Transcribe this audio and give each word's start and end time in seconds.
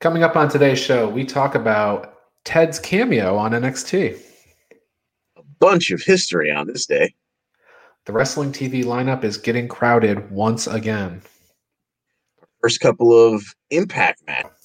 Coming 0.00 0.22
up 0.22 0.36
on 0.36 0.48
today's 0.48 0.78
show, 0.78 1.08
we 1.08 1.24
talk 1.24 1.56
about 1.56 2.14
Ted's 2.44 2.78
cameo 2.78 3.36
on 3.36 3.50
NXT. 3.50 4.16
A 5.36 5.42
bunch 5.58 5.90
of 5.90 6.00
history 6.00 6.52
on 6.52 6.68
this 6.68 6.86
day. 6.86 7.16
The 8.06 8.12
wrestling 8.12 8.52
TV 8.52 8.84
lineup 8.84 9.24
is 9.24 9.36
getting 9.36 9.66
crowded 9.66 10.30
once 10.30 10.68
again. 10.68 11.20
First 12.60 12.78
couple 12.78 13.12
of 13.12 13.42
Impact 13.70 14.22
matches. 14.24 14.57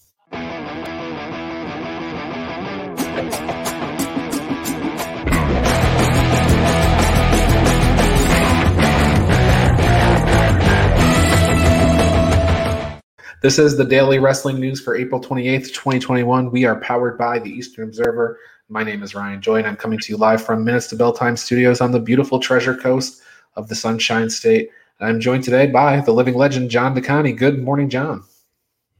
This 13.44 13.60
is 13.60 13.75
the 13.75 13.84
daily 13.84 14.20
wrestling 14.20 14.57
news 14.57 14.80
for 14.80 14.96
April 14.96 15.20
28th, 15.20 15.73
2021. 15.73 16.49
We 16.49 16.63
are 16.63 16.80
powered 16.80 17.18
by 17.18 17.40
the 17.40 17.49
Eastern 17.49 17.90
Observer. 17.90 18.40
My 18.70 18.85
name 18.85 19.04
is 19.04 19.13
Ryan 19.13 19.41
Joy, 19.41 19.58
and 19.58 19.68
I'm 19.68 19.76
coming 19.76 19.99
to 19.99 20.13
you 20.13 20.16
live 20.16 20.41
from 20.41 20.63
Minutes 20.63 20.88
to 20.88 20.95
Bell 20.95 21.12
Time 21.12 21.35
Studios 21.35 21.82
on 21.82 21.91
the 21.91 21.99
beautiful 21.99 22.40
Treasure 22.40 22.73
Coast 22.73 23.21
of 23.58 23.68
the 23.68 23.76
Sunshine 23.76 24.30
State. 24.30 24.70
I'm 25.02 25.20
joined 25.20 25.44
today 25.44 25.68
by 25.68 25.99
the 25.99 26.13
living 26.13 26.35
legend, 26.35 26.71
John 26.71 26.94
D'Aconti. 26.94 27.34
Good 27.34 27.62
morning, 27.62 27.90
John. 27.90 28.23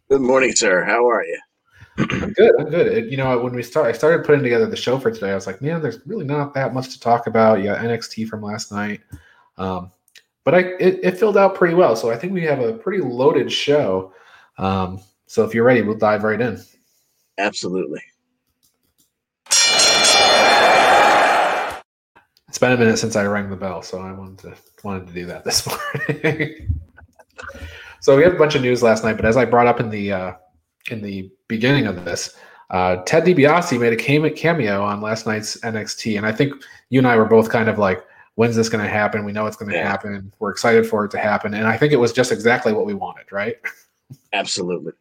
Good 0.10 0.20
morning, 0.20 0.52
sir. 0.52 0.84
How 0.84 1.08
are 1.10 1.24
you? 1.24 1.40
I'm 1.98 2.34
good. 2.34 2.52
I'm 2.60 2.70
good. 2.70 2.88
It, 2.88 3.06
you 3.06 3.16
know, 3.16 3.40
when 3.40 3.56
we 3.56 3.64
start, 3.64 3.86
I 3.86 3.94
started 3.94 4.26
putting 4.26 4.44
together 4.44 4.66
the 4.66 4.76
show 4.76 5.00
for 5.00 5.10
today. 5.10 5.32
I 5.32 5.36
was 5.36 5.48
like, 5.48 5.62
man, 5.62 5.82
there's 5.82 6.00
really 6.06 6.26
not 6.26 6.54
that 6.56 6.74
much 6.74 6.90
to 6.90 7.00
talk 7.00 7.28
about. 7.28 7.60
You 7.60 7.68
got 7.68 7.80
NXT 7.80 8.28
from 8.28 8.42
last 8.42 8.74
night, 8.74 9.00
um, 9.58 9.90
but 10.44 10.54
I 10.54 10.60
it, 10.82 11.00
it 11.02 11.18
filled 11.18 11.38
out 11.38 11.56
pretty 11.56 11.76
well. 11.76 11.96
So 11.96 12.12
I 12.12 12.18
think 12.18 12.34
we 12.34 12.44
have 12.44 12.60
a 12.60 12.74
pretty 12.74 13.02
loaded 13.02 13.50
show. 13.50 14.12
Um, 14.58 15.02
so 15.28 15.44
if 15.44 15.54
you're 15.54 15.64
ready, 15.64 15.82
we'll 15.82 15.98
dive 15.98 16.24
right 16.24 16.40
in. 16.40 16.62
Absolutely. 17.38 18.02
It's 22.48 22.60
been 22.60 22.72
a 22.72 22.78
minute 22.78 23.00
since 23.00 23.16
I 23.16 23.26
rang 23.26 23.50
the 23.50 23.56
bell, 23.56 23.82
so 23.82 24.00
I 24.00 24.12
wanted 24.12 24.38
to 24.40 24.56
wanted 24.84 25.08
to 25.08 25.14
do 25.14 25.26
that 25.26 25.44
this 25.46 25.68
morning. 25.68 26.80
so 28.00 28.16
we 28.16 28.22
had 28.22 28.34
a 28.34 28.38
bunch 28.38 28.54
of 28.54 28.62
news 28.62 28.84
last 28.84 29.04
night, 29.04 29.16
but 29.16 29.26
as 29.26 29.38
I 29.38 29.46
brought 29.46 29.66
up 29.66 29.80
in 29.80 29.90
the 29.90 30.12
uh, 30.12 30.34
in 30.92 31.02
the 31.02 31.32
beginning 31.48 31.88
of 31.88 32.06
this, 32.06 32.36
uh, 32.70 32.98
Ted 33.06 33.24
DiBiase 33.24 33.80
made 33.80 33.94
a 33.94 34.30
cameo 34.30 34.84
on 34.84 35.02
last 35.02 35.26
night's 35.26 35.60
NXT, 35.62 36.18
and 36.18 36.28
I 36.28 36.32
think 36.32 36.54
you 36.90 37.00
and 37.00 37.08
I 37.08 37.16
were 37.16 37.26
both 37.26 37.50
kind 37.50 37.70
of 37.70 37.80
like, 37.80 38.04
"When's 38.36 38.56
this 38.56 38.70
going 38.70 38.84
to 38.84 38.90
happen? 38.90 39.26
We 39.26 39.32
know 39.32 39.48
it's 39.48 39.58
going 39.58 39.72
to 39.72 39.78
yeah. 39.78 39.90
happen. 39.90 40.32
We're 40.38 40.52
excited 40.52 40.86
for 40.86 41.06
it 41.06 41.12
to 41.12 41.18
happen." 41.18 41.56
And 41.56 41.66
I 41.66 41.76
think 41.76 41.92
it 41.92 41.98
was 41.98 42.14
just 42.14 42.32
exactly 42.32 42.72
what 42.72 42.86
we 42.86 42.94
wanted, 42.94 43.32
right? 43.32 43.56
Absolutely. 44.32 44.94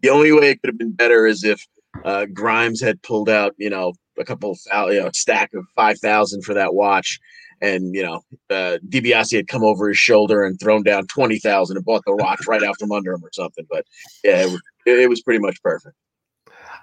the 0.00 0.08
only 0.08 0.32
way 0.32 0.50
it 0.50 0.60
could 0.60 0.68
have 0.68 0.78
been 0.78 0.92
better 0.92 1.26
is 1.26 1.44
if 1.44 1.66
uh, 2.04 2.26
Grimes 2.32 2.80
had 2.80 3.02
pulled 3.02 3.28
out, 3.28 3.54
you 3.58 3.70
know, 3.70 3.92
a 4.18 4.24
couple, 4.24 4.56
you 4.72 5.00
know, 5.00 5.10
stack 5.14 5.52
of 5.54 5.64
five 5.74 5.98
thousand 5.98 6.42
for 6.42 6.54
that 6.54 6.74
watch, 6.74 7.18
and 7.60 7.94
you 7.94 8.02
know, 8.02 8.22
uh, 8.50 8.78
DiBiase 8.88 9.36
had 9.36 9.48
come 9.48 9.62
over 9.62 9.88
his 9.88 9.98
shoulder 9.98 10.44
and 10.44 10.58
thrown 10.60 10.82
down 10.82 11.06
twenty 11.06 11.38
thousand 11.38 11.76
and 11.76 11.84
bought 11.84 12.02
the 12.04 12.14
watch 12.16 12.40
right 12.46 12.62
out 12.62 12.78
from 12.78 12.92
under 12.92 13.12
him 13.12 13.24
or 13.24 13.30
something. 13.32 13.66
But 13.70 13.84
yeah, 14.24 14.42
it 14.42 14.50
was, 14.50 14.60
it 14.86 15.08
was 15.08 15.22
pretty 15.22 15.40
much 15.40 15.62
perfect. 15.62 15.96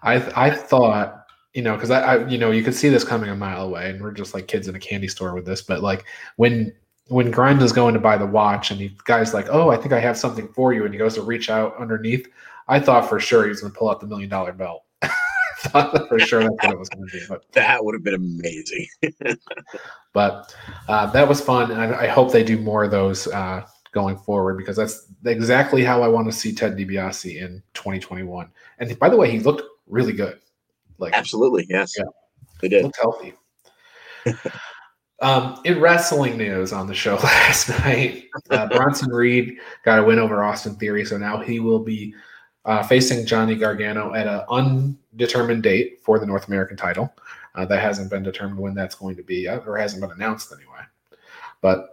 I 0.02 0.16
I 0.36 0.52
thought 0.52 1.26
you 1.54 1.62
know 1.62 1.76
because 1.76 1.92
I, 1.92 2.16
I 2.16 2.28
you 2.28 2.38
know 2.38 2.52
you 2.52 2.64
could 2.64 2.76
see 2.76 2.90
this 2.90 3.04
coming 3.04 3.30
a 3.30 3.36
mile 3.36 3.66
away, 3.66 3.90
and 3.90 4.02
we're 4.02 4.12
just 4.12 4.34
like 4.34 4.48
kids 4.48 4.68
in 4.68 4.76
a 4.76 4.80
candy 4.80 5.08
store 5.08 5.34
with 5.34 5.46
this. 5.46 5.62
But 5.62 5.82
like 5.82 6.06
when 6.38 6.74
when 7.10 7.32
Grimes 7.32 7.64
is 7.64 7.72
going 7.72 7.94
to 7.94 8.00
buy 8.00 8.18
the 8.18 8.26
watch 8.26 8.72
and 8.72 8.80
the 8.80 8.92
guy's 9.06 9.34
like, 9.34 9.48
"Oh, 9.50 9.70
I 9.70 9.78
think 9.78 9.94
I 9.94 10.00
have 10.00 10.18
something 10.18 10.48
for 10.50 10.74
you," 10.74 10.86
and 10.86 10.94
he 10.94 10.98
goes 10.98 11.16
to 11.16 11.22
reach 11.22 11.50
out 11.50 11.76
underneath, 11.78 12.28
I 12.70 12.80
thought 12.80 13.10
for 13.10 13.20
sure 13.20 13.44
he 13.44 13.50
was 13.50 13.62
going 13.62 13.74
to 13.74 13.78
pull 13.78 13.90
out 13.90 14.00
the 14.00 14.08
million 14.08 14.30
dollar 14.30 14.54
belt. 14.54 14.84
thought 15.60 16.08
for 16.08 16.20
sure 16.20 16.42
that's 16.42 16.54
what 16.54 16.72
it 16.72 16.80
was 16.80 16.88
going 16.90 17.08
to 17.08 17.12
be. 17.12 17.26
But 17.28 17.44
that 17.54 17.84
would 17.84 17.96
have 17.96 18.04
been 18.04 18.14
amazing. 18.14 18.88
but 20.14 20.56
uh, 20.88 21.08
that 21.08 21.28
was 21.28 21.42
fun, 21.42 21.72
and 21.72 21.82
I, 21.82 22.04
I, 22.04 22.08
hope 22.08 22.32
they 22.32 22.44
do 22.44 22.58
more 22.60 22.84
of 22.84 22.92
those 22.92 23.28
uh, 23.28 23.66
going 23.92 24.18
forward 24.18 24.58
because 24.58 24.78
that's 24.78 25.12
exactly 25.26 25.84
how 25.84 26.04
I 26.04 26.08
want 26.08 26.28
to 26.28 26.32
see 26.32 26.54
Ted 26.54 26.78
DiBiase 26.78 27.42
in 27.42 27.62
2021. 27.74 28.50
And 28.78 29.00
by 29.00 29.10
the 29.10 29.18
way, 29.18 29.32
he 29.32 29.40
looked 29.40 29.64
really 29.88 30.14
good. 30.14 30.40
Like 31.00 31.14
absolutely, 31.14 31.66
yes, 31.70 31.96
yeah, 31.98 32.06
they 32.62 32.70
did. 32.70 32.84
Looked 32.84 33.00
healthy. 33.02 33.34
Um, 35.22 35.60
in 35.66 35.82
wrestling 35.82 36.38
news 36.38 36.72
on 36.72 36.88
the 36.88 36.94
show 36.94 37.16
last 37.24 37.70
night, 37.70 38.30
uh, 38.50 38.68
Bronson 38.68 39.12
Reed 39.12 39.58
got 39.84 40.00
a 40.00 40.04
win 40.04 40.20
over 40.20 40.44
Austin 40.44 40.76
Theory, 40.76 41.04
so 41.06 41.18
now 41.18 41.40
he 41.40 41.60
will 41.60 41.80
be 41.80 42.14
uh, 42.66 42.84
facing 42.84 43.26
Johnny 43.26 43.56
Gargano 43.56 44.14
at 44.14 44.28
an 44.28 44.42
undetermined 44.50 45.64
date 45.64 46.00
for 46.04 46.20
the 46.20 46.26
North 46.26 46.48
American 46.48 46.78
title. 46.78 47.14
Uh, 47.56 47.66
that 47.66 47.82
hasn't 47.82 48.10
been 48.10 48.24
determined 48.24 48.60
when 48.60 48.76
that's 48.76 48.96
going 48.96 49.16
to 49.16 49.24
be 49.24 49.42
yet, 49.42 49.64
or 49.66 49.78
hasn't 49.78 50.02
been 50.02 50.12
announced 50.12 50.54
anyway. 50.54 50.84
But 51.62 51.90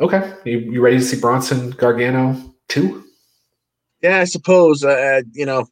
okay, 0.00 0.32
you, 0.44 0.58
you 0.58 0.80
ready 0.80 0.96
to 0.96 1.04
see 1.04 1.20
Bronson 1.20 1.70
Gargano 1.70 2.54
too? 2.68 3.04
Yeah, 4.02 4.20
I 4.20 4.24
suppose. 4.24 4.82
Uh, 4.82 5.22
you 5.32 5.46
know, 5.46 5.68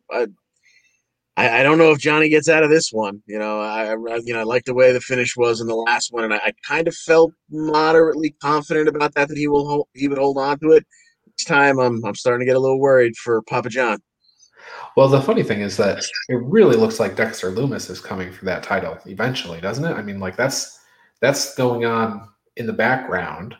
I, 1.37 1.62
don't 1.65 1.78
know 1.78 1.91
if 1.91 1.99
Johnny 1.99 2.28
gets 2.28 2.49
out 2.49 2.62
of 2.62 2.71
this 2.71 2.91
one. 2.93 3.21
You 3.27 3.39
know, 3.39 3.61
I, 3.61 3.93
I 3.93 4.17
you 4.25 4.33
know 4.33 4.41
I 4.41 4.45
like 4.45 4.65
the 4.65 4.75
way 4.75 4.93
the 4.93 5.00
finish 5.00 5.37
was 5.37 5.61
in 5.61 5.67
the 5.67 5.75
last 5.75 6.12
one, 6.12 6.25
and 6.25 6.33
I, 6.33 6.39
I, 6.39 6.53
kind 6.67 6.87
of 6.87 6.95
felt 6.95 7.33
moderately 7.50 8.37
confident 8.41 8.89
about 8.89 9.15
that 9.15 9.28
that 9.28 9.37
he 9.37 9.49
will 9.49 9.67
hold, 9.69 9.89
he 9.94 10.06
would 10.06 10.19
hold 10.19 10.39
on 10.39 10.59
to 10.61 10.71
it. 10.71 10.87
Each 11.28 11.47
time, 11.47 11.81
I'm 11.81 12.05
I'm 12.05 12.15
starting 12.15 12.47
to 12.47 12.50
get 12.50 12.56
a 12.56 12.61
little 12.61 12.78
worried 12.81 13.17
for 13.17 13.43
Papa 13.43 13.69
John. 13.69 13.99
Well, 14.97 15.09
the 15.09 15.21
funny 15.21 15.43
thing 15.43 15.61
is 15.61 15.77
that 15.77 16.05
it 16.28 16.37
really 16.37 16.77
looks 16.77 17.00
like 17.00 17.17
Dexter 17.17 17.50
Lumis 17.50 17.91
is 17.91 18.00
coming 18.00 18.33
for 18.33 18.44
that 18.44 18.62
title 18.62 18.97
eventually, 19.06 19.61
doesn't 19.61 19.84
it? 19.84 19.94
I 19.94 20.03
mean, 20.03 20.21
like 20.21 20.37
that's 20.37 20.78
that's 21.21 21.55
going 21.56 21.84
on 21.84 22.28
in 22.56 22.67
the 22.67 22.73
background. 22.73 23.56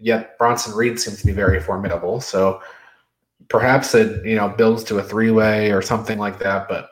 Yet 0.00 0.36
Bronson 0.38 0.74
Reed 0.74 0.98
seems 0.98 1.20
to 1.20 1.26
be 1.26 1.32
very 1.32 1.60
formidable. 1.60 2.20
So 2.20 2.60
perhaps 3.48 3.94
it 3.94 4.24
you 4.24 4.36
know 4.36 4.48
builds 4.48 4.84
to 4.84 4.98
a 4.98 5.02
three 5.02 5.30
way 5.30 5.70
or 5.72 5.82
something 5.82 6.18
like 6.18 6.38
that. 6.38 6.68
But 6.68 6.90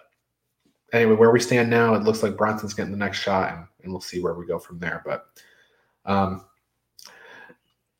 anyway, 0.92 1.14
where 1.14 1.30
we 1.30 1.40
stand 1.40 1.70
now, 1.70 1.94
it 1.94 2.02
looks 2.02 2.22
like 2.22 2.36
Bronson's 2.36 2.74
getting 2.74 2.92
the 2.92 2.98
next 2.98 3.18
shot, 3.18 3.52
and, 3.52 3.66
and 3.82 3.92
we'll 3.92 4.00
see 4.00 4.20
where 4.20 4.34
we 4.34 4.46
go 4.46 4.58
from 4.58 4.78
there. 4.78 5.02
But 5.04 5.26
um, 6.04 6.44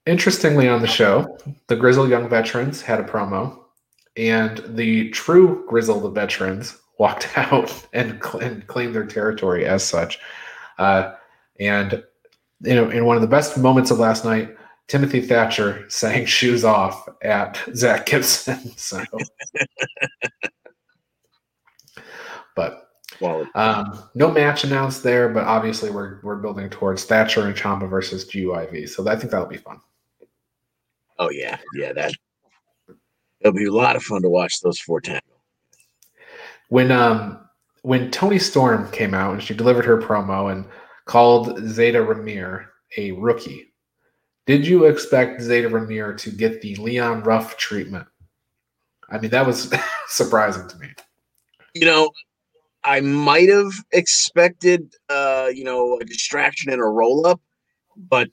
interestingly, 0.06 0.69
on 0.69 0.81
the 0.81 0.87
show, 0.87 1.39
the 1.66 1.77
Grizzled 1.77 2.11
Young 2.11 2.28
Veterans 2.28 2.81
had 2.81 3.00
a 3.00 3.05
promo, 3.05 3.59
and 4.16 4.62
the 4.77 5.11
true 5.11 5.65
Grizzled 5.69 6.15
Veterans 6.15 6.78
walked 6.99 7.28
out 7.37 7.87
and, 7.93 8.22
cl- 8.22 8.43
and 8.43 8.66
claimed 8.66 8.95
their 8.95 9.06
territory 9.06 9.66
as 9.66 9.84
such. 9.84 10.19
Uh, 10.78 11.12
and 11.61 12.03
you 12.61 12.75
know, 12.75 12.89
in 12.89 13.05
one 13.05 13.16
of 13.16 13.22
the 13.22 13.28
best 13.28 13.59
moments 13.59 13.91
of 13.91 13.99
last 13.99 14.25
night, 14.25 14.56
Timothy 14.88 15.20
Thatcher 15.20 15.84
saying 15.88 16.26
shoes 16.26 16.64
off 16.64 17.08
at 17.22 17.58
Zack 17.74 18.06
Gibson. 18.06 18.58
So, 18.76 19.02
but 22.54 22.88
um, 23.54 24.04
no 24.14 24.30
match 24.30 24.64
announced 24.64 25.02
there, 25.02 25.28
but 25.28 25.44
obviously 25.44 25.91
we're 25.91 26.20
we're 26.22 26.36
building 26.36 26.69
towards 26.70 27.04
Thatcher 27.04 27.47
and 27.47 27.56
Ciampa 27.56 27.88
versus 27.88 28.26
GYV. 28.26 28.88
So 28.88 29.06
I 29.08 29.16
think 29.16 29.30
that'll 29.32 29.47
be 29.47 29.56
fun. 29.56 29.80
Oh 31.18 31.30
yeah, 31.30 31.58
yeah, 31.74 31.92
that 31.94 32.12
it'll 33.41 33.53
be 33.53 33.66
a 33.66 33.72
lot 33.72 33.97
of 33.97 34.03
fun 34.03 34.22
to 34.22 34.28
watch 34.28 34.60
those 34.60 34.78
four 34.78 35.00
tango. 35.00 35.20
When 36.68 36.91
um 36.92 37.41
when 37.82 38.10
Toni 38.10 38.38
Storm 38.38 38.91
came 38.91 39.14
out 39.14 39.34
and 39.34 39.42
she 39.42 39.54
delivered 39.54 39.84
her 39.84 40.00
promo 40.00 40.53
and 40.53 40.64
called 41.06 41.58
Zayda 41.60 42.04
Ramier 42.06 42.66
a 42.97 43.12
rookie 43.12 43.72
did 44.47 44.67
you 44.67 44.84
expect 44.84 45.41
Zayda 45.41 45.69
Ramier 45.69 46.17
to 46.19 46.31
get 46.31 46.62
the 46.62 46.77
Leon 46.77 47.25
Ruff 47.25 47.57
treatment? 47.57 48.07
I 49.11 49.19
mean, 49.19 49.31
that 49.31 49.47
was 49.47 49.72
surprising 50.09 50.69
to 50.69 50.78
me. 50.78 50.89
You 51.75 51.84
know, 51.84 52.10
I 52.84 53.01
might 53.01 53.48
have 53.48 53.72
expected, 53.93 54.95
uh, 55.09 55.48
you 55.53 55.65
know, 55.65 55.98
a 56.01 56.04
distraction 56.04 56.72
and 56.72 56.81
a 56.81 56.84
roll 56.84 57.27
up, 57.27 57.41
but 57.97 58.28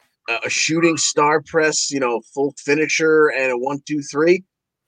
a 0.46 0.50
shooting 0.50 0.98
star 0.98 1.42
press, 1.42 1.92
you 1.92 2.00
know, 2.00 2.22
full 2.34 2.54
finisher 2.58 3.28
and 3.28 3.52
a 3.52 3.58
one, 3.58 3.82
two, 3.86 4.02
three, 4.02 4.44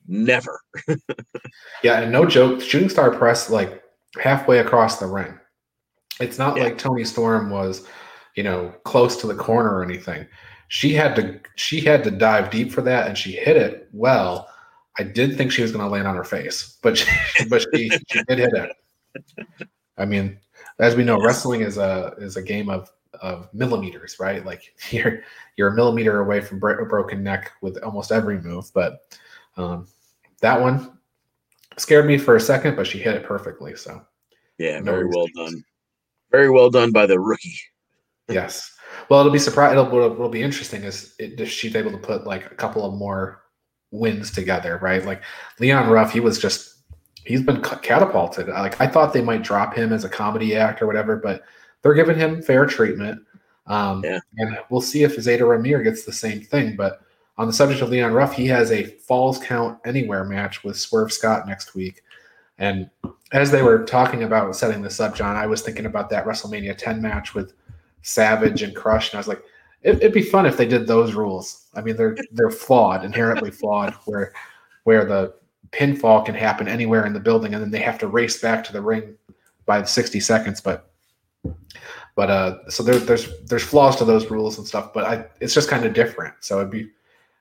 never. 0.07 0.61
yeah, 1.83 2.01
and 2.01 2.11
no 2.11 2.25
joke, 2.25 2.61
shooting 2.61 2.89
star 2.89 3.11
press 3.11 3.49
like 3.49 3.83
halfway 4.21 4.59
across 4.59 4.99
the 4.99 5.07
ring. 5.07 5.37
It's 6.19 6.37
not 6.37 6.55
yeah. 6.55 6.65
like 6.65 6.77
Toni 6.77 7.03
Storm 7.03 7.49
was, 7.49 7.85
you 8.35 8.43
know, 8.43 8.73
close 8.85 9.17
to 9.17 9.27
the 9.27 9.35
corner 9.35 9.75
or 9.75 9.83
anything 9.83 10.25
she 10.67 10.93
had 10.93 11.15
to 11.15 11.39
she 11.55 11.79
had 11.79 12.03
to 12.03 12.11
dive 12.11 12.49
deep 12.49 12.71
for 12.71 12.81
that 12.81 13.07
and 13.07 13.17
she 13.17 13.31
hit 13.31 13.57
it 13.57 13.87
well 13.91 14.49
i 14.97 15.03
did 15.03 15.37
think 15.37 15.51
she 15.51 15.61
was 15.61 15.71
going 15.71 15.83
to 15.83 15.89
land 15.89 16.07
on 16.07 16.15
her 16.15 16.23
face 16.23 16.77
but 16.81 16.97
she, 16.97 17.09
but 17.49 17.65
she, 17.73 17.89
she 17.89 18.23
did 18.27 18.39
hit 18.39 18.53
it 18.53 19.67
i 19.97 20.05
mean 20.05 20.37
as 20.79 20.95
we 20.95 21.03
know 21.03 21.21
wrestling 21.21 21.61
is 21.61 21.77
a 21.77 22.13
is 22.17 22.37
a 22.37 22.41
game 22.41 22.69
of 22.69 22.91
of 23.21 23.47
millimeters 23.53 24.19
right 24.19 24.45
like 24.45 24.73
you're 24.91 25.23
you're 25.55 25.69
a 25.69 25.75
millimeter 25.75 26.19
away 26.19 26.41
from 26.41 26.57
a 26.57 26.85
broken 26.85 27.23
neck 27.23 27.51
with 27.61 27.81
almost 27.83 28.11
every 28.11 28.41
move 28.41 28.69
but 28.73 29.01
um, 29.57 29.87
that 30.41 30.59
one 30.59 30.97
scared 31.77 32.05
me 32.05 32.17
for 32.17 32.35
a 32.35 32.39
second, 32.39 32.75
but 32.75 32.87
she 32.87 32.99
hit 32.99 33.15
it 33.15 33.23
perfectly. 33.23 33.75
So 33.75 34.01
yeah, 34.57 34.79
no 34.79 34.91
very 34.91 35.05
well 35.07 35.27
done. 35.35 35.63
Very 36.31 36.49
well 36.49 36.69
done 36.69 36.91
by 36.91 37.05
the 37.05 37.19
rookie. 37.19 37.59
yes. 38.29 38.74
Well, 39.09 39.19
it'll 39.19 39.31
be 39.31 39.39
surprise. 39.39 39.71
It'll, 39.73 39.85
what'll 39.85 40.29
be 40.29 40.43
interesting 40.43 40.83
is 40.83 41.15
it, 41.19 41.39
if 41.39 41.49
she's 41.49 41.75
able 41.75 41.91
to 41.91 41.97
put 41.97 42.25
like 42.25 42.51
a 42.51 42.55
couple 42.55 42.85
of 42.85 42.93
more 42.93 43.41
wins 43.91 44.31
together, 44.31 44.79
right? 44.81 45.05
Like 45.05 45.21
Leon 45.59 45.89
Ruff, 45.89 46.11
he 46.11 46.19
was 46.19 46.39
just 46.39 46.75
he's 47.25 47.41
been 47.41 47.61
catapulted. 47.61 48.47
Like 48.47 48.79
I 48.79 48.87
thought 48.87 49.13
they 49.13 49.21
might 49.21 49.43
drop 49.43 49.75
him 49.75 49.91
as 49.91 50.03
a 50.03 50.09
comedy 50.09 50.55
act 50.55 50.81
or 50.81 50.87
whatever, 50.87 51.17
but 51.17 51.43
they're 51.81 51.93
giving 51.93 52.17
him 52.17 52.41
fair 52.41 52.65
treatment. 52.65 53.21
Um, 53.67 54.03
yeah. 54.03 54.19
And 54.37 54.57
we'll 54.69 54.81
see 54.81 55.03
if 55.03 55.17
Zayda 55.17 55.41
Ramier 55.41 55.83
gets 55.83 56.05
the 56.05 56.13
same 56.13 56.41
thing. 56.41 56.75
But 56.75 57.01
on 57.37 57.47
the 57.47 57.53
subject 57.53 57.81
of 57.81 57.89
Leon 57.89 58.13
Ruff, 58.13 58.33
he 58.33 58.47
has 58.47 58.71
a 58.71 58.83
Falls 58.83 59.39
Count 59.39 59.79
Anywhere 59.85 60.23
match 60.23 60.63
with 60.63 60.77
Swerve 60.77 61.11
Scott 61.11 61.47
next 61.47 61.75
week. 61.75 62.01
And 62.57 62.89
as 63.33 63.51
they 63.51 63.61
were 63.61 63.83
talking 63.83 64.23
about 64.23 64.55
setting 64.55 64.81
this 64.81 64.99
up, 64.99 65.15
John, 65.15 65.35
I 65.35 65.45
was 65.45 65.61
thinking 65.61 65.85
about 65.85 66.09
that 66.11 66.25
WrestleMania 66.25 66.77
10 66.77 67.01
match 67.01 67.33
with 67.33 67.53
Savage 68.05 68.61
and 68.61 68.75
Crush, 68.75 69.11
and 69.11 69.17
I 69.17 69.19
was 69.19 69.27
like, 69.27 69.43
it, 69.81 70.01
would 70.01 70.13
be 70.13 70.21
fun 70.21 70.45
if 70.45 70.57
they 70.57 70.67
did 70.67 70.85
those 70.85 71.13
rules. 71.13 71.67
I 71.73 71.81
mean, 71.81 71.95
they're 71.95 72.15
they're 72.31 72.51
flawed, 72.51 73.03
inherently 73.03 73.51
flawed, 73.51 73.93
where 74.05 74.33
where 74.83 75.05
the 75.05 75.33
pinfall 75.71 76.23
can 76.23 76.35
happen 76.35 76.67
anywhere 76.67 77.05
in 77.05 77.13
the 77.13 77.19
building, 77.19 77.53
and 77.53 77.63
then 77.63 77.71
they 77.71 77.79
have 77.79 77.97
to 77.99 78.07
race 78.07 78.39
back 78.39 78.63
to 78.65 78.73
the 78.73 78.81
ring 78.81 79.15
by 79.65 79.83
60 79.83 80.19
seconds. 80.19 80.61
But 80.61 80.91
but 82.15 82.29
uh, 82.29 82.69
so 82.69 82.83
there, 82.83 82.99
there's 82.99 83.27
there's 83.45 83.63
flaws 83.63 83.95
to 83.97 84.05
those 84.05 84.29
rules 84.29 84.59
and 84.59 84.67
stuff, 84.67 84.93
but 84.93 85.05
I 85.05 85.25
it's 85.39 85.53
just 85.53 85.69
kind 85.69 85.83
of 85.83 85.93
different. 85.93 86.35
So 86.41 86.59
it'd 86.59 86.71
be 86.71 86.91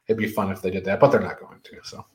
it'd 0.08 0.18
be 0.18 0.28
fun 0.28 0.50
if 0.50 0.62
they 0.62 0.70
did 0.70 0.86
that, 0.86 0.98
but 0.98 1.10
they're 1.10 1.20
not 1.20 1.40
going 1.40 1.60
to. 1.62 1.76
So 1.82 2.06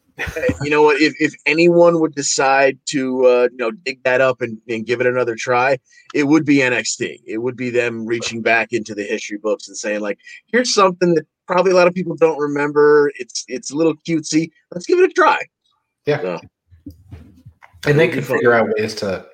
you 0.62 0.70
know 0.70 0.82
what? 0.82 1.02
If, 1.02 1.14
if 1.20 1.34
anyone 1.46 2.00
would 2.00 2.16
decide 2.16 2.78
to 2.88 3.26
uh, 3.26 3.48
you 3.52 3.58
know 3.58 3.72
dig 3.72 4.04
that 4.04 4.22
up 4.22 4.42
and, 4.42 4.58
and 4.68 4.86
give 4.86 5.02
it 5.02 5.08
another 5.08 5.36
try, 5.36 5.78
it 6.14 6.24
would 6.26 6.46
be 6.46 6.58
NXT. 6.58 7.22
It 7.26 7.40
would 7.40 7.56
be 7.56 7.70
them 7.70 8.06
reaching 8.06 8.42
back 8.42 8.74
into 8.74 8.96
the 8.96 9.04
history 9.04 9.38
books 9.38 9.68
and 9.68 9.78
saying 9.78 10.02
like, 10.02 10.20
here's 10.48 10.74
something 10.74 11.16
that 11.16 11.26
probably 11.48 11.72
a 11.72 11.76
lot 11.76 11.88
of 11.88 11.94
people 11.94 12.16
don't 12.16 12.38
remember. 12.38 13.12
It's 13.16 13.46
it's 13.48 13.72
a 13.72 13.76
little 13.76 13.96
cutesy. 14.08 14.52
Let's 14.72 14.86
give 14.86 15.00
it 15.00 15.10
a 15.10 15.14
try. 15.14 15.40
Yeah. 16.06 16.22
So, 16.22 16.40
and 17.88 18.00
they 18.00 18.08
could 18.08 18.26
figure 18.26 18.54
out 18.54 18.70
ways 18.78 18.96
to 18.96 19.26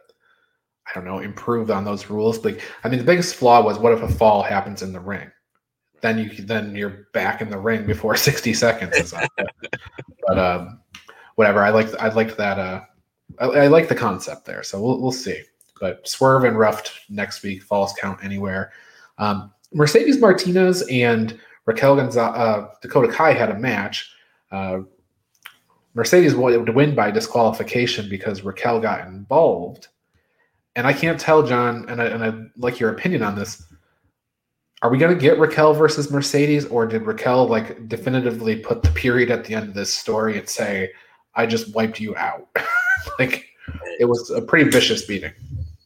I 0.88 0.92
don't 0.94 1.06
know, 1.06 1.20
improve 1.20 1.72
on 1.72 1.84
those 1.84 2.10
rules. 2.10 2.46
Like, 2.46 2.62
I 2.84 2.90
mean, 2.90 3.00
the 3.00 3.06
biggest 3.06 3.36
flaw 3.36 3.62
was 3.62 3.80
what 3.80 3.94
if 3.94 4.02
a 4.02 4.08
fall 4.08 4.44
happens 4.44 4.82
in 4.82 4.94
the 4.94 5.00
ring? 5.00 5.32
Then 6.02 6.18
you 6.20 6.30
then 6.44 6.76
you're 6.76 7.08
back 7.14 7.42
in 7.42 7.50
the 7.50 7.58
ring 7.58 7.86
before 7.86 8.16
60 8.16 8.54
seconds 8.54 8.96
is 8.96 9.14
up. 9.14 9.30
but 10.28 10.38
um, 10.38 10.80
whatever. 11.36 11.64
I 11.64 11.70
like 11.70 11.94
I 12.00 12.10
liked 12.10 12.38
that. 12.38 12.60
Uh, 12.60 12.82
I, 13.40 13.46
I 13.46 13.68
like 13.68 13.88
the 13.88 13.96
concept 13.96 14.46
there. 14.46 14.64
So 14.64 14.82
we'll 14.82 15.02
we'll 15.02 15.12
see. 15.12 15.42
But 15.80 16.08
Swerve 16.08 16.46
and 16.46 16.58
Ruffed 16.58 16.92
next 17.10 17.44
week. 17.44 17.64
Falls 17.64 17.94
count 18.00 18.24
anywhere. 18.24 18.72
Um, 19.18 19.52
Mercedes 19.74 20.20
Martinez 20.20 20.88
and 20.90 21.40
Raquel 21.66 21.96
Gonzalez, 21.96 22.38
uh, 22.38 22.68
Dakota 22.82 23.12
Kai 23.12 23.34
had 23.34 23.50
a 23.50 23.60
match. 23.60 24.12
Uh, 24.52 24.80
Mercedes 25.96 26.36
would 26.36 26.70
win 26.76 26.94
by 26.94 27.10
disqualification 27.10 28.10
because 28.10 28.44
Raquel 28.44 28.80
got 28.80 29.08
involved 29.08 29.88
and 30.76 30.86
I 30.86 30.94
can't 30.94 31.20
tell, 31.20 31.42
John, 31.44 31.86
and 31.88 32.02
I, 32.02 32.06
and 32.06 32.24
I'd 32.24 32.50
like 32.58 32.80
your 32.80 32.92
opinion 32.92 33.24
on 33.24 33.36
this. 33.36 33.64
Are 34.82 34.90
we 34.90 34.98
going 34.98 35.14
to 35.14 35.20
get 35.20 35.40
Raquel 35.40 35.74
versus 35.74 36.12
Mercedes, 36.12 36.66
or 36.66 36.86
did 36.86 37.04
Raquel 37.04 37.48
like 37.48 37.88
definitively 37.88 38.58
put 38.58 38.84
the 38.84 38.92
period 38.92 39.32
at 39.32 39.46
the 39.46 39.56
end 39.56 39.70
of 39.70 39.74
this 39.74 39.94
story 39.94 40.38
and 40.38 40.48
say, 40.48 40.92
"I 41.36 41.46
just 41.46 41.74
wiped 41.74 42.00
you 42.00 42.16
out"? 42.16 42.48
like 43.20 43.46
it 44.00 44.06
was 44.06 44.30
a 44.30 44.42
pretty 44.42 44.70
vicious 44.70 45.06
beating. 45.06 45.32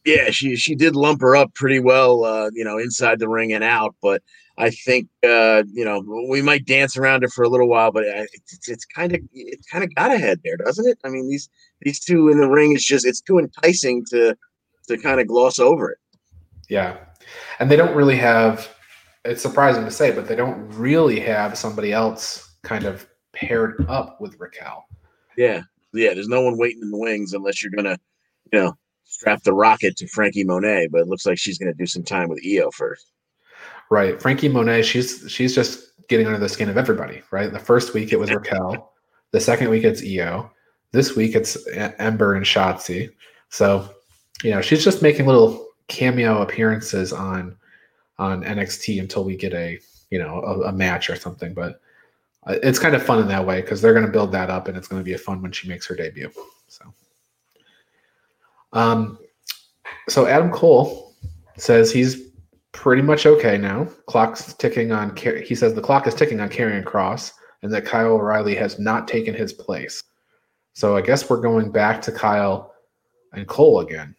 Yeah, 0.04 0.30
she 0.30 0.56
she 0.56 0.74
did 0.74 0.96
lump 0.96 1.20
her 1.20 1.36
up 1.36 1.54
pretty 1.54 1.78
well, 1.78 2.24
uh, 2.24 2.50
you 2.52 2.64
know, 2.64 2.78
inside 2.78 3.20
the 3.20 3.28
ring 3.28 3.52
and 3.52 3.62
out. 3.62 3.94
But 4.02 4.22
I 4.58 4.70
think 4.70 5.08
uh, 5.22 5.62
you 5.72 5.84
know 5.84 6.02
we 6.28 6.42
might 6.42 6.66
dance 6.66 6.96
around 6.96 7.22
it 7.22 7.30
for 7.30 7.44
a 7.44 7.48
little 7.48 7.68
while, 7.68 7.92
but 7.92 8.04
it's 8.04 8.68
it's 8.68 8.84
kind 8.84 9.14
of 9.14 9.20
it's 9.32 9.66
kind 9.68 9.84
of 9.84 9.94
got 9.94 10.12
ahead 10.12 10.40
there, 10.44 10.56
doesn't 10.56 10.86
it? 10.86 10.98
I 11.04 11.10
mean 11.10 11.28
these 11.28 11.48
these 11.82 12.00
two 12.00 12.28
in 12.28 12.40
the 12.40 12.48
ring 12.48 12.72
is 12.72 12.84
just 12.84 13.06
it's 13.06 13.20
too 13.20 13.38
enticing 13.38 14.04
to 14.10 14.36
to 14.88 14.98
kind 14.98 15.20
of 15.20 15.28
gloss 15.28 15.58
over 15.58 15.92
it. 15.92 15.98
Yeah. 16.68 16.96
And 17.58 17.70
they 17.70 17.76
don't 17.76 17.94
really 17.94 18.16
have 18.16 18.68
it's 19.24 19.42
surprising 19.42 19.84
to 19.84 19.90
say, 19.90 20.10
but 20.10 20.26
they 20.26 20.36
don't 20.36 20.68
really 20.70 21.20
have 21.20 21.58
somebody 21.58 21.92
else 21.92 22.54
kind 22.62 22.84
of 22.84 23.06
paired 23.32 23.84
up 23.88 24.20
with 24.20 24.38
Raquel. 24.38 24.84
Yeah. 25.36 25.62
Yeah. 25.92 26.14
There's 26.14 26.28
no 26.28 26.42
one 26.42 26.58
waiting 26.58 26.82
in 26.82 26.90
the 26.90 26.98
wings 26.98 27.32
unless 27.32 27.62
you're 27.62 27.72
gonna, 27.72 27.98
you 28.52 28.60
know, 28.60 28.76
strap 29.04 29.42
the 29.42 29.52
rocket 29.52 29.96
to 29.96 30.06
Frankie 30.08 30.44
Monet, 30.44 30.88
but 30.90 31.02
it 31.02 31.08
looks 31.08 31.26
like 31.26 31.38
she's 31.38 31.58
gonna 31.58 31.74
do 31.74 31.86
some 31.86 32.02
time 32.02 32.28
with 32.28 32.40
Io 32.46 32.70
first. 32.70 33.12
Right. 33.90 34.20
Frankie 34.20 34.48
Monet, 34.48 34.82
she's 34.82 35.24
she's 35.30 35.54
just 35.54 35.92
getting 36.08 36.26
under 36.26 36.38
the 36.38 36.48
skin 36.48 36.68
of 36.68 36.78
everybody, 36.78 37.22
right? 37.30 37.52
The 37.52 37.58
first 37.58 37.94
week 37.94 38.12
it 38.12 38.18
was 38.18 38.32
Raquel. 38.32 38.92
The 39.32 39.40
second 39.40 39.68
week 39.70 39.84
it's 39.84 40.02
Io. 40.02 40.50
This 40.92 41.14
week 41.14 41.34
it's 41.34 41.56
Ember 41.68 42.34
and 42.34 42.44
Shotzi. 42.44 43.10
So 43.48 43.88
you 44.42 44.50
know, 44.50 44.60
she's 44.60 44.82
just 44.82 45.02
making 45.02 45.26
little 45.26 45.68
cameo 45.88 46.40
appearances 46.40 47.12
on 47.12 47.56
on 48.20 48.44
NXT 48.44 49.00
until 49.00 49.24
we 49.24 49.34
get 49.34 49.54
a 49.54 49.80
you 50.10 50.18
know 50.18 50.40
a, 50.42 50.68
a 50.68 50.72
match 50.72 51.10
or 51.10 51.16
something. 51.16 51.54
But 51.54 51.80
uh, 52.46 52.56
it's 52.62 52.78
kind 52.78 52.94
of 52.94 53.02
fun 53.02 53.20
in 53.20 53.28
that 53.28 53.44
way 53.44 53.60
because 53.62 53.80
they're 53.80 53.94
going 53.94 54.06
to 54.06 54.12
build 54.12 54.30
that 54.32 54.50
up, 54.50 54.68
and 54.68 54.76
it's 54.76 54.86
going 54.86 55.00
to 55.00 55.04
be 55.04 55.14
a 55.14 55.18
fun 55.18 55.42
when 55.42 55.52
she 55.52 55.68
makes 55.68 55.86
her 55.86 55.96
debut. 55.96 56.30
So, 56.68 56.84
um, 58.72 59.18
so 60.08 60.26
Adam 60.26 60.50
Cole 60.50 61.14
says 61.56 61.90
he's 61.90 62.30
pretty 62.72 63.02
much 63.02 63.26
okay 63.26 63.58
now. 63.58 63.84
Clock's 64.06 64.52
ticking 64.54 64.92
on. 64.92 65.16
He 65.16 65.54
says 65.54 65.74
the 65.74 65.80
clock 65.80 66.06
is 66.06 66.14
ticking 66.14 66.40
on 66.40 66.50
Karrion 66.50 66.84
Kross, 66.84 67.32
and 67.62 67.72
that 67.72 67.86
Kyle 67.86 68.12
O'Reilly 68.12 68.54
has 68.54 68.78
not 68.78 69.08
taken 69.08 69.34
his 69.34 69.52
place. 69.52 70.04
So 70.74 70.96
I 70.96 71.00
guess 71.00 71.28
we're 71.28 71.40
going 71.40 71.72
back 71.72 72.00
to 72.02 72.12
Kyle 72.12 72.74
and 73.32 73.46
Cole 73.46 73.80
again. 73.80 74.14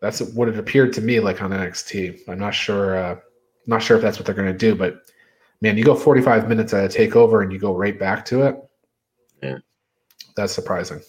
That's 0.00 0.20
what 0.20 0.48
it 0.48 0.58
appeared 0.58 0.92
to 0.94 1.00
me 1.00 1.20
like 1.20 1.42
on 1.42 1.50
NXT. 1.50 2.28
I'm 2.28 2.38
not 2.38 2.54
sure. 2.54 2.96
Uh, 2.96 3.16
not 3.66 3.82
sure 3.82 3.96
if 3.96 4.02
that's 4.02 4.18
what 4.18 4.26
they're 4.26 4.34
going 4.34 4.50
to 4.50 4.56
do, 4.56 4.74
but 4.74 5.02
man, 5.60 5.76
you 5.76 5.84
go 5.84 5.94
45 5.94 6.48
minutes 6.48 6.72
at 6.72 6.84
a 6.84 6.98
takeover 6.98 7.42
and 7.42 7.52
you 7.52 7.58
go 7.58 7.74
right 7.74 7.98
back 7.98 8.24
to 8.26 8.42
it. 8.42 8.56
Yeah, 9.42 9.58
that's 10.36 10.54
surprising. 10.54 11.00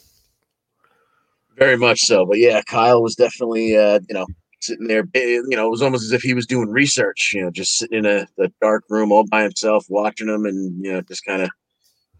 Very 1.58 1.78
much 1.78 2.02
so, 2.02 2.26
but 2.26 2.38
yeah, 2.38 2.62
Kyle 2.64 3.02
was 3.02 3.16
definitely 3.16 3.78
uh, 3.78 4.00
you 4.10 4.14
know 4.14 4.26
sitting 4.62 4.88
there. 4.88 5.08
Eh, 5.14 5.42
you 5.48 5.56
know, 5.56 5.68
it 5.68 5.72
was 5.72 5.82
almost 5.82 6.04
as 6.04 6.12
if 6.12 6.22
he 6.22 6.34
was 6.34 6.46
doing 6.46 6.70
research. 6.70 7.32
You 7.34 7.44
know, 7.44 7.52
just 7.52 7.78
sitting 7.78 8.00
in 8.00 8.06
a, 8.06 8.28
a 8.40 8.50
dark 8.62 8.84
room 8.90 9.12
all 9.12 9.26
by 9.26 9.44
himself, 9.44 9.86
watching 9.90 10.28
them, 10.28 10.46
and 10.46 10.84
you 10.84 10.92
know, 10.92 11.02
just 11.02 11.26
kind 11.26 11.42
of 11.42 11.50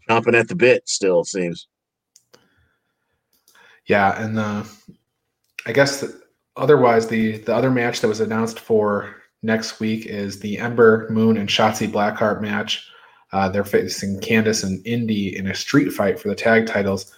chomping 0.08 0.38
at 0.38 0.48
the 0.48 0.56
bit. 0.56 0.88
Still 0.88 1.24
seems. 1.24 1.66
Yeah, 3.86 4.22
and 4.22 4.38
uh, 4.38 4.64
I 5.66 5.72
guess 5.72 6.00
that 6.00 6.21
otherwise, 6.56 7.06
the 7.08 7.38
the 7.38 7.54
other 7.54 7.70
match 7.70 8.00
that 8.00 8.08
was 8.08 8.20
announced 8.20 8.60
for 8.60 9.22
next 9.42 9.80
week 9.80 10.06
is 10.06 10.40
the 10.40 10.58
Ember 10.58 11.08
Moon 11.10 11.36
and 11.36 11.48
Shotzi 11.48 11.90
Blackheart 11.90 12.40
match. 12.40 12.88
Uh, 13.32 13.48
they're 13.48 13.64
facing 13.64 14.20
Candice 14.20 14.62
and 14.62 14.86
Indi 14.86 15.36
in 15.36 15.46
a 15.46 15.54
street 15.54 15.90
fight 15.90 16.20
for 16.20 16.28
the 16.28 16.34
tag 16.34 16.66
titles, 16.66 17.14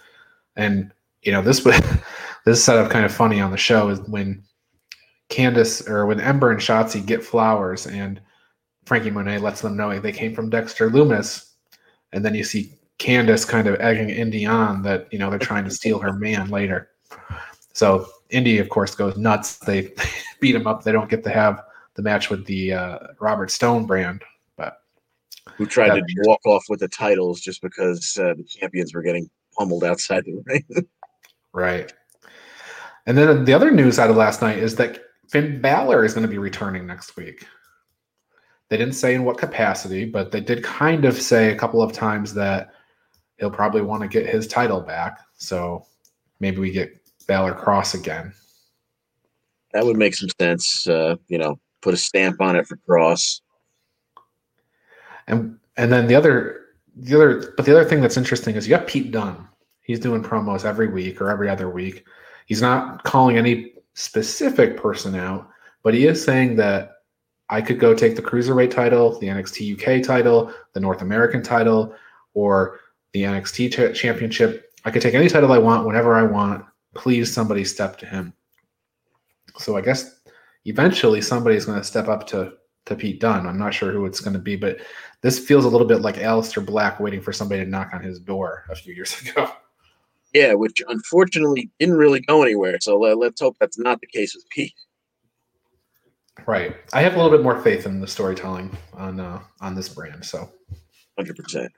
and 0.55 0.91
you 1.23 1.31
know 1.31 1.41
this 1.41 1.65
was 1.65 1.79
this 2.45 2.63
set 2.63 2.77
up 2.77 2.91
kind 2.91 3.05
of 3.05 3.13
funny 3.13 3.41
on 3.41 3.51
the 3.51 3.57
show 3.57 3.89
is 3.89 3.99
when 4.01 4.43
Candice 5.29 5.87
or 5.89 6.05
when 6.05 6.21
Ember 6.21 6.51
and 6.51 6.59
Shotzi 6.59 7.05
get 7.05 7.23
flowers 7.23 7.85
and 7.87 8.21
Frankie 8.85 9.09
Monet 9.09 9.39
lets 9.39 9.61
them 9.61 9.75
know 9.75 9.99
they 9.99 10.11
came 10.11 10.33
from 10.33 10.49
Dexter 10.49 10.89
Lumis, 10.89 11.51
and 12.13 12.23
then 12.23 12.35
you 12.35 12.43
see 12.43 12.71
Candice 12.99 13.47
kind 13.47 13.67
of 13.67 13.79
egging 13.81 14.09
Indi 14.09 14.45
on 14.45 14.83
that 14.83 15.11
you 15.11 15.19
know 15.19 15.29
they're 15.29 15.39
trying 15.39 15.65
to 15.65 15.71
steal 15.71 15.99
her 15.99 16.13
man 16.13 16.49
later. 16.49 16.89
So 17.73 18.07
Indi, 18.29 18.59
of 18.59 18.69
course, 18.69 18.95
goes 18.95 19.17
nuts. 19.17 19.57
They 19.57 19.93
beat 20.39 20.55
him 20.55 20.67
up. 20.67 20.83
They 20.83 20.91
don't 20.91 21.09
get 21.09 21.23
to 21.23 21.29
have 21.29 21.61
the 21.95 22.01
match 22.01 22.29
with 22.29 22.45
the 22.45 22.73
uh, 22.73 22.99
Robert 23.19 23.51
Stone 23.51 23.85
brand, 23.85 24.23
but 24.57 24.81
who 25.55 25.65
tried 25.65 25.95
to 25.95 26.03
walk 26.25 26.41
off 26.45 26.63
with 26.69 26.79
the 26.79 26.87
titles 26.87 27.39
just 27.39 27.61
because 27.61 28.17
uh, 28.17 28.33
the 28.35 28.43
champions 28.43 28.93
were 28.93 29.01
getting 29.01 29.29
pummeled 29.57 29.83
outside 29.83 30.25
the 30.25 30.41
ring. 30.45 30.87
right. 31.53 31.93
And 33.05 33.17
then 33.17 33.45
the 33.45 33.53
other 33.53 33.71
news 33.71 33.99
out 33.99 34.09
of 34.09 34.15
last 34.15 34.41
night 34.41 34.57
is 34.57 34.75
that 34.77 34.99
Finn 35.29 35.61
Balor 35.61 36.03
is 36.03 36.13
going 36.13 36.25
to 36.25 36.31
be 36.31 36.37
returning 36.37 36.85
next 36.85 37.15
week. 37.15 37.45
They 38.69 38.77
didn't 38.77 38.95
say 38.95 39.13
in 39.13 39.23
what 39.23 39.37
capacity, 39.37 40.05
but 40.05 40.31
they 40.31 40.41
did 40.41 40.63
kind 40.63 41.05
of 41.05 41.21
say 41.21 41.51
a 41.51 41.55
couple 41.55 41.83
of 41.83 41.93
times 41.93 42.33
that 42.33 42.71
he'll 43.37 43.51
probably 43.51 43.81
want 43.81 44.01
to 44.01 44.07
get 44.07 44.27
his 44.27 44.47
title 44.47 44.81
back. 44.81 45.19
So 45.37 45.85
maybe 46.39 46.57
we 46.57 46.71
get 46.71 46.99
Balor 47.27 47.53
Kross 47.53 47.93
again. 47.93 48.33
That 49.73 49.85
would 49.85 49.97
make 49.97 50.15
some 50.15 50.29
sense. 50.39 50.87
Uh, 50.87 51.15
you 51.27 51.37
know, 51.37 51.59
put 51.81 51.93
a 51.93 51.97
stamp 51.97 52.41
on 52.41 52.55
it 52.55 52.67
for 52.67 52.77
Kross. 52.87 53.41
And 55.27 55.59
and 55.77 55.91
then 55.91 56.07
the 56.07 56.15
other 56.15 56.61
the 56.95 57.15
other 57.15 57.53
but 57.57 57.65
the 57.65 57.71
other 57.71 57.87
thing 57.87 58.01
that's 58.01 58.17
interesting 58.17 58.55
is 58.55 58.67
you 58.67 58.75
got 58.75 58.87
Pete 58.87 59.11
Dunne 59.11 59.47
He's 59.85 59.99
doing 59.99 60.23
promos 60.23 60.65
every 60.65 60.87
week 60.87 61.21
or 61.21 61.29
every 61.29 61.47
other 61.47 61.69
week. 61.69 62.05
He's 62.47 62.61
not 62.61 63.03
calling 63.03 63.37
any 63.37 63.73
specific 63.93 64.77
person 64.77 65.13
out, 65.13 65.47
but 65.83 65.93
he 65.93 66.07
is 66.07 66.23
saying 66.23 66.55
that 66.55 66.93
I 67.49 67.61
could 67.61 67.79
go 67.79 67.93
take 67.93 68.15
the 68.15 68.21
cruiserweight 68.23 68.71
title, 68.71 69.19
the 69.19 69.27
NXT 69.27 69.75
UK 69.75 70.03
title, 70.03 70.51
the 70.73 70.79
North 70.79 71.03
American 71.03 71.43
title, 71.43 71.93
or 72.33 72.79
the 73.13 73.21
NXT 73.23 73.71
ch- 73.71 73.97
championship. 73.97 74.73
I 74.85 74.91
could 74.91 75.03
take 75.03 75.13
any 75.13 75.29
title 75.29 75.51
I 75.51 75.59
want 75.59 75.85
whenever 75.85 76.15
I 76.15 76.23
want. 76.23 76.65
Please, 76.95 77.31
somebody 77.31 77.63
step 77.65 77.97
to 77.99 78.05
him. 78.05 78.33
So 79.57 79.77
I 79.77 79.81
guess 79.81 80.19
eventually 80.65 81.21
somebody's 81.21 81.65
going 81.65 81.77
to 81.77 81.83
step 81.83 82.07
up 82.07 82.27
to 82.27 82.53
to 82.85 82.95
Pete 82.95 83.19
Dunne. 83.19 83.47
I'm 83.47 83.57
not 83.57 83.73
sure 83.73 83.91
who 83.91 84.05
it's 84.05 84.21
going 84.21 84.33
to 84.33 84.39
be, 84.39 84.55
but 84.55 84.77
this 85.21 85.39
feels 85.39 85.65
a 85.65 85.69
little 85.69 85.87
bit 85.87 86.01
like 86.01 86.17
Aleister 86.17 86.63
Black 86.63 86.99
waiting 86.99 87.21
for 87.21 87.33
somebody 87.33 87.63
to 87.63 87.69
knock 87.69 87.89
on 87.93 88.01
his 88.01 88.19
door 88.19 88.65
a 88.69 88.75
few 88.75 88.93
years 88.93 89.19
ago. 89.27 89.51
Yeah, 90.33 90.53
which 90.53 90.81
unfortunately 90.87 91.71
didn't 91.79 91.95
really 91.95 92.19
go 92.19 92.43
anywhere. 92.43 92.77
So 92.81 92.97
let, 92.99 93.17
us 93.17 93.39
hope 93.39 93.55
that's 93.59 93.79
not 93.79 94.01
the 94.01 94.07
case 94.07 94.35
with 94.35 94.47
Pete. 94.49 94.73
Right. 96.45 96.75
I 96.93 97.01
have 97.01 97.13
a 97.13 97.15
little 97.15 97.31
bit 97.31 97.43
more 97.43 97.61
faith 97.61 97.85
in 97.85 98.01
the 98.01 98.07
storytelling 98.07 98.75
on 98.93 99.19
uh, 99.19 99.39
on 99.61 99.73
this 99.73 99.87
brand. 99.87 100.25
So, 100.25 100.49
hundred 101.17 101.37
percent. 101.37 101.71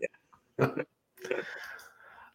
Yeah. 0.59 0.67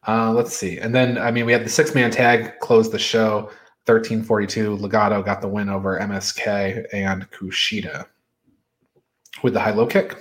uh, 0.06 0.32
let's 0.32 0.56
see, 0.56 0.78
and 0.78 0.94
then 0.94 1.18
I 1.18 1.30
mean 1.30 1.47
we 1.47 1.52
had 1.52 1.64
the 1.64 1.71
six 1.71 1.94
man 1.94 2.11
tag 2.11 2.59
close 2.61 2.90
the 2.90 2.99
show. 2.99 3.50
1342 3.87 4.76
Legado 4.76 5.25
got 5.25 5.40
the 5.40 5.49
win 5.49 5.68
over 5.68 5.99
MSK 5.99 6.87
and 6.92 7.28
Kushida 7.32 8.06
with 9.42 9.54
the 9.54 9.61
high 9.61 9.73
low 9.73 9.87
kick. 9.87 10.16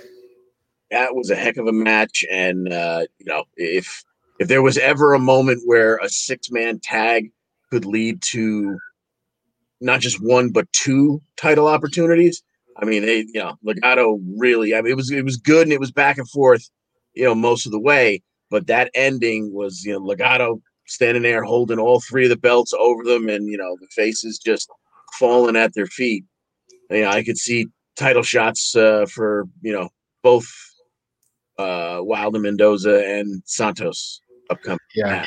That 0.90 1.14
was 1.14 1.30
a 1.30 1.36
heck 1.36 1.56
of 1.58 1.68
a 1.68 1.72
match, 1.72 2.24
and 2.30 2.72
uh, 2.72 3.06
you 3.18 3.26
know 3.26 3.44
if 3.56 4.04
if 4.38 4.48
there 4.48 4.62
was 4.62 4.78
ever 4.78 5.14
a 5.14 5.18
moment 5.18 5.62
where 5.64 5.96
a 5.98 6.08
six 6.08 6.50
man 6.50 6.80
tag 6.80 7.30
could 7.70 7.84
lead 7.84 8.20
to 8.22 8.78
not 9.80 10.00
just 10.00 10.22
one 10.22 10.50
but 10.50 10.72
two 10.72 11.20
title 11.36 11.66
opportunities. 11.66 12.42
I 12.76 12.84
mean, 12.84 13.02
they 13.02 13.18
you 13.18 13.40
know 13.40 13.56
Legado 13.64 14.18
really. 14.36 14.74
I 14.74 14.80
mean, 14.80 14.92
it 14.92 14.96
was 14.96 15.10
it 15.10 15.24
was 15.24 15.36
good 15.36 15.62
and 15.62 15.72
it 15.72 15.80
was 15.80 15.92
back 15.92 16.18
and 16.18 16.28
forth, 16.28 16.68
you 17.14 17.24
know, 17.24 17.34
most 17.34 17.66
of 17.66 17.72
the 17.72 17.80
way. 17.80 18.22
But 18.52 18.68
that 18.68 18.90
ending 18.94 19.52
was 19.52 19.82
you 19.82 19.94
know 19.94 20.00
Legado 20.00 20.60
standing 20.86 21.22
there 21.22 21.42
holding 21.42 21.78
all 21.78 22.00
three 22.00 22.24
of 22.24 22.30
the 22.30 22.36
belts 22.36 22.72
over 22.74 23.02
them, 23.02 23.28
and 23.28 23.48
you 23.48 23.56
know 23.56 23.76
the 23.80 23.88
faces 23.96 24.38
just 24.38 24.70
falling 25.18 25.56
at 25.56 25.74
their 25.74 25.86
feet. 25.86 26.24
You 26.90 27.02
know, 27.02 27.08
I 27.08 27.24
could 27.24 27.38
see 27.38 27.66
title 27.96 28.22
shots 28.22 28.76
uh, 28.76 29.06
for 29.06 29.48
you 29.62 29.72
know 29.72 29.88
both 30.22 30.46
uh, 31.58 31.98
Wilder 32.02 32.38
Mendoza 32.38 33.04
and 33.06 33.42
Santos 33.46 34.20
upcoming. 34.50 34.78
Yeah. 34.94 35.24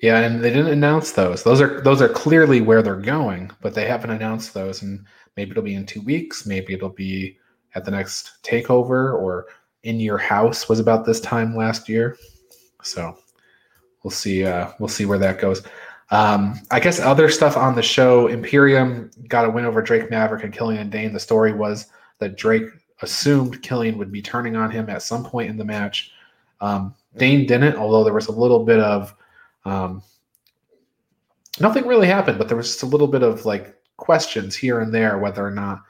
Yeah, 0.00 0.18
and 0.18 0.42
they 0.42 0.50
didn't 0.50 0.72
announce 0.72 1.12
those. 1.12 1.44
Those 1.44 1.60
are 1.60 1.80
those 1.80 2.02
are 2.02 2.08
clearly 2.08 2.60
where 2.60 2.82
they're 2.82 2.96
going, 2.96 3.52
but 3.60 3.74
they 3.74 3.86
haven't 3.86 4.10
announced 4.10 4.52
those. 4.52 4.82
And 4.82 5.04
maybe 5.36 5.52
it'll 5.52 5.62
be 5.62 5.76
in 5.76 5.86
two 5.86 6.02
weeks. 6.02 6.44
Maybe 6.44 6.74
it'll 6.74 6.88
be 6.88 7.38
at 7.76 7.84
the 7.84 7.92
next 7.92 8.42
takeover 8.42 9.14
or 9.14 9.46
in 9.82 10.00
your 10.00 10.18
house 10.18 10.68
was 10.68 10.80
about 10.80 11.04
this 11.04 11.20
time 11.20 11.56
last 11.56 11.88
year. 11.88 12.16
So 12.82 13.16
we'll 14.02 14.10
see. 14.10 14.44
Uh, 14.44 14.70
we'll 14.78 14.88
see 14.88 15.06
where 15.06 15.18
that 15.18 15.40
goes. 15.40 15.62
Um, 16.10 16.60
I 16.70 16.78
guess 16.78 17.00
other 17.00 17.28
stuff 17.30 17.56
on 17.56 17.74
the 17.74 17.82
show. 17.82 18.26
Imperium 18.26 19.10
got 19.28 19.46
a 19.46 19.50
win 19.50 19.64
over 19.64 19.80
Drake 19.80 20.10
Maverick 20.10 20.44
and 20.44 20.52
Killian 20.52 20.90
Dain. 20.90 21.12
The 21.12 21.20
story 21.20 21.52
was 21.52 21.86
that 22.18 22.36
Drake 22.36 22.64
assumed 23.00 23.62
Killian 23.62 23.98
would 23.98 24.12
be 24.12 24.22
turning 24.22 24.54
on 24.54 24.70
him 24.70 24.90
at 24.90 25.02
some 25.02 25.24
point 25.24 25.50
in 25.50 25.56
the 25.56 25.64
match. 25.64 26.12
Um, 26.60 26.94
Dain 27.16 27.46
didn't, 27.46 27.76
although 27.76 28.04
there 28.04 28.14
was 28.14 28.28
a 28.28 28.32
little 28.32 28.64
bit 28.64 28.78
of 28.78 29.14
um, 29.64 30.02
nothing 31.60 31.86
really 31.86 32.06
happened, 32.06 32.38
but 32.38 32.48
there 32.48 32.56
was 32.56 32.68
just 32.68 32.82
a 32.82 32.86
little 32.86 33.08
bit 33.08 33.22
of 33.22 33.44
like 33.44 33.76
questions 33.96 34.54
here 34.54 34.80
and 34.80 34.92
there 34.92 35.18
whether 35.18 35.44
or 35.44 35.50
not 35.50 35.82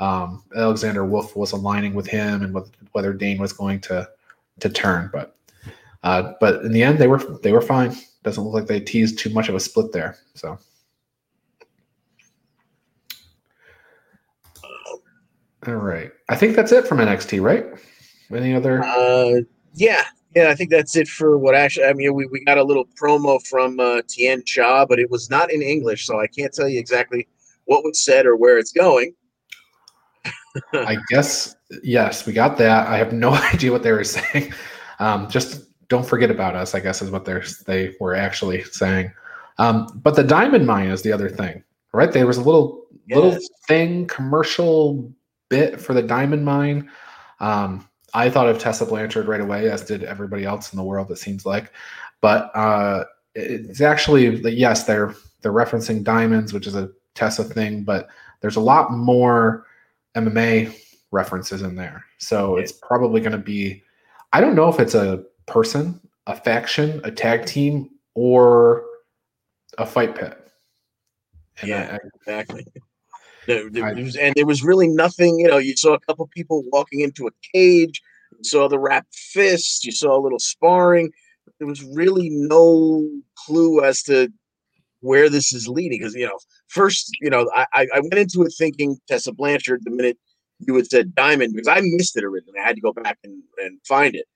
um, 0.00 0.42
Alexander 0.56 1.04
Wolf 1.04 1.36
was 1.36 1.52
aligning 1.52 1.94
with 1.94 2.06
him 2.06 2.42
and 2.42 2.66
whether 2.92 3.12
Dain 3.12 3.38
was 3.38 3.52
going 3.52 3.80
to 3.82 4.08
to 4.60 4.68
turn. 4.68 5.10
But 5.12 5.36
uh, 6.02 6.32
but 6.40 6.64
in 6.64 6.72
the 6.72 6.82
end, 6.82 6.98
they 6.98 7.06
were 7.06 7.18
they 7.42 7.52
were 7.52 7.60
fine. 7.60 7.94
Doesn't 8.22 8.42
look 8.42 8.54
like 8.54 8.66
they 8.66 8.80
teased 8.80 9.18
too 9.18 9.30
much 9.30 9.48
of 9.48 9.54
a 9.54 9.60
split 9.60 9.92
there. 9.92 10.16
So. 10.34 10.58
All 15.66 15.74
right. 15.74 16.10
I 16.30 16.36
think 16.36 16.56
that's 16.56 16.72
it 16.72 16.86
from 16.86 16.98
NXT, 16.98 17.42
right? 17.42 17.66
Any 18.34 18.54
other? 18.54 18.82
Uh, 18.82 19.40
yeah, 19.74 20.04
yeah, 20.34 20.48
I 20.48 20.54
think 20.54 20.70
that's 20.70 20.96
it 20.96 21.06
for 21.06 21.36
what 21.36 21.54
actually. 21.54 21.84
I 21.84 21.92
mean, 21.92 22.14
we, 22.14 22.24
we 22.26 22.42
got 22.44 22.56
a 22.56 22.64
little 22.64 22.86
promo 22.98 23.44
from 23.46 23.78
uh, 23.78 24.00
Tian 24.08 24.42
Sha, 24.46 24.86
but 24.86 24.98
it 24.98 25.10
was 25.10 25.28
not 25.28 25.52
in 25.52 25.60
English, 25.60 26.06
so 26.06 26.18
I 26.18 26.28
can't 26.28 26.52
tell 26.52 26.68
you 26.68 26.78
exactly 26.78 27.28
what 27.66 27.84
was 27.84 28.02
said 28.02 28.24
or 28.24 28.36
where 28.36 28.58
it's 28.58 28.72
going. 28.72 29.14
I 30.72 30.96
guess 31.08 31.56
yes, 31.82 32.26
we 32.26 32.32
got 32.32 32.58
that. 32.58 32.88
I 32.88 32.96
have 32.96 33.12
no 33.12 33.30
idea 33.52 33.72
what 33.72 33.82
they 33.82 33.92
were 33.92 34.04
saying. 34.04 34.52
Um, 34.98 35.28
just 35.28 35.66
don't 35.88 36.06
forget 36.06 36.30
about 36.30 36.54
us. 36.56 36.74
I 36.74 36.80
guess 36.80 37.02
is 37.02 37.10
what 37.10 37.24
they're 37.24 37.44
they 37.66 37.94
were 38.00 38.14
actually 38.14 38.62
saying. 38.64 39.12
Um, 39.58 39.86
but 40.02 40.16
the 40.16 40.24
diamond 40.24 40.66
mine 40.66 40.88
is 40.88 41.02
the 41.02 41.12
other 41.12 41.28
thing, 41.28 41.62
right? 41.92 42.10
There 42.10 42.26
was 42.26 42.38
a 42.38 42.42
little 42.42 42.86
yes. 43.06 43.16
little 43.16 43.38
thing 43.68 44.06
commercial 44.06 45.12
bit 45.48 45.80
for 45.80 45.94
the 45.94 46.02
diamond 46.02 46.44
mine. 46.44 46.90
Um, 47.40 47.86
I 48.14 48.30
thought 48.30 48.48
of 48.48 48.58
Tessa 48.58 48.86
Blanchard 48.86 49.28
right 49.28 49.40
away, 49.40 49.70
as 49.70 49.82
did 49.82 50.02
everybody 50.02 50.44
else 50.44 50.72
in 50.72 50.76
the 50.76 50.82
world. 50.82 51.10
It 51.10 51.18
seems 51.18 51.46
like, 51.46 51.72
but 52.20 52.50
uh, 52.56 53.04
it's 53.34 53.80
actually 53.80 54.40
yes, 54.50 54.84
they're 54.84 55.14
they're 55.42 55.52
referencing 55.52 56.04
diamonds, 56.04 56.52
which 56.52 56.66
is 56.66 56.74
a 56.74 56.90
Tessa 57.14 57.44
thing, 57.44 57.82
but 57.82 58.08
there's 58.40 58.56
a 58.56 58.60
lot 58.60 58.92
more 58.92 59.66
MMA 60.16 60.76
references 61.10 61.62
in 61.62 61.76
there. 61.76 62.04
So 62.18 62.56
it's 62.56 62.72
probably 62.72 63.20
going 63.20 63.32
to 63.32 63.38
be. 63.38 63.82
I 64.32 64.40
don't 64.40 64.54
know 64.54 64.68
if 64.68 64.78
it's 64.78 64.94
a 64.94 65.24
person, 65.46 66.00
a 66.26 66.36
faction, 66.36 67.00
a 67.04 67.10
tag 67.10 67.46
team, 67.46 67.90
or 68.14 68.84
a 69.78 69.86
fight 69.86 70.14
pit. 70.14 70.38
And 71.60 71.68
yeah, 71.68 71.98
I, 71.98 72.06
exactly. 72.16 72.66
There, 73.46 73.68
there 73.70 73.86
I, 73.86 73.92
was, 73.94 74.16
and 74.16 74.34
there 74.36 74.46
was 74.46 74.62
really 74.62 74.88
nothing. 74.88 75.38
You 75.38 75.48
know, 75.48 75.58
you 75.58 75.76
saw 75.76 75.94
a 75.94 76.00
couple 76.00 76.26
people 76.28 76.62
walking 76.72 77.00
into 77.00 77.26
a 77.26 77.30
cage. 77.52 78.00
You 78.38 78.44
saw 78.44 78.68
the 78.68 78.78
wrapped 78.78 79.14
fists. 79.14 79.84
You 79.84 79.92
saw 79.92 80.16
a 80.16 80.22
little 80.22 80.38
sparring. 80.38 81.10
There 81.58 81.66
was 81.66 81.82
really 81.82 82.30
no 82.30 83.06
clue 83.34 83.84
as 83.84 84.02
to 84.04 84.32
where 85.00 85.28
this 85.28 85.52
is 85.52 85.68
leading. 85.68 85.98
Because 85.98 86.14
you 86.14 86.26
know, 86.26 86.38
first, 86.68 87.10
you 87.20 87.30
know, 87.30 87.50
I, 87.54 87.86
I 87.94 88.00
went 88.00 88.14
into 88.14 88.42
it 88.42 88.54
thinking 88.56 88.98
Tessa 89.08 89.32
Blanchard 89.32 89.80
the 89.84 89.90
minute 89.90 90.18
you 90.66 90.74
had 90.76 90.86
said 90.86 91.14
Diamond 91.14 91.54
because 91.54 91.68
I 91.68 91.80
missed 91.82 92.16
it 92.16 92.24
originally. 92.24 92.58
I 92.58 92.66
had 92.66 92.76
to 92.76 92.82
go 92.82 92.92
back 92.92 93.18
and, 93.24 93.42
and 93.58 93.78
find 93.86 94.14
it. 94.14 94.26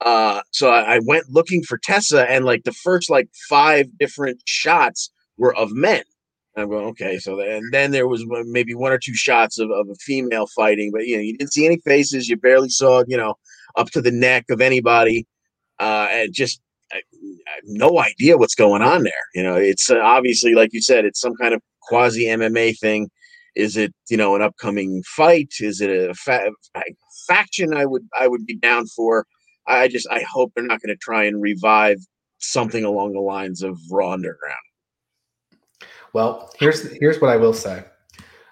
Uh, 0.00 0.42
so 0.50 0.70
I, 0.70 0.96
I 0.96 1.00
went 1.04 1.30
looking 1.30 1.62
for 1.62 1.78
Tessa, 1.78 2.28
and 2.30 2.44
like 2.44 2.64
the 2.64 2.72
first 2.72 3.08
like 3.08 3.28
five 3.48 3.86
different 3.98 4.42
shots 4.44 5.10
were 5.38 5.54
of 5.56 5.72
men. 5.72 6.02
I'm 6.56 6.68
going, 6.68 6.86
okay. 6.86 7.18
So 7.18 7.40
and 7.40 7.72
then 7.72 7.90
there 7.90 8.06
was 8.06 8.24
maybe 8.28 8.74
one 8.74 8.92
or 8.92 8.98
two 8.98 9.14
shots 9.14 9.58
of, 9.58 9.70
of 9.70 9.88
a 9.88 9.94
female 9.96 10.46
fighting, 10.54 10.90
but 10.92 11.06
you 11.06 11.16
know, 11.16 11.22
you 11.22 11.36
didn't 11.36 11.52
see 11.52 11.66
any 11.66 11.78
faces. 11.84 12.28
You 12.28 12.36
barely 12.36 12.68
saw, 12.68 13.02
you 13.06 13.16
know, 13.16 13.34
up 13.76 13.90
to 13.90 14.00
the 14.00 14.12
neck 14.12 14.46
of 14.50 14.60
anybody. 14.60 15.26
Uh, 15.80 16.06
and 16.10 16.32
just 16.32 16.60
I, 16.94 16.98
I 16.98 17.54
have 17.54 17.64
no 17.64 17.98
idea 17.98 18.38
what's 18.38 18.54
going 18.54 18.82
on 18.82 19.02
there. 19.02 19.12
You 19.34 19.42
know, 19.42 19.56
it's 19.56 19.90
uh, 19.90 19.98
obviously, 19.98 20.54
like 20.54 20.72
you 20.72 20.80
said, 20.80 21.04
it's 21.04 21.20
some 21.20 21.34
kind 21.36 21.54
of 21.54 21.60
quasi 21.82 22.24
MMA 22.24 22.78
thing. 22.78 23.10
Is 23.54 23.76
it, 23.76 23.94
you 24.08 24.16
know, 24.16 24.34
an 24.34 24.42
upcoming 24.42 25.02
fight? 25.04 25.54
Is 25.60 25.80
it 25.80 25.90
a 25.90 26.14
fa- 26.14 26.50
faction? 27.28 27.74
I 27.74 27.86
would, 27.86 28.02
I 28.18 28.28
would 28.28 28.46
be 28.46 28.56
down 28.56 28.86
for. 28.86 29.26
I 29.66 29.88
just, 29.88 30.08
I 30.10 30.24
hope 30.30 30.52
they're 30.54 30.64
not 30.64 30.80
going 30.80 30.94
to 30.94 31.00
try 31.00 31.24
and 31.24 31.40
revive 31.40 31.98
something 32.38 32.84
along 32.84 33.12
the 33.12 33.20
lines 33.20 33.62
of 33.62 33.78
Raw 33.90 34.12
Underground. 34.12 34.56
Well, 36.12 36.52
here's 36.58 36.88
here's 37.00 37.20
what 37.20 37.30
I 37.30 37.36
will 37.36 37.52
say. 37.52 37.84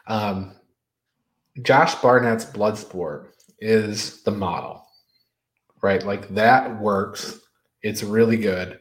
Um, 0.09 0.55
Josh 1.63 1.95
Barnett's 1.97 2.45
Bloodsport 2.45 3.29
is 3.61 4.23
the 4.23 4.33
model, 4.33 4.85
right? 5.81 6.05
Like 6.05 6.29
that 6.35 6.81
works. 6.81 7.39
It's 7.83 8.03
really 8.03 8.37
good, 8.37 8.81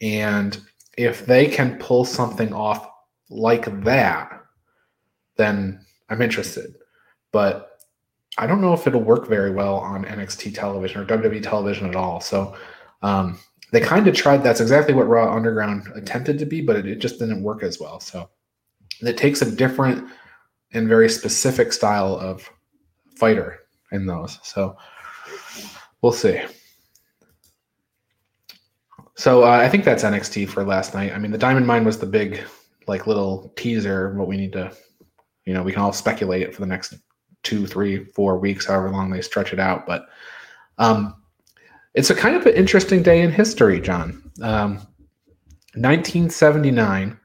and 0.00 0.60
if 0.96 1.26
they 1.26 1.46
can 1.46 1.78
pull 1.78 2.04
something 2.04 2.52
off 2.52 2.88
like 3.30 3.84
that, 3.84 4.42
then 5.36 5.80
I'm 6.08 6.22
interested. 6.22 6.74
But 7.32 7.68
I 8.36 8.46
don't 8.46 8.60
know 8.60 8.72
if 8.72 8.86
it'll 8.86 9.02
work 9.02 9.28
very 9.28 9.50
well 9.50 9.76
on 9.76 10.04
NXT 10.04 10.54
television 10.54 11.00
or 11.00 11.04
WWE 11.04 11.42
television 11.42 11.88
at 11.88 11.96
all. 11.96 12.20
So 12.20 12.56
um, 13.02 13.38
they 13.72 13.80
kind 13.80 14.06
of 14.08 14.14
tried. 14.14 14.42
That's 14.42 14.60
exactly 14.60 14.94
what 14.94 15.08
Raw 15.08 15.34
Underground 15.34 15.88
attempted 15.94 16.38
to 16.38 16.46
be, 16.46 16.60
but 16.60 16.76
it, 16.76 16.86
it 16.86 16.98
just 17.00 17.18
didn't 17.18 17.42
work 17.42 17.62
as 17.62 17.80
well. 17.80 18.00
So 18.00 18.28
it 19.00 19.16
takes 19.16 19.42
a 19.42 19.50
different 19.50 20.08
and 20.72 20.88
very 20.88 21.08
specific 21.08 21.72
style 21.72 22.14
of 22.14 22.48
fighter 23.16 23.60
in 23.92 24.06
those. 24.06 24.38
So 24.42 24.76
we'll 26.02 26.12
see. 26.12 26.40
So 29.18 29.42
uh, 29.42 29.48
I 29.48 29.68
think 29.68 29.84
that's 29.84 30.04
NXT 30.04 30.48
for 30.48 30.62
last 30.62 30.94
night. 30.94 31.12
I 31.12 31.18
mean, 31.18 31.32
the 31.32 31.38
Diamond 31.38 31.66
Mine 31.66 31.84
was 31.84 31.98
the 31.98 32.06
big, 32.06 32.40
like, 32.86 33.08
little 33.08 33.52
teaser. 33.56 34.14
What 34.14 34.28
we 34.28 34.36
need 34.36 34.52
to, 34.52 34.72
you 35.44 35.54
know, 35.54 35.64
we 35.64 35.72
can 35.72 35.82
all 35.82 35.92
speculate 35.92 36.54
for 36.54 36.60
the 36.60 36.68
next 36.68 36.94
two, 37.42 37.66
three, 37.66 38.04
four 38.04 38.38
weeks, 38.38 38.66
however 38.66 38.90
long 38.90 39.10
they 39.10 39.20
stretch 39.20 39.52
it 39.52 39.58
out. 39.58 39.88
But 39.88 40.06
um, 40.78 41.20
it's 41.94 42.10
a 42.10 42.14
kind 42.14 42.36
of 42.36 42.46
an 42.46 42.54
interesting 42.54 43.02
day 43.02 43.22
in 43.22 43.32
history, 43.32 43.80
John. 43.80 44.22
Um, 44.40 44.74
1979, 45.74 47.18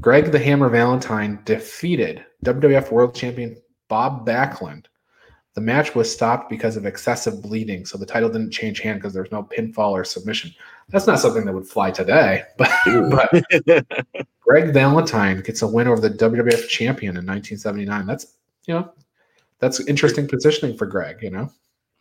Greg 0.00 0.32
the 0.32 0.38
Hammer 0.38 0.70
Valentine 0.70 1.40
defeated 1.44 2.24
WWF 2.46 2.90
World 2.90 3.14
Champion 3.14 3.54
Bob 3.88 4.26
Backlund. 4.26 4.86
The 5.54 5.60
match 5.60 5.94
was 5.94 6.10
stopped 6.10 6.48
because 6.48 6.78
of 6.78 6.86
excessive 6.86 7.42
bleeding, 7.42 7.84
so 7.84 7.98
the 7.98 8.06
title 8.06 8.30
didn't 8.30 8.50
change 8.50 8.80
hand 8.80 8.98
because 8.98 9.12
there's 9.12 9.30
no 9.30 9.42
pinfall 9.42 9.90
or 9.90 10.04
submission. 10.04 10.50
That's 10.90 11.06
not 11.06 11.18
something 11.18 11.44
that 11.46 11.52
would 11.52 11.66
fly 11.66 11.90
today, 11.90 12.42
but, 12.58 12.70
but 12.86 13.86
Greg 14.40 14.72
Valentine 14.72 15.40
gets 15.40 15.62
a 15.62 15.66
win 15.66 15.88
over 15.88 16.00
the 16.00 16.10
WWF 16.10 16.68
champion 16.68 17.16
in 17.16 17.26
1979. 17.26 18.06
That's 18.06 18.36
you 18.66 18.74
know, 18.74 18.92
that's 19.58 19.80
interesting 19.88 20.28
positioning 20.28 20.76
for 20.76 20.86
Greg. 20.86 21.22
You 21.22 21.30
know, 21.30 21.50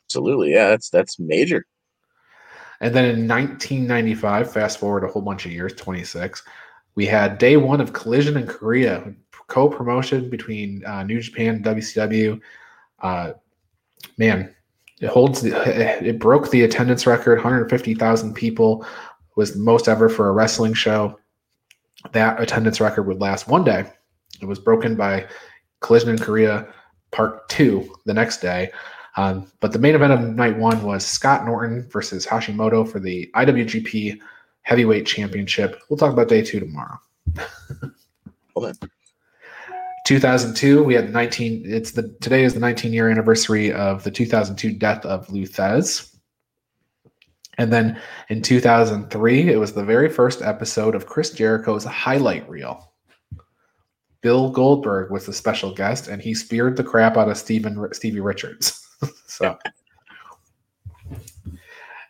absolutely, 0.07 0.53
yeah, 0.53 0.69
that's 0.69 0.89
that's 0.89 1.19
major. 1.19 1.65
And 2.81 2.93
then 2.93 3.05
in 3.05 3.27
1995, 3.27 4.51
fast 4.51 4.77
forward 4.77 5.05
a 5.05 5.07
whole 5.07 5.21
bunch 5.21 5.45
of 5.45 5.53
years, 5.53 5.73
26, 5.73 6.43
we 6.95 7.05
had 7.05 7.37
day 7.37 7.55
one 7.55 7.79
of 7.79 7.93
Collision 7.93 8.35
in 8.35 8.45
Korea, 8.45 9.13
co 9.47 9.69
promotion 9.69 10.29
between 10.29 10.83
uh, 10.85 11.03
New 11.03 11.21
Japan 11.21 11.55
and 11.55 11.65
WCW. 11.65 12.41
Uh, 12.99 13.33
man, 14.17 14.53
it 15.03 15.09
holds 15.09 15.41
the, 15.41 16.07
it 16.07 16.17
broke 16.17 16.49
the 16.49 16.63
attendance 16.63 17.05
record 17.05 17.35
150,000 17.35 18.33
people 18.33 18.85
was 19.35 19.55
most 19.57 19.89
ever 19.89 20.07
for 20.07 20.29
a 20.29 20.31
wrestling 20.31 20.73
show. 20.73 21.19
That 22.13 22.41
attendance 22.41 22.79
record 22.79 23.03
would 23.03 23.19
last 23.19 23.49
one 23.49 23.65
day. 23.65 23.85
It 24.41 24.45
was 24.45 24.59
broken 24.59 24.95
by 24.95 25.27
Collision 25.81 26.09
in 26.09 26.19
Korea 26.19 26.67
part 27.11 27.49
two 27.49 27.93
the 28.05 28.13
next 28.13 28.37
day. 28.37 28.71
Um, 29.17 29.51
but 29.59 29.73
the 29.73 29.79
main 29.79 29.93
event 29.93 30.13
of 30.13 30.21
night 30.21 30.57
one 30.57 30.81
was 30.83 31.05
Scott 31.05 31.45
Norton 31.45 31.87
versus 31.89 32.25
Hashimoto 32.25 32.89
for 32.89 33.01
the 33.01 33.29
IWGP 33.35 34.19
Heavyweight 34.61 35.05
Championship. 35.05 35.81
We'll 35.89 35.97
talk 35.97 36.13
about 36.13 36.29
day 36.29 36.41
two 36.41 36.61
tomorrow. 36.61 36.97
Hold 38.55 38.67
on. 38.67 38.89
2002, 40.03 40.83
we 40.83 40.93
had 40.93 41.11
19. 41.11 41.63
It's 41.65 41.91
the 41.91 42.15
today 42.19 42.43
is 42.43 42.53
the 42.53 42.59
19 42.59 42.91
year 42.91 43.09
anniversary 43.09 43.71
of 43.71 44.03
the 44.03 44.11
2002 44.11 44.73
death 44.73 45.05
of 45.05 45.29
Lou 45.29 45.45
Thesz. 45.45 46.13
And 47.57 47.71
then 47.71 48.01
in 48.29 48.41
2003, 48.41 49.51
it 49.51 49.57
was 49.57 49.73
the 49.73 49.83
very 49.83 50.09
first 50.09 50.41
episode 50.41 50.95
of 50.95 51.05
Chris 51.05 51.31
Jericho's 51.31 51.85
highlight 51.85 52.49
reel. 52.49 52.91
Bill 54.21 54.49
Goldberg 54.49 55.11
was 55.11 55.25
the 55.25 55.33
special 55.33 55.73
guest, 55.73 56.07
and 56.07 56.21
he 56.21 56.33
speared 56.33 56.77
the 56.77 56.83
crap 56.83 57.17
out 57.17 57.29
of 57.29 57.37
Steven 57.37 57.87
Stevie 57.93 58.21
Richards. 58.21 58.87
so, 59.27 59.57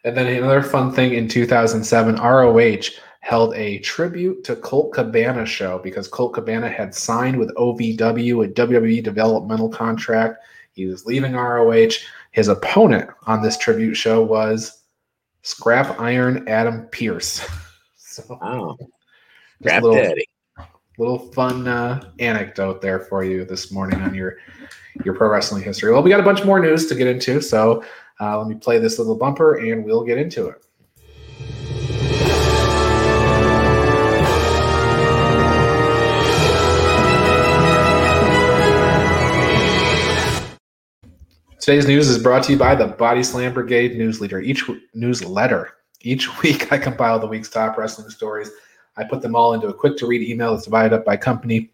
and 0.05 0.15
then 0.15 0.27
another 0.27 0.61
fun 0.61 0.93
thing 0.93 1.13
in 1.13 1.27
2007, 1.27 2.15
ROH 2.15 2.89
held 3.23 3.55
a 3.55 3.79
tribute 3.79 4.43
to 4.43 4.53
Colt 4.53 4.91
Cabana 4.91 5.45
show 5.45 5.79
because 5.79 6.09
Colt 6.09 6.33
Cabana 6.33 6.69
had 6.69 6.93
signed 6.93 7.39
with 7.39 7.55
OVW 7.55 8.45
a 8.45 8.49
WWE 8.49 9.01
developmental 9.01 9.69
contract. 9.69 10.43
He 10.73 10.87
was 10.87 11.05
leaving 11.05 11.31
ROH. 11.31 11.93
His 12.31 12.49
opponent 12.49 13.09
on 13.25 13.41
this 13.41 13.57
tribute 13.57 13.95
show 13.95 14.21
was 14.21 14.81
Scrap 15.41 16.01
Iron 16.01 16.45
Adam 16.49 16.85
Pearce. 16.87 17.47
so, 17.95 18.37
oh, 18.41 18.77
Scrap 19.61 19.83
little, 19.83 19.95
Daddy. 19.95 20.27
Little 20.97 21.31
fun 21.31 21.65
uh, 21.65 22.11
anecdote 22.19 22.81
there 22.81 22.99
for 22.99 23.23
you 23.23 23.45
this 23.45 23.71
morning 23.71 24.01
on 24.01 24.13
your 24.13 24.35
your 25.05 25.15
pro 25.15 25.29
wrestling 25.29 25.63
history. 25.63 25.93
Well, 25.93 26.03
we 26.03 26.09
got 26.09 26.19
a 26.19 26.23
bunch 26.23 26.43
more 26.43 26.59
news 26.59 26.87
to 26.87 26.95
get 26.95 27.07
into, 27.07 27.41
so 27.41 27.85
uh, 28.19 28.37
let 28.37 28.47
me 28.47 28.55
play 28.55 28.79
this 28.79 28.99
little 28.99 29.15
bumper 29.15 29.55
and 29.55 29.85
we'll 29.85 30.03
get 30.03 30.17
into 30.17 30.49
it. 30.49 30.62
Today's 41.63 41.87
news 41.87 42.09
is 42.09 42.21
brought 42.21 42.43
to 42.43 42.51
you 42.51 42.57
by 42.57 42.75
the 42.75 42.87
Body 42.87 43.23
Slam 43.23 43.53
Brigade 43.53 43.97
newsletter. 43.97 44.41
Each 44.41 44.69
newsletter. 44.93 45.75
Each 46.01 46.41
week, 46.41 46.73
I 46.73 46.77
compile 46.77 47.19
the 47.19 47.27
week's 47.27 47.49
top 47.49 47.77
wrestling 47.77 48.09
stories. 48.09 48.51
I 48.97 49.05
put 49.05 49.21
them 49.21 49.33
all 49.33 49.53
into 49.53 49.67
a 49.67 49.73
quick 49.73 49.95
to 49.99 50.05
read 50.05 50.29
email 50.29 50.51
that's 50.51 50.65
divided 50.65 50.91
up 50.91 51.05
by 51.05 51.15
company. 51.15 51.71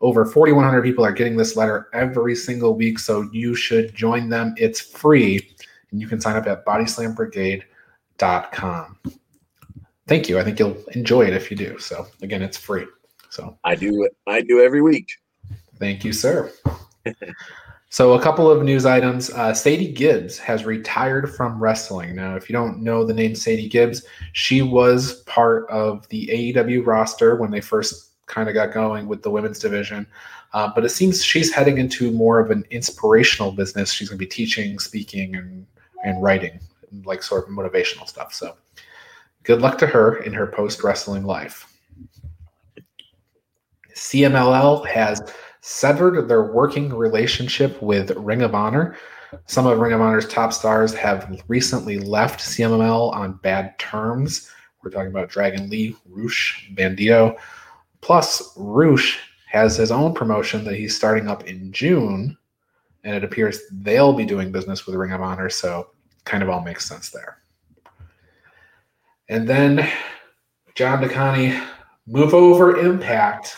Over 0.00 0.24
4,100 0.24 0.80
people 0.80 1.04
are 1.04 1.12
getting 1.12 1.36
this 1.36 1.54
letter 1.54 1.90
every 1.92 2.34
single 2.34 2.76
week, 2.76 2.98
so 2.98 3.28
you 3.30 3.54
should 3.54 3.94
join 3.94 4.30
them. 4.30 4.54
It's 4.56 4.80
free, 4.80 5.54
and 5.90 6.00
you 6.00 6.08
can 6.08 6.18
sign 6.18 6.36
up 6.36 6.46
at 6.46 6.64
bodyslambrigade.com. 6.64 8.98
Thank 10.06 10.30
you. 10.30 10.38
I 10.38 10.44
think 10.44 10.58
you'll 10.58 10.82
enjoy 10.92 11.26
it 11.26 11.34
if 11.34 11.50
you 11.50 11.58
do. 11.58 11.78
So 11.78 12.06
again, 12.22 12.40
it's 12.40 12.56
free. 12.56 12.86
So 13.28 13.58
I 13.64 13.74
do. 13.74 14.08
I 14.26 14.40
do 14.40 14.62
every 14.62 14.80
week. 14.80 15.10
Thank 15.78 16.06
you, 16.06 16.14
sir. 16.14 16.50
So, 17.88 18.14
a 18.14 18.22
couple 18.22 18.50
of 18.50 18.64
news 18.64 18.84
items. 18.84 19.30
Uh, 19.30 19.54
Sadie 19.54 19.92
Gibbs 19.92 20.38
has 20.38 20.64
retired 20.64 21.34
from 21.34 21.62
wrestling. 21.62 22.16
Now, 22.16 22.34
if 22.34 22.50
you 22.50 22.52
don't 22.52 22.82
know 22.82 23.04
the 23.04 23.14
name 23.14 23.34
Sadie 23.36 23.68
Gibbs, 23.68 24.04
she 24.32 24.60
was 24.60 25.22
part 25.22 25.68
of 25.70 26.08
the 26.08 26.26
AEW 26.26 26.84
roster 26.84 27.36
when 27.36 27.50
they 27.50 27.60
first 27.60 28.10
kind 28.26 28.48
of 28.48 28.54
got 28.54 28.72
going 28.72 29.06
with 29.06 29.22
the 29.22 29.30
women's 29.30 29.60
division. 29.60 30.06
Uh, 30.52 30.70
but 30.74 30.84
it 30.84 30.88
seems 30.88 31.24
she's 31.24 31.52
heading 31.52 31.78
into 31.78 32.10
more 32.10 32.40
of 32.40 32.50
an 32.50 32.64
inspirational 32.70 33.52
business. 33.52 33.92
She's 33.92 34.08
going 34.08 34.18
to 34.18 34.24
be 34.24 34.28
teaching, 34.28 34.78
speaking, 34.80 35.36
and, 35.36 35.66
and 36.04 36.20
writing, 36.20 36.58
like 37.04 37.22
sort 37.22 37.48
of 37.48 37.54
motivational 37.54 38.08
stuff. 38.08 38.34
So, 38.34 38.56
good 39.44 39.60
luck 39.60 39.78
to 39.78 39.86
her 39.86 40.16
in 40.22 40.32
her 40.32 40.48
post 40.48 40.82
wrestling 40.82 41.24
life. 41.24 41.72
CMLL 43.94 44.86
has 44.86 45.22
severed 45.66 46.28
their 46.28 46.44
working 46.44 46.90
relationship 46.90 47.82
with 47.82 48.12
Ring 48.12 48.42
of 48.42 48.54
Honor. 48.54 48.96
Some 49.46 49.66
of 49.66 49.76
Ring 49.80 49.92
of 49.92 50.00
Honor's 50.00 50.28
top 50.28 50.52
stars 50.52 50.94
have 50.94 51.42
recently 51.48 51.98
left 51.98 52.38
CMLL 52.38 53.12
on 53.12 53.40
bad 53.42 53.76
terms. 53.76 54.48
We're 54.80 54.92
talking 54.92 55.10
about 55.10 55.28
Dragon 55.28 55.68
Lee, 55.68 55.96
Rush, 56.08 56.70
Bandito. 56.74 57.36
Plus, 58.00 58.52
Rush 58.56 59.18
has 59.48 59.76
his 59.76 59.90
own 59.90 60.14
promotion 60.14 60.62
that 60.62 60.76
he's 60.76 60.94
starting 60.94 61.26
up 61.26 61.48
in 61.48 61.72
June, 61.72 62.38
and 63.02 63.16
it 63.16 63.24
appears 63.24 63.60
they'll 63.72 64.12
be 64.12 64.24
doing 64.24 64.52
business 64.52 64.86
with 64.86 64.94
Ring 64.94 65.10
of 65.10 65.20
Honor, 65.20 65.50
so 65.50 65.90
kind 66.24 66.44
of 66.44 66.48
all 66.48 66.60
makes 66.60 66.88
sense 66.88 67.10
there. 67.10 67.38
And 69.28 69.48
then 69.48 69.90
John 70.76 71.00
D'Aconti, 71.00 71.58
move 72.06 72.34
over 72.34 72.76
Impact 72.76 73.56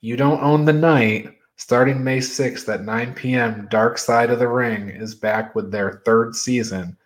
you 0.00 0.16
Don't 0.16 0.42
Own 0.42 0.64
the 0.64 0.72
Night, 0.72 1.34
starting 1.56 2.02
May 2.02 2.18
6th 2.18 2.72
at 2.72 2.84
9 2.84 3.14
p.m., 3.14 3.66
Dark 3.70 3.98
Side 3.98 4.30
of 4.30 4.38
the 4.38 4.48
Ring 4.48 4.88
is 4.88 5.14
back 5.14 5.54
with 5.54 5.70
their 5.70 6.02
third 6.04 6.34
season. 6.34 6.96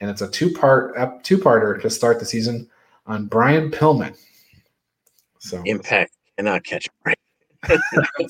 And 0.00 0.10
it's 0.10 0.22
a 0.22 0.28
two-part 0.28 1.24
two-parter 1.24 1.80
to 1.80 1.88
start 1.88 2.18
the 2.18 2.26
season 2.26 2.68
on 3.06 3.26
Brian 3.26 3.70
Pillman. 3.70 4.16
So 5.38 5.62
Impact 5.64 6.12
cannot 6.36 6.64
catch 6.64 6.88
Brian. 7.02 7.16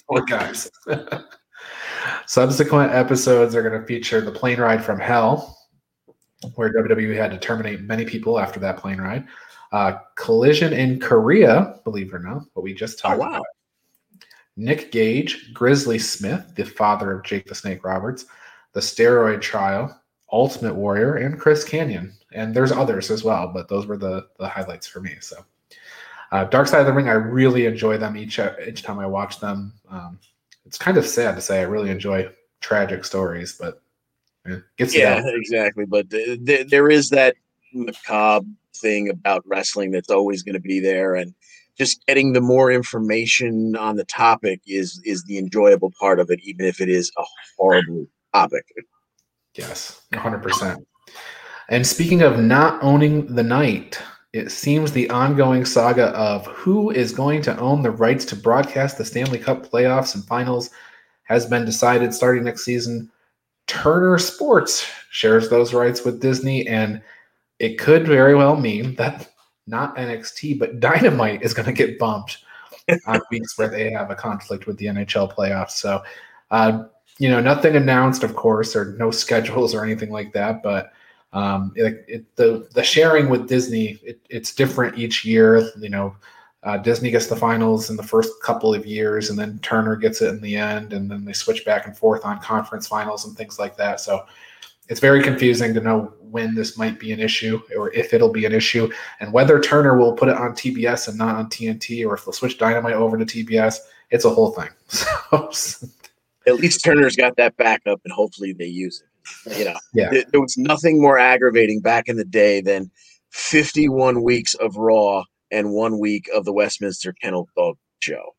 Poor 0.08 0.22
guys. 0.22 0.70
Subsequent 2.26 2.92
episodes 2.92 3.54
are 3.54 3.68
going 3.68 3.80
to 3.80 3.86
feature 3.86 4.20
the 4.20 4.30
plane 4.30 4.60
ride 4.60 4.84
from 4.84 5.00
hell, 5.00 5.58
where 6.54 6.72
WWE 6.72 7.16
had 7.16 7.30
to 7.30 7.38
terminate 7.38 7.80
many 7.80 8.04
people 8.04 8.38
after 8.38 8.60
that 8.60 8.76
plane 8.76 9.00
ride. 9.00 9.26
Uh, 9.72 9.98
collision 10.14 10.72
in 10.72 11.00
Korea, 11.00 11.80
believe 11.82 12.08
it 12.08 12.14
or 12.14 12.20
not, 12.20 12.42
what 12.52 12.62
we 12.62 12.72
just 12.74 12.98
talked 12.98 13.16
oh, 13.16 13.22
wow. 13.22 13.28
about. 13.28 13.46
Nick 14.56 14.92
Gage, 14.92 15.52
Grizzly 15.52 15.98
Smith, 15.98 16.52
the 16.54 16.64
father 16.64 17.12
of 17.12 17.24
Jake 17.24 17.46
the 17.46 17.54
Snake 17.54 17.84
Roberts, 17.84 18.26
The 18.72 18.80
Steroid 18.80 19.40
Trial, 19.40 20.00
Ultimate 20.32 20.74
Warrior, 20.74 21.16
and 21.16 21.38
Chris 21.38 21.64
Kanyon. 21.64 22.12
And 22.32 22.54
there's 22.54 22.72
others 22.72 23.10
as 23.10 23.24
well, 23.24 23.48
but 23.48 23.68
those 23.68 23.86
were 23.86 23.96
the, 23.96 24.28
the 24.38 24.48
highlights 24.48 24.86
for 24.86 25.00
me. 25.00 25.16
So, 25.20 25.44
uh, 26.32 26.44
Dark 26.44 26.66
Side 26.66 26.80
of 26.80 26.86
the 26.86 26.92
Ring, 26.92 27.08
I 27.08 27.12
really 27.12 27.66
enjoy 27.66 27.96
them 27.96 28.16
each 28.16 28.40
each 28.66 28.82
time 28.82 28.98
I 28.98 29.06
watch 29.06 29.38
them. 29.38 29.72
Um, 29.88 30.18
it's 30.66 30.78
kind 30.78 30.96
of 30.96 31.06
sad 31.06 31.36
to 31.36 31.40
say 31.40 31.60
I 31.60 31.64
really 31.64 31.90
enjoy 31.90 32.28
tragic 32.60 33.04
stories, 33.04 33.56
but 33.60 33.80
yeah, 34.46 34.58
yeah 34.78 35.22
exactly. 35.26 35.84
But 35.84 36.10
th- 36.10 36.44
th- 36.44 36.68
there 36.68 36.90
is 36.90 37.10
that 37.10 37.36
macabre 37.72 38.46
thing 38.76 39.10
about 39.10 39.46
wrestling 39.46 39.92
that's 39.92 40.10
always 40.10 40.42
going 40.42 40.54
to 40.54 40.60
be 40.60 40.80
there, 40.80 41.14
and 41.14 41.34
just 41.76 42.04
getting 42.06 42.32
the 42.32 42.40
more 42.40 42.70
information 42.70 43.76
on 43.76 43.96
the 43.96 44.04
topic 44.04 44.60
is 44.66 45.00
is 45.04 45.24
the 45.24 45.38
enjoyable 45.38 45.92
part 45.98 46.20
of 46.20 46.30
it, 46.30 46.40
even 46.42 46.66
if 46.66 46.80
it 46.80 46.88
is 46.88 47.10
a 47.18 47.24
horrible 47.58 48.06
topic. 48.32 48.64
Yes, 49.54 50.02
100%. 50.12 50.84
And 51.68 51.86
speaking 51.86 52.22
of 52.22 52.40
not 52.40 52.82
owning 52.82 53.34
the 53.34 53.42
night, 53.42 54.00
it 54.32 54.50
seems 54.50 54.92
the 54.92 55.08
ongoing 55.10 55.64
saga 55.64 56.06
of 56.08 56.46
who 56.48 56.90
is 56.90 57.12
going 57.12 57.40
to 57.42 57.58
own 57.58 57.82
the 57.82 57.90
rights 57.90 58.24
to 58.26 58.36
broadcast 58.36 58.98
the 58.98 59.04
Stanley 59.04 59.38
Cup 59.38 59.70
playoffs 59.70 60.14
and 60.14 60.24
finals 60.24 60.70
has 61.22 61.46
been 61.46 61.64
decided 61.64 62.12
starting 62.12 62.44
next 62.44 62.64
season. 62.64 63.10
Turner 63.66 64.18
Sports 64.18 64.86
shares 65.10 65.48
those 65.48 65.72
rights 65.72 66.04
with 66.04 66.20
Disney, 66.20 66.66
and 66.66 67.00
it 67.60 67.78
could 67.78 68.06
very 68.06 68.34
well 68.34 68.56
mean 68.56 68.96
that 68.96 69.30
not 69.66 69.96
NXT, 69.96 70.58
but 70.58 70.80
Dynamite 70.80 71.42
is 71.42 71.54
going 71.54 71.66
to 71.66 71.72
get 71.72 71.98
bumped 71.98 72.38
on 73.06 73.20
weeks 73.30 73.56
where 73.58 73.68
they 73.68 73.90
have 73.90 74.10
a 74.10 74.14
conflict 74.14 74.66
with 74.66 74.76
the 74.78 74.86
NHL 74.86 75.34
playoffs. 75.34 75.72
So, 75.72 76.02
uh, 76.50 76.84
you 77.18 77.30
know, 77.30 77.40
nothing 77.40 77.76
announced, 77.76 78.22
of 78.24 78.34
course, 78.34 78.74
or 78.74 78.96
no 78.98 79.10
schedules 79.10 79.74
or 79.74 79.84
anything 79.84 80.10
like 80.10 80.32
that, 80.32 80.62
but 80.62 80.92
um, 81.34 81.72
it, 81.74 82.04
it, 82.06 82.36
the 82.36 82.68
the 82.74 82.82
sharing 82.82 83.28
with 83.28 83.48
Disney 83.48 83.98
it, 84.04 84.20
it's 84.30 84.54
different 84.54 84.96
each 84.96 85.24
year. 85.24 85.68
You 85.80 85.90
know, 85.90 86.16
uh, 86.62 86.78
Disney 86.78 87.10
gets 87.10 87.26
the 87.26 87.36
finals 87.36 87.90
in 87.90 87.96
the 87.96 88.02
first 88.04 88.30
couple 88.42 88.72
of 88.72 88.86
years, 88.86 89.30
and 89.30 89.38
then 89.38 89.58
Turner 89.58 89.96
gets 89.96 90.22
it 90.22 90.28
in 90.28 90.40
the 90.40 90.56
end, 90.56 90.92
and 90.92 91.10
then 91.10 91.24
they 91.24 91.32
switch 91.32 91.64
back 91.64 91.86
and 91.86 91.96
forth 91.96 92.24
on 92.24 92.40
conference 92.40 92.86
finals 92.86 93.26
and 93.26 93.36
things 93.36 93.58
like 93.58 93.76
that. 93.76 94.00
So 94.00 94.24
it's 94.88 95.00
very 95.00 95.22
confusing 95.22 95.72
to 95.74 95.80
know 95.80 96.12
when 96.20 96.54
this 96.54 96.76
might 96.76 96.98
be 96.98 97.12
an 97.12 97.20
issue 97.20 97.60
or 97.76 97.92
if 97.92 98.12
it'll 98.12 98.32
be 98.32 98.44
an 98.44 98.52
issue, 98.52 98.90
and 99.20 99.32
whether 99.32 99.60
Turner 99.60 99.96
will 99.96 100.14
put 100.14 100.28
it 100.28 100.36
on 100.36 100.50
TBS 100.50 101.08
and 101.08 101.16
not 101.16 101.36
on 101.36 101.48
TNT, 101.48 102.04
or 102.06 102.14
if 102.14 102.24
they'll 102.24 102.32
switch 102.32 102.58
Dynamite 102.58 102.94
over 102.94 103.16
to 103.16 103.24
TBS. 103.24 103.78
It's 104.10 104.24
a 104.24 104.30
whole 104.30 104.50
thing. 104.52 104.68
So, 105.52 105.88
At 106.46 106.56
least 106.56 106.84
Turner's 106.84 107.16
got 107.16 107.36
that 107.36 107.56
backup, 107.56 108.00
and 108.04 108.12
hopefully 108.12 108.52
they 108.52 108.66
use 108.66 109.02
it. 109.02 109.58
You 109.58 109.64
know, 109.64 109.76
yeah. 109.94 110.10
there, 110.10 110.24
there 110.30 110.40
was 110.40 110.58
nothing 110.58 111.00
more 111.00 111.18
aggravating 111.18 111.80
back 111.80 112.08
in 112.08 112.16
the 112.16 112.24
day 112.24 112.60
than 112.60 112.90
51 113.30 114.22
weeks 114.22 114.52
of 114.54 114.76
Raw 114.76 115.24
and 115.50 115.72
one 115.72 115.98
week 115.98 116.28
of 116.34 116.44
the 116.44 116.52
Westminster 116.52 117.14
Kennel 117.14 117.48
Dog 117.56 117.78
Show. 118.00 118.34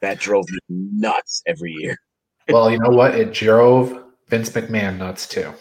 That 0.00 0.20
drove 0.20 0.48
me 0.48 0.58
nuts 0.68 1.42
every 1.46 1.72
year. 1.72 1.98
well, 2.48 2.70
you 2.70 2.78
know 2.78 2.90
what? 2.90 3.16
It 3.16 3.34
drove 3.34 4.04
Vince 4.28 4.50
McMahon 4.50 4.98
nuts 4.98 5.26
too. 5.26 5.52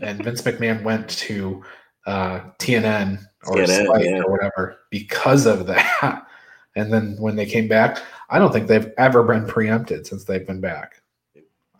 And 0.00 0.22
Vince 0.22 0.42
McMahon 0.42 0.82
went 0.82 1.08
to 1.10 1.64
uh, 2.06 2.40
TNN 2.58 3.18
or 3.46 3.66
Spike 3.66 4.04
yeah. 4.04 4.22
or 4.22 4.30
whatever 4.30 4.78
because 4.90 5.46
of 5.46 5.66
that. 5.66 6.24
And 6.76 6.92
then 6.92 7.16
when 7.18 7.34
they 7.34 7.46
came 7.46 7.66
back, 7.66 7.98
I 8.30 8.38
don't 8.38 8.52
think 8.52 8.68
they've 8.68 8.92
ever 8.98 9.24
been 9.24 9.46
preempted 9.46 10.06
since 10.06 10.22
they've 10.22 10.46
been 10.46 10.60
back. 10.60 11.02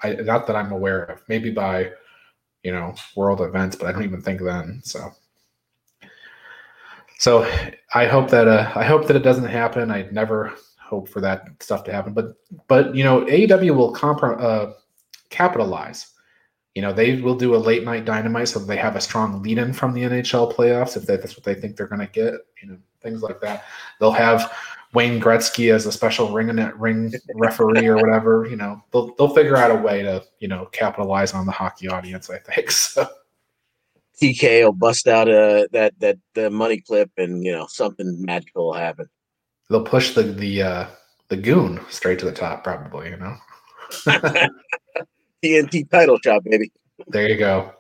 I, 0.03 0.15
not 0.15 0.49
that 0.49 0.57
I'm 0.57 0.73
aware 0.73 1.05
of. 1.05 1.23
Maybe 1.29 1.51
by 1.51 1.93
you 2.65 2.73
know 2.73 2.95
world 3.15 3.41
events, 3.41 3.77
but 3.77 3.87
I 3.87 3.93
don't 3.93 4.03
even 4.03 4.23
think 4.23 4.41
then. 4.43 4.81
So, 4.83 5.13
so 7.19 7.49
I 7.95 8.07
hope 8.07 8.29
that 8.31 8.49
uh, 8.49 8.73
I 8.75 8.85
hope 8.85 9.07
that 9.07 9.17
it 9.17 9.23
doesn't 9.23 9.45
happen. 9.45 9.93
I 9.93 10.09
never 10.11 10.53
hope 10.81 11.09
for 11.09 11.21
that 11.21 11.47
stuff 11.61 11.85
to 11.85 11.93
happen, 11.93 12.13
but 12.13 12.35
but 12.67 12.95
you 12.95 13.05
know 13.05 13.25
AEW 13.27 13.77
will 13.77 13.95
uh, 14.41 14.73
capitalize. 15.31 16.13
You 16.79 16.83
know 16.83 16.93
they 16.93 17.21
will 17.21 17.35
do 17.35 17.57
a 17.57 17.59
late 17.59 17.83
night 17.83 18.05
dynamite 18.05 18.47
so 18.47 18.61
they 18.61 18.77
have 18.77 18.95
a 18.95 19.01
strong 19.01 19.43
lead 19.43 19.59
in 19.59 19.73
from 19.73 19.95
the 19.95 20.03
NHL 20.03 20.55
playoffs 20.55 20.97
if 20.97 21.07
that's 21.07 21.37
what 21.37 21.43
they 21.43 21.57
think 21.57 21.75
they're 21.75 21.88
going 21.88 22.07
to 22.07 22.07
get. 22.07 22.35
You 22.62 22.69
know 22.69 22.79
things 23.03 23.21
like 23.21 23.41
that. 23.41 23.64
They'll 23.99 24.12
have 24.12 24.57
Wayne 24.95 25.21
Gretzky 25.21 25.75
as 25.75 25.87
a 25.87 25.91
special 25.91 26.31
ring 26.31 26.47
ring 26.77 27.12
referee 27.35 27.88
or 27.88 27.97
whatever. 27.97 28.47
You 28.49 28.55
know, 28.55 28.81
they'll 28.93 29.12
they'll 29.17 29.35
figure 29.35 29.57
out 29.57 29.73
a 29.73 29.75
way 29.75 30.03
to 30.03 30.23
you 30.38 30.47
know 30.47 30.67
capitalize 30.67 31.35
on 31.35 31.47
the 31.47 31.51
hockey 31.51 31.88
audience. 31.88 32.31
I 32.31 32.38
think 32.38 32.71
so. 32.71 33.09
TK 34.23 34.62
will 34.62 34.73
bust 34.73 35.09
out 35.09 35.27
a 35.27 35.69
that 35.73 35.99
that 35.99 36.19
the 36.35 36.49
money 36.49 36.81
clip, 36.81 37.11
and 37.17 37.45
you 37.45 37.51
know 37.51 37.67
something 37.69 38.25
magical 38.25 38.67
will 38.67 38.75
happen. 38.75 39.09
They'll 39.69 39.83
push 39.83 40.14
the 40.14 40.23
the 40.23 40.62
uh, 40.62 40.87
the 41.27 41.38
goon 41.38 41.81
straight 41.91 42.21
to 42.21 42.25
the 42.25 42.31
top, 42.31 42.62
probably. 42.62 43.11
You 43.11 43.17
know. 43.17 43.37
TNT 45.44 45.90
title 45.90 46.18
shot, 46.22 46.44
baby. 46.44 46.72
There 47.07 47.29
you 47.29 47.37
go. 47.37 47.72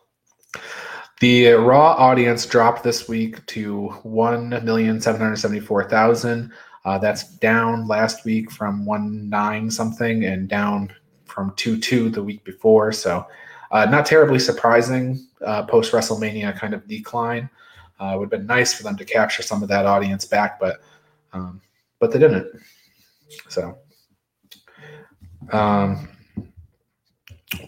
The 1.20 1.48
Raw 1.48 1.94
audience 1.94 2.46
dropped 2.46 2.84
this 2.84 3.08
week 3.08 3.44
to 3.46 3.88
one 4.02 4.50
million 4.64 5.00
seven 5.00 5.20
hundred 5.20 5.36
seventy-four 5.36 5.88
thousand. 5.88 6.52
Uh, 6.84 6.96
that's 6.98 7.36
down 7.38 7.88
last 7.88 8.24
week 8.24 8.50
from 8.50 8.86
one 8.86 9.28
nine 9.28 9.70
something, 9.70 10.24
and 10.24 10.48
down 10.48 10.92
from 11.24 11.52
two 11.56 11.78
two 11.78 12.08
the 12.08 12.22
week 12.22 12.44
before. 12.44 12.92
So, 12.92 13.26
uh, 13.72 13.86
not 13.86 14.06
terribly 14.06 14.38
surprising. 14.38 15.26
Uh, 15.44 15.64
Post 15.64 15.92
WrestleMania 15.92 16.56
kind 16.56 16.72
of 16.72 16.86
decline. 16.86 17.50
Uh, 18.00 18.12
it 18.14 18.18
would 18.18 18.32
have 18.32 18.40
been 18.40 18.46
nice 18.46 18.72
for 18.72 18.84
them 18.84 18.96
to 18.96 19.04
capture 19.04 19.42
some 19.42 19.62
of 19.62 19.68
that 19.68 19.86
audience 19.86 20.24
back, 20.24 20.60
but 20.60 20.80
um, 21.32 21.60
but 21.98 22.12
they 22.12 22.20
didn't. 22.20 22.46
So, 23.48 23.76
um, 25.50 26.08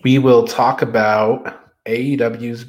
we 0.02 0.18
will 0.18 0.46
talk 0.46 0.82
about 0.82 1.60
AEW's 1.86 2.66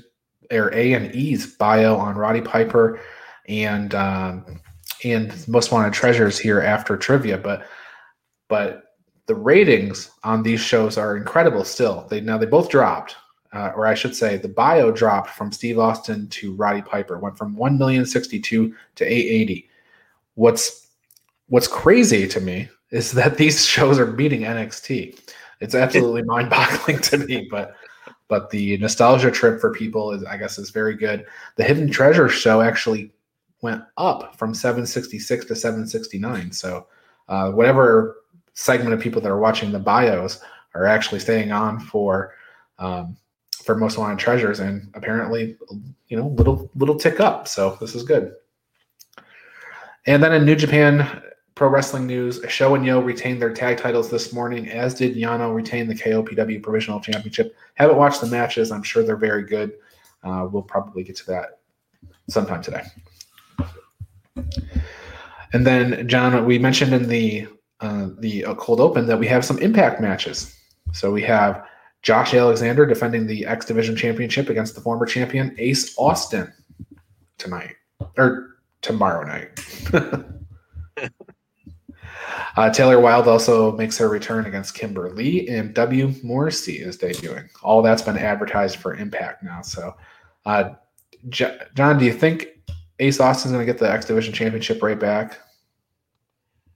or 0.51 0.73
A 0.73 0.93
and 0.93 1.13
E's 1.15 1.55
bio 1.55 1.95
on 1.95 2.15
Roddy 2.15 2.41
Piper 2.41 2.99
and 3.47 3.93
um, 3.95 4.61
and 5.03 5.47
Most 5.47 5.71
Wanted 5.71 5.93
Treasures 5.93 6.37
here 6.37 6.61
after 6.61 6.97
trivia, 6.97 7.37
but 7.37 7.65
but 8.47 8.83
the 9.27 9.35
ratings 9.35 10.11
on 10.23 10.43
these 10.43 10.59
shows 10.59 10.97
are 10.97 11.15
incredible 11.15 11.63
still. 11.63 12.05
They 12.09 12.21
now 12.21 12.37
they 12.37 12.45
both 12.45 12.69
dropped, 12.69 13.15
uh, 13.53 13.71
or 13.75 13.87
I 13.87 13.93
should 13.93 14.15
say, 14.15 14.37
the 14.37 14.49
bio 14.49 14.91
dropped 14.91 15.29
from 15.29 15.51
Steve 15.51 15.79
Austin 15.79 16.27
to 16.29 16.53
Roddy 16.55 16.81
Piper, 16.81 17.19
went 17.19 17.37
from 17.37 17.55
one 17.55 17.77
million 17.77 18.05
sixty 18.05 18.39
two 18.39 18.75
to 18.95 19.05
eight 19.05 19.27
eighty. 19.29 19.69
What's 20.35 20.87
what's 21.47 21.67
crazy 21.67 22.27
to 22.27 22.41
me 22.41 22.69
is 22.91 23.11
that 23.13 23.37
these 23.37 23.65
shows 23.65 23.99
are 23.99 24.05
beating 24.05 24.41
NXT. 24.41 25.19
It's 25.61 25.75
absolutely 25.75 26.23
mind 26.23 26.49
boggling 26.49 26.99
to 26.99 27.19
me, 27.19 27.47
but 27.49 27.75
but 28.27 28.49
the 28.49 28.77
nostalgia 28.77 29.31
trip 29.31 29.61
for 29.61 29.71
people 29.71 30.11
is 30.11 30.23
I 30.23 30.37
guess 30.37 30.57
is 30.57 30.71
very 30.71 30.95
good. 30.95 31.25
The 31.55 31.63
Hidden 31.63 31.91
Treasure 31.91 32.27
show 32.27 32.61
actually 32.61 33.11
went 33.61 33.83
up 33.97 34.35
from 34.37 34.53
766 34.53 35.45
to 35.45 35.55
769. 35.55 36.51
So 36.51 36.87
uh, 37.29 37.51
whatever 37.51 38.17
segment 38.53 38.93
of 38.93 38.99
people 38.99 39.21
that 39.21 39.31
are 39.31 39.39
watching 39.39 39.71
the 39.71 39.79
bios 39.79 40.41
are 40.73 40.85
actually 40.85 41.19
staying 41.19 41.51
on 41.51 41.79
for 41.79 42.33
um, 42.79 43.15
for 43.63 43.75
most 43.75 43.97
wanted 43.97 44.17
treasures, 44.17 44.59
and 44.59 44.89
apparently, 44.95 45.55
you 46.07 46.17
know, 46.17 46.27
little 46.29 46.69
little 46.75 46.95
tick 46.95 47.19
up. 47.19 47.47
So 47.47 47.77
this 47.79 47.93
is 47.93 48.03
good. 48.03 48.33
And 50.07 50.23
then 50.23 50.33
in 50.33 50.45
New 50.45 50.55
Japan 50.55 51.21
Pro 51.55 51.67
Wrestling 51.67 52.07
News, 52.07 52.39
Sho 52.47 52.75
and 52.75 52.85
Yoh 52.85 53.01
retained 53.01 53.41
their 53.41 53.53
tag 53.53 53.77
titles 53.77 54.09
this 54.09 54.33
morning, 54.33 54.69
as 54.69 54.93
did 54.93 55.15
Yano 55.15 55.53
retain 55.53 55.87
the 55.87 55.95
KOPW 55.95 56.63
Provisional 56.63 56.99
Championship. 56.99 57.55
Haven't 57.75 57.97
watched 57.97 58.21
the 58.21 58.27
matches. 58.27 58.71
I'm 58.71 58.83
sure 58.83 59.03
they're 59.03 59.17
very 59.17 59.43
good. 59.43 59.73
Uh, 60.23 60.47
we'll 60.49 60.63
probably 60.63 61.03
get 61.03 61.15
to 61.17 61.25
that 61.27 61.59
sometime 62.29 62.61
today. 62.61 62.83
And 65.53 65.67
then, 65.67 66.07
John, 66.07 66.45
we 66.45 66.57
mentioned 66.57 66.93
in 66.93 67.07
the 67.07 67.47
uh, 67.81 68.09
the 68.19 68.45
cold 68.57 68.79
open 68.79 69.07
that 69.07 69.19
we 69.19 69.27
have 69.27 69.43
some 69.43 69.57
impact 69.59 69.99
matches. 69.99 70.55
So 70.93 71.11
we 71.11 71.23
have 71.23 71.65
Josh 72.03 72.33
Alexander 72.33 72.85
defending 72.85 73.27
the 73.27 73.45
X 73.45 73.65
Division 73.65 73.95
Championship 73.95 74.49
against 74.49 74.75
the 74.75 74.81
former 74.81 75.05
champion 75.05 75.55
Ace 75.57 75.95
Austin 75.97 76.51
tonight 77.37 77.75
or 78.17 78.57
tomorrow 78.81 79.25
night. 79.25 79.59
Uh, 82.57 82.69
Taylor 82.69 82.99
Wilde 82.99 83.27
also 83.27 83.75
makes 83.77 83.97
her 83.97 84.09
return 84.09 84.45
against 84.45 84.75
Kimber 84.75 85.09
Lee, 85.11 85.47
and 85.47 85.73
W. 85.73 86.13
Morrissey 86.23 86.77
is 86.77 86.97
debuting. 86.97 87.49
All 87.63 87.81
that's 87.81 88.01
been 88.01 88.17
advertised 88.17 88.77
for 88.77 88.95
Impact 88.95 89.43
now. 89.43 89.61
So, 89.61 89.95
uh, 90.45 90.71
J- 91.29 91.59
John, 91.75 91.97
do 91.97 92.05
you 92.05 92.13
think 92.13 92.47
Ace 92.99 93.19
Austin's 93.19 93.53
going 93.53 93.65
to 93.65 93.71
get 93.71 93.79
the 93.79 93.91
X 93.91 94.05
Division 94.05 94.33
Championship 94.33 94.81
right 94.81 94.99
back? 94.99 95.39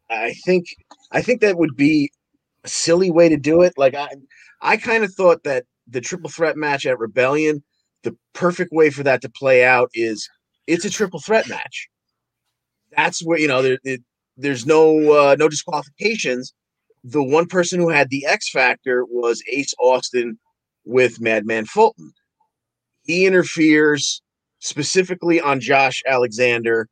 I 0.09 0.33
think 0.45 0.65
I 1.11 1.21
think 1.21 1.41
that 1.41 1.57
would 1.57 1.75
be 1.75 2.11
a 2.63 2.67
silly 2.67 3.11
way 3.11 3.29
to 3.29 3.37
do 3.37 3.61
it. 3.61 3.73
Like 3.77 3.95
I 3.95 4.09
I 4.61 4.77
kind 4.77 5.03
of 5.03 5.13
thought 5.13 5.43
that 5.43 5.65
the 5.87 6.01
triple 6.01 6.29
threat 6.29 6.57
match 6.57 6.85
at 6.85 6.99
Rebellion, 6.99 7.63
the 8.03 8.15
perfect 8.33 8.71
way 8.71 8.89
for 8.89 9.03
that 9.03 9.21
to 9.21 9.29
play 9.29 9.63
out 9.63 9.89
is 9.93 10.29
it's 10.67 10.85
a 10.85 10.89
triple 10.89 11.19
threat 11.19 11.47
match. 11.47 11.89
That's 12.95 13.23
where 13.23 13.39
you 13.39 13.47
know 13.47 13.61
there's 14.37 14.65
no 14.65 15.11
uh, 15.11 15.35
no 15.37 15.49
disqualifications. 15.49 16.53
The 17.03 17.23
one 17.23 17.45
person 17.45 17.79
who 17.79 17.89
had 17.89 18.09
the 18.09 18.25
X 18.25 18.49
factor 18.49 19.05
was 19.05 19.43
Ace 19.51 19.73
Austin 19.79 20.37
with 20.85 21.21
Madman 21.21 21.65
Fulton. 21.65 22.11
He 23.03 23.25
interferes 23.25 24.21
specifically 24.59 25.39
on 25.39 25.59
Josh 25.59 26.01
Alexander, 26.07 26.87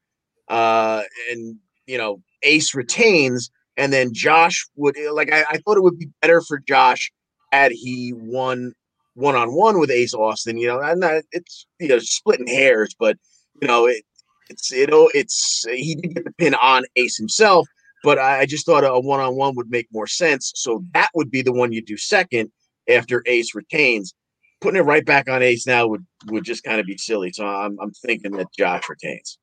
uh, 0.48 1.04
and 1.32 1.58
you 1.88 1.98
know 1.98 2.22
Ace 2.44 2.74
retains, 2.76 3.50
and 3.78 3.92
then 3.92 4.14
Josh 4.14 4.66
would 4.76 4.96
like 5.12 5.32
I, 5.32 5.44
I 5.50 5.58
thought 5.58 5.78
it 5.78 5.84
would 5.84 5.98
be 5.98 6.10
better 6.22 6.42
for 6.42 6.60
Josh 6.60 7.12
had 7.52 7.72
he 7.72 8.14
won 8.16 8.74
one 9.16 9.36
on 9.36 9.54
one 9.54 9.80
with 9.80 9.92
Ace 9.92 10.14
Austin. 10.14 10.58
You 10.58 10.68
know, 10.68 10.80
and 10.80 11.02
that, 11.04 11.26
it's 11.32 11.66
you 11.80 11.88
know 11.88 12.00
splitting 12.00 12.48
hairs, 12.48 12.96
but 12.98 13.18
you 13.62 13.68
know 13.68 13.86
it, 13.86 14.04
it's 14.50 14.72
you 14.72 14.88
know 14.88 15.10
it's 15.14 15.66
he 15.70 15.96
did 15.96 16.16
get 16.16 16.24
the 16.26 16.32
pin 16.34 16.56
on 16.56 16.84
Ace 16.96 17.18
himself, 17.18 17.68
but 18.04 18.20
I 18.20 18.46
just 18.46 18.66
thought 18.66 18.84
a 18.84 19.00
one 19.00 19.20
on 19.20 19.36
one 19.36 19.56
would 19.56 19.70
make 19.70 19.88
more 19.92 20.08
sense. 20.08 20.52
So 20.56 20.84
that 20.94 21.10
would 21.16 21.32
be 21.32 21.42
the 21.42 21.54
one 21.54 21.72
you 21.72 21.82
do 21.82 21.98
second 21.98 22.52
after 22.90 23.24
Ace 23.26 23.56
retains. 23.56 24.14
Putting 24.62 24.80
it 24.80 24.86
right 24.86 25.06
back 25.06 25.30
on 25.30 25.42
Ace 25.42 25.68
now 25.68 25.88
would 25.88 26.06
would 26.28 26.44
just 26.44 26.64
kind 26.64 26.80
of 26.80 26.86
be 26.86 26.98
silly. 26.98 27.32
So 27.32 27.46
I'm 27.46 27.78
I'm 27.82 27.92
thinking 27.92 28.32
that 28.34 28.48
Josh 28.58 28.84
retains. 28.90 29.38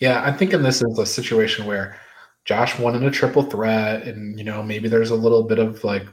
Yeah, 0.00 0.22
I'm 0.22 0.36
thinking 0.36 0.62
this 0.62 0.82
is 0.82 0.98
a 0.98 1.06
situation 1.06 1.66
where 1.66 1.98
Josh 2.44 2.78
won 2.78 2.94
in 2.94 3.04
a 3.04 3.10
triple 3.10 3.42
threat, 3.42 4.06
and 4.06 4.38
you 4.38 4.44
know 4.44 4.62
maybe 4.62 4.88
there's 4.88 5.10
a 5.10 5.16
little 5.16 5.42
bit 5.42 5.58
of 5.58 5.82
like 5.84 6.06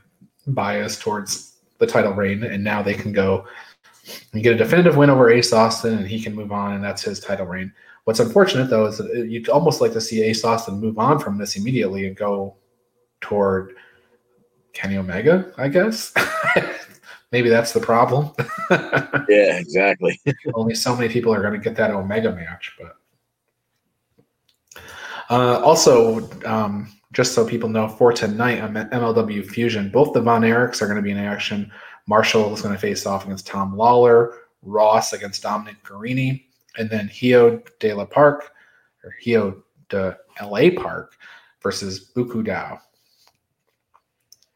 bias 0.47 0.99
towards 0.99 1.57
the 1.79 1.87
title 1.87 2.13
reign, 2.13 2.43
and 2.43 2.63
now 2.63 2.81
they 2.81 2.93
can 2.93 3.11
go 3.11 3.45
and 4.33 4.43
get 4.43 4.53
a 4.53 4.57
definitive 4.57 4.97
win 4.97 5.09
over 5.09 5.29
Ace 5.29 5.53
Austin, 5.53 5.97
and 5.97 6.07
he 6.07 6.21
can 6.21 6.35
move 6.35 6.51
on, 6.51 6.73
and 6.73 6.83
that's 6.83 7.01
his 7.01 7.19
title 7.19 7.45
reign. 7.45 7.73
What's 8.05 8.19
unfortunate 8.19 8.69
though 8.69 8.85
is 8.85 8.97
that 8.97 9.27
you'd 9.29 9.49
almost 9.49 9.81
like 9.81 9.93
to 9.93 10.01
see 10.01 10.23
Ace 10.23 10.43
Austin 10.43 10.79
move 10.79 10.97
on 10.97 11.19
from 11.19 11.37
this 11.37 11.55
immediately 11.55 12.07
and 12.07 12.15
go 12.15 12.55
toward 13.21 13.75
Kenny 14.73 14.97
Omega, 14.97 15.53
I 15.57 15.67
guess. 15.67 16.13
Maybe 17.31 17.49
that's 17.49 17.71
the 17.71 17.79
problem. 17.79 18.31
yeah, 19.29 19.57
exactly. 19.57 20.19
Only 20.53 20.75
so 20.75 20.95
many 20.95 21.11
people 21.11 21.33
are 21.33 21.41
going 21.41 21.53
to 21.53 21.59
get 21.59 21.77
that 21.77 21.91
Omega 21.91 22.31
match, 22.33 22.75
but 22.79 22.97
uh, 25.29 25.61
also, 25.61 26.29
um, 26.45 26.91
just 27.13 27.33
so 27.33 27.47
people 27.47 27.69
know, 27.69 27.87
for 27.87 28.11
tonight 28.11 28.59
on 28.59 28.73
MLW 28.73 29.45
Fusion, 29.45 29.89
both 29.89 30.11
the 30.11 30.21
Von 30.21 30.41
Erichs 30.41 30.81
are 30.81 30.87
going 30.87 30.97
to 30.97 31.01
be 31.01 31.11
in 31.11 31.17
action. 31.17 31.71
Marshall 32.05 32.53
is 32.53 32.61
going 32.61 32.75
to 32.75 32.79
face 32.79 33.05
off 33.05 33.23
against 33.23 33.47
Tom 33.47 33.73
Lawlor, 33.73 34.33
Ross 34.61 35.13
against 35.13 35.41
Dominic 35.41 35.81
Garrini, 35.83 36.47
and 36.77 36.89
then 36.89 37.07
Hijo 37.07 37.61
de 37.79 37.93
la 37.93 38.05
Park 38.05 38.51
or 39.03 39.15
Hijo 39.21 39.63
de 39.89 40.17
LA 40.41 40.69
Park 40.75 41.17
versus 41.61 41.99
Bu 41.99 42.25
Ku 42.25 42.43
Dao. 42.43 42.79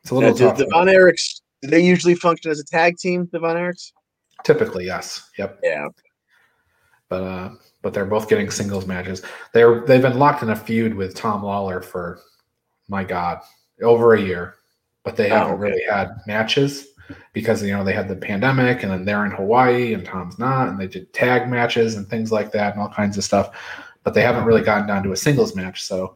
It's 0.01 0.11
a 0.11 0.15
little 0.15 0.37
yeah, 0.37 0.49
tough. 0.49 0.57
The 0.57 0.67
Von 0.71 0.87
Erichs, 0.87 1.41
do 1.61 1.69
they 1.69 1.79
usually 1.79 2.15
function 2.15 2.51
as 2.51 2.59
a 2.59 2.65
tag 2.65 2.97
team, 2.97 3.27
the 3.31 3.39
Von 3.39 3.55
Erichs? 3.55 3.91
Typically, 4.43 4.85
yes. 4.85 5.29
Yep. 5.37 5.59
Yeah. 5.63 5.87
But 7.09 7.23
uh 7.23 7.49
but 7.81 7.93
they're 7.93 8.05
both 8.05 8.29
getting 8.29 8.49
singles 8.49 8.87
matches. 8.87 9.21
They're 9.53 9.81
they've 9.85 10.01
been 10.01 10.17
locked 10.17 10.43
in 10.43 10.49
a 10.49 10.55
feud 10.55 10.93
with 10.93 11.15
Tom 11.15 11.43
Lawlor 11.43 11.83
for 11.83 12.19
my 12.87 13.03
God, 13.03 13.41
over 13.81 14.13
a 14.13 14.21
year. 14.21 14.55
But 15.03 15.15
they 15.15 15.29
haven't 15.29 15.53
oh, 15.53 15.55
okay. 15.55 15.61
really 15.61 15.83
had 15.89 16.09
matches 16.25 16.94
because 17.33 17.63
you 17.63 17.71
know 17.71 17.83
they 17.83 17.93
had 17.93 18.07
the 18.07 18.15
pandemic 18.15 18.83
and 18.83 18.91
then 18.91 19.05
they're 19.05 19.25
in 19.25 19.31
Hawaii 19.31 19.93
and 19.93 20.05
Tom's 20.05 20.39
not, 20.39 20.67
and 20.69 20.79
they 20.79 20.87
did 20.87 21.11
tag 21.13 21.49
matches 21.49 21.95
and 21.95 22.07
things 22.07 22.31
like 22.31 22.51
that 22.51 22.73
and 22.73 22.81
all 22.81 22.89
kinds 22.89 23.17
of 23.17 23.23
stuff. 23.23 23.55
But 24.03 24.13
they 24.13 24.21
haven't 24.21 24.45
really 24.45 24.61
gotten 24.61 24.87
down 24.87 25.03
to 25.03 25.11
a 25.11 25.17
singles 25.17 25.55
match. 25.55 25.83
So 25.83 26.15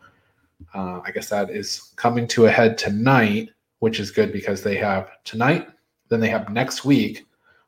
uh, 0.73 1.01
I 1.03 1.11
guess 1.11 1.29
that 1.29 1.49
is 1.49 1.93
coming 1.95 2.27
to 2.29 2.45
a 2.45 2.51
head 2.51 2.77
tonight, 2.77 3.49
which 3.79 3.99
is 3.99 4.11
good 4.11 4.31
because 4.31 4.61
they 4.61 4.75
have 4.77 5.09
tonight, 5.23 5.67
then 6.09 6.19
they 6.19 6.29
have 6.29 6.49
next 6.49 6.85
week 6.85 7.25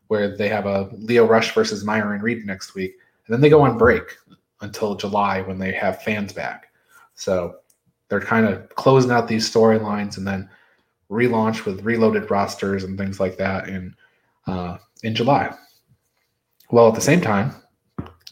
where 0.07 0.35
they 0.35 0.49
have 0.49 0.65
a 0.65 0.89
Leo 0.93 1.25
Rush 1.25 1.53
versus 1.53 1.85
Myron 1.85 2.21
Reed 2.21 2.45
next 2.45 2.75
week 2.75 2.97
and 3.31 3.33
then 3.33 3.41
they 3.41 3.49
go 3.49 3.61
on 3.61 3.77
break 3.77 4.17
until 4.61 4.95
July 4.95 5.41
when 5.41 5.57
they 5.57 5.71
have 5.71 6.01
fans 6.03 6.33
back. 6.33 6.67
So 7.15 7.55
they're 8.09 8.19
kind 8.19 8.45
of 8.45 8.67
closing 8.75 9.11
out 9.11 9.27
these 9.27 9.49
storylines 9.49 10.17
and 10.17 10.27
then 10.27 10.49
relaunch 11.11 11.65
with 11.65 11.83
reloaded 11.83 12.31
rosters 12.31 12.83
and 12.85 12.97
things 12.97 13.19
like 13.19 13.37
that 13.37 13.67
in 13.67 13.93
uh, 14.47 14.77
in 15.03 15.13
July. 15.13 15.53
Well, 16.71 16.87
at 16.87 16.95
the 16.95 17.01
same 17.01 17.19
time, 17.19 17.53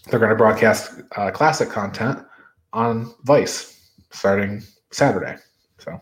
they're 0.07 0.19
going 0.19 0.29
to 0.29 0.35
broadcast 0.35 1.01
uh, 1.17 1.29
classic 1.29 1.69
content 1.69 2.25
on 2.73 3.13
Vice 3.23 3.91
starting 4.11 4.63
Saturday. 4.91 5.35
So 5.77 6.01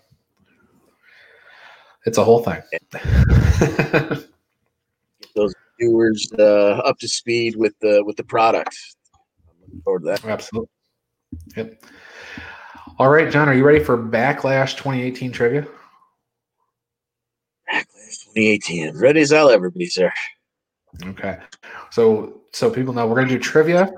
it's 2.05 2.17
a 2.17 2.23
whole 2.23 2.43
thing. 2.43 2.61
Get 2.71 2.83
Those 5.35 5.53
viewers 5.79 6.31
uh, 6.37 6.81
up 6.85 6.97
to 6.99 7.07
speed 7.07 7.55
with 7.55 7.73
the 7.81 8.03
with 8.05 8.17
the 8.17 8.23
product. 8.23 8.77
I'm 9.13 9.55
looking 9.61 9.81
forward 9.81 9.99
to 10.01 10.05
that. 10.05 10.25
Absolutely. 10.25 10.69
Yep. 11.55 11.83
All 12.99 13.09
right, 13.09 13.31
John, 13.31 13.47
are 13.47 13.53
you 13.53 13.63
ready 13.63 13.83
for 13.83 13.97
Backlash 13.97 14.75
2018 14.77 15.31
trivia? 15.31 15.67
Backlash 18.37 18.63
2018, 18.63 18.97
ready 18.97 19.21
as 19.21 19.33
I'll 19.33 19.49
ever 19.49 19.69
be, 19.69 19.85
sir. 19.85 20.11
Okay, 21.03 21.37
so 21.91 22.41
so 22.53 22.69
people 22.69 22.93
know 22.93 23.07
we're 23.07 23.15
to 23.27 23.33
do 23.35 23.39
trivia, 23.39 23.91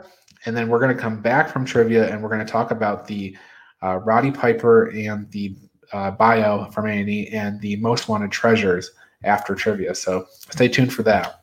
and 0.45 0.55
then 0.55 0.69
we're 0.69 0.79
to 0.95 1.01
come 1.01 1.21
back 1.21 1.49
from 1.49 1.65
trivia, 1.65 2.11
and 2.11 2.21
we're 2.21 2.29
to 2.45 2.51
talk 2.51 2.71
about 2.71 3.07
the 3.07 3.35
uh, 3.83 3.97
Roddy 3.97 4.31
Piper 4.31 4.87
and 4.87 5.29
the 5.31 5.55
uh, 5.93 6.11
bio 6.11 6.69
from 6.71 6.85
A&E 6.85 7.27
and 7.29 7.59
the 7.61 7.75
most 7.77 8.07
wanted 8.07 8.31
treasures 8.31 8.91
after 9.23 9.55
trivia. 9.55 9.95
So 9.95 10.27
stay 10.31 10.67
tuned 10.67 10.93
for 10.93 11.03
that. 11.03 11.41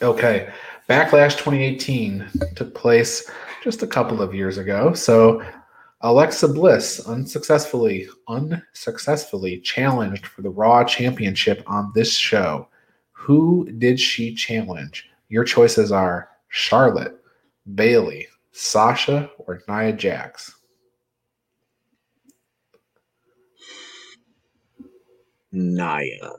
Okay. 0.00 0.50
Backlash 0.88 1.32
2018 1.32 2.28
took 2.54 2.74
place 2.74 3.28
just 3.64 3.82
a 3.82 3.86
couple 3.86 4.22
of 4.22 4.34
years 4.34 4.58
ago. 4.58 4.92
So 4.92 5.42
Alexa 6.02 6.48
Bliss 6.48 7.00
unsuccessfully 7.06 8.08
unsuccessfully 8.28 9.58
challenged 9.60 10.26
for 10.26 10.42
the 10.42 10.50
Raw 10.50 10.84
Championship 10.84 11.62
on 11.66 11.90
this 11.94 12.14
show. 12.14 12.68
Who 13.12 13.70
did 13.78 13.98
she 13.98 14.34
challenge? 14.34 15.08
Your 15.28 15.44
choices 15.44 15.90
are 15.90 16.28
Charlotte, 16.48 17.18
Bayley, 17.74 18.28
Sasha, 18.52 19.30
or 19.38 19.62
Nia 19.68 19.92
Jax. 19.92 20.54
Nia. 25.50 26.32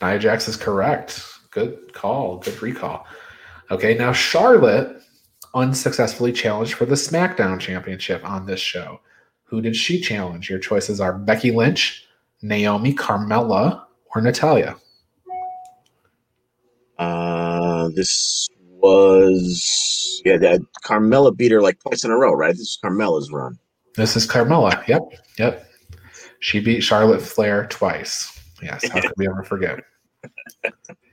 Nia 0.00 0.18
Jax 0.18 0.48
is 0.48 0.56
correct. 0.56 1.22
Good 1.50 1.92
call. 1.92 2.38
Good 2.38 2.60
recall. 2.62 3.06
Okay, 3.70 3.94
now 3.94 4.12
Charlotte 4.12 5.02
unsuccessfully 5.54 6.32
challenged 6.32 6.74
for 6.74 6.84
the 6.86 6.94
SmackDown 6.94 7.58
Championship 7.60 8.24
on 8.28 8.46
this 8.46 8.60
show. 8.60 9.00
Who 9.44 9.60
did 9.60 9.76
she 9.76 10.00
challenge? 10.00 10.50
Your 10.50 10.58
choices 10.58 11.00
are 11.00 11.12
Becky 11.18 11.50
Lynch, 11.50 12.06
Naomi, 12.42 12.94
Carmella, 12.94 13.84
or 14.14 14.20
Natalya. 14.22 14.76
Uh, 16.98 17.88
this 17.94 18.48
was 18.60 20.20
yeah. 20.24 20.36
That 20.36 20.60
Carmella 20.84 21.36
beat 21.36 21.52
her 21.52 21.62
like 21.62 21.78
twice 21.80 22.04
in 22.04 22.10
a 22.10 22.16
row, 22.16 22.32
right? 22.32 22.52
This 22.52 22.60
is 22.60 22.78
Carmella's 22.82 23.30
run. 23.30 23.58
This 23.94 24.16
is 24.16 24.26
Carmella. 24.26 24.86
Yep, 24.86 25.02
yep. 25.38 25.70
She 26.40 26.60
beat 26.60 26.82
Charlotte 26.82 27.22
Flair 27.22 27.66
twice. 27.66 28.38
Yes, 28.62 28.86
how 28.88 29.00
could 29.00 29.12
we 29.16 29.28
ever 29.28 29.42
forget? 29.44 29.80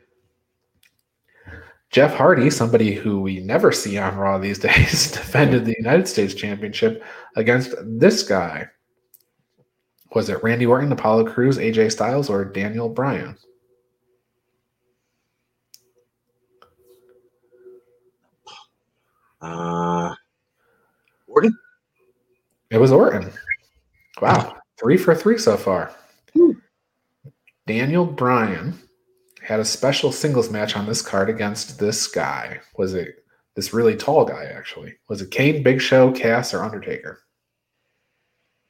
Jeff 1.96 2.14
Hardy, 2.14 2.50
somebody 2.50 2.94
who 2.94 3.22
we 3.22 3.40
never 3.40 3.72
see 3.72 3.98
on 3.98 4.18
Raw 4.18 4.38
these 4.38 4.60
days, 4.60 5.10
defended 5.14 5.64
the 5.64 5.78
United 5.78 6.10
States 6.10 6.34
Championship 6.34 7.02
against 7.38 7.74
this 7.86 8.22
guy. 8.22 8.68
Was 10.14 10.28
it 10.28 10.44
Randy 10.44 10.66
Orton, 10.66 10.92
Apollo 10.92 11.32
Crews, 11.32 11.58
AJ 11.58 11.94
Styles, 11.94 12.30
or 12.30 12.44
Daniel 12.44 12.90
Bryan? 12.90 13.38
Uh, 19.40 20.14
Orton? 21.28 21.58
It 22.72 22.78
was 22.78 22.92
Orton. 22.92 23.32
Wow. 24.22 24.58
Three 24.78 24.98
for 24.98 25.16
three 25.16 25.38
so 25.38 25.56
far. 25.56 25.96
Daniel 27.66 28.06
Bryan 28.06 28.78
had 29.46 29.60
a 29.60 29.66
special 29.66 30.12
singles 30.12 30.50
match 30.50 30.76
on 30.76 30.88
this 30.88 31.04
card 31.04 31.30
against 31.30 31.78
this 31.78 32.08
guy. 32.08 32.60
Was 32.78 32.96
it 32.96 33.24
this 33.54 33.76
really 33.76 33.96
tall 33.96 34.26
guy, 34.26 34.46
actually? 34.46 34.96
Was 35.08 35.22
it 35.22 35.30
Kane, 35.30 35.62
Big 35.62 35.80
Show, 35.80 36.12
Cass, 36.12 36.52
or 36.52 36.64
Undertaker? 36.64 37.20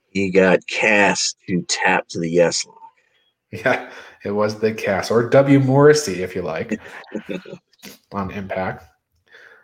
He 0.09 0.29
got 0.29 0.67
Cass 0.67 1.33
to 1.47 1.61
tap 1.69 2.09
to 2.09 2.19
the 2.19 2.29
yes 2.29 2.65
lock. 2.65 2.77
Yeah, 3.51 3.89
it 4.25 4.31
was 4.31 4.59
the 4.59 4.73
Cass, 4.73 5.09
or 5.09 5.29
W. 5.29 5.59
Morrissey, 5.61 6.23
if 6.23 6.35
you 6.35 6.41
like, 6.41 6.77
on 8.11 8.31
Impact. 8.31 8.83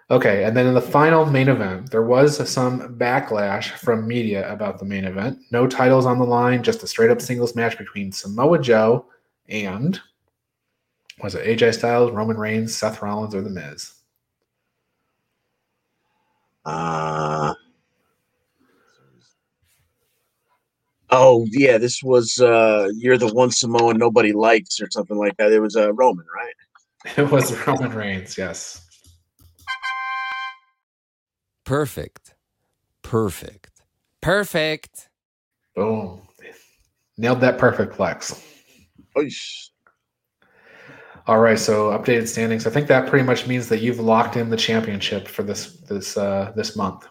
Okay, 0.09 0.45
and 0.45 0.55
then 0.55 0.65
in 0.65 0.73
the 0.73 0.81
final 0.81 1.25
main 1.25 1.49
event, 1.49 1.91
there 1.91 2.03
was 2.03 2.49
some 2.49 2.97
backlash 2.97 3.71
from 3.71 4.07
media 4.07 4.49
about 4.51 4.79
the 4.79 4.85
main 4.85 5.03
event. 5.03 5.39
No 5.51 5.67
titles 5.67 6.05
on 6.05 6.19
the 6.19 6.25
line, 6.25 6.63
just 6.63 6.83
a 6.83 6.87
straight 6.87 7.11
up 7.11 7.19
singles 7.19 7.53
match 7.53 7.77
between 7.77 8.13
Samoa 8.13 8.59
Joe 8.59 9.07
and 9.49 9.99
was 11.19 11.35
it 11.35 11.45
AJ 11.45 11.75
Styles, 11.75 12.11
Roman 12.11 12.37
Reigns, 12.37 12.75
Seth 12.75 13.01
Rollins, 13.01 13.35
or 13.35 13.41
The 13.41 13.49
Miz? 13.49 13.93
Uh, 16.65 17.53
oh 21.09 21.45
yeah, 21.51 21.77
this 21.77 22.03
was 22.03 22.39
uh, 22.39 22.89
you're 22.95 23.17
the 23.17 23.33
one 23.33 23.51
Samoan 23.51 23.97
nobody 23.97 24.33
likes 24.33 24.79
or 24.79 24.87
something 24.91 25.17
like 25.17 25.37
that. 25.37 25.51
It 25.51 25.59
was 25.59 25.75
uh, 25.75 25.93
Roman, 25.93 26.25
right? 26.35 26.53
It 27.17 27.31
was 27.31 27.51
Roman 27.65 27.93
Reigns, 27.93 28.37
yes. 28.37 28.87
perfect. 31.65 32.35
Perfect. 33.01 33.81
Perfect. 34.21 35.09
Boom. 35.75 36.21
Nailed 37.17 37.41
that 37.41 37.57
perfect 37.57 37.95
flex. 37.95 38.41
Oish. 39.17 39.69
All 41.27 41.39
right, 41.39 41.59
so 41.59 41.91
updated 41.91 42.27
standings. 42.27 42.65
I 42.65 42.71
think 42.71 42.87
that 42.87 43.07
pretty 43.07 43.25
much 43.25 43.47
means 43.47 43.69
that 43.69 43.79
you've 43.79 43.99
locked 43.99 44.37
in 44.37 44.49
the 44.49 44.57
championship 44.57 45.27
for 45.27 45.43
this 45.43 45.77
this 45.81 46.17
uh, 46.17 46.51
this 46.55 46.75
month. 46.75 47.07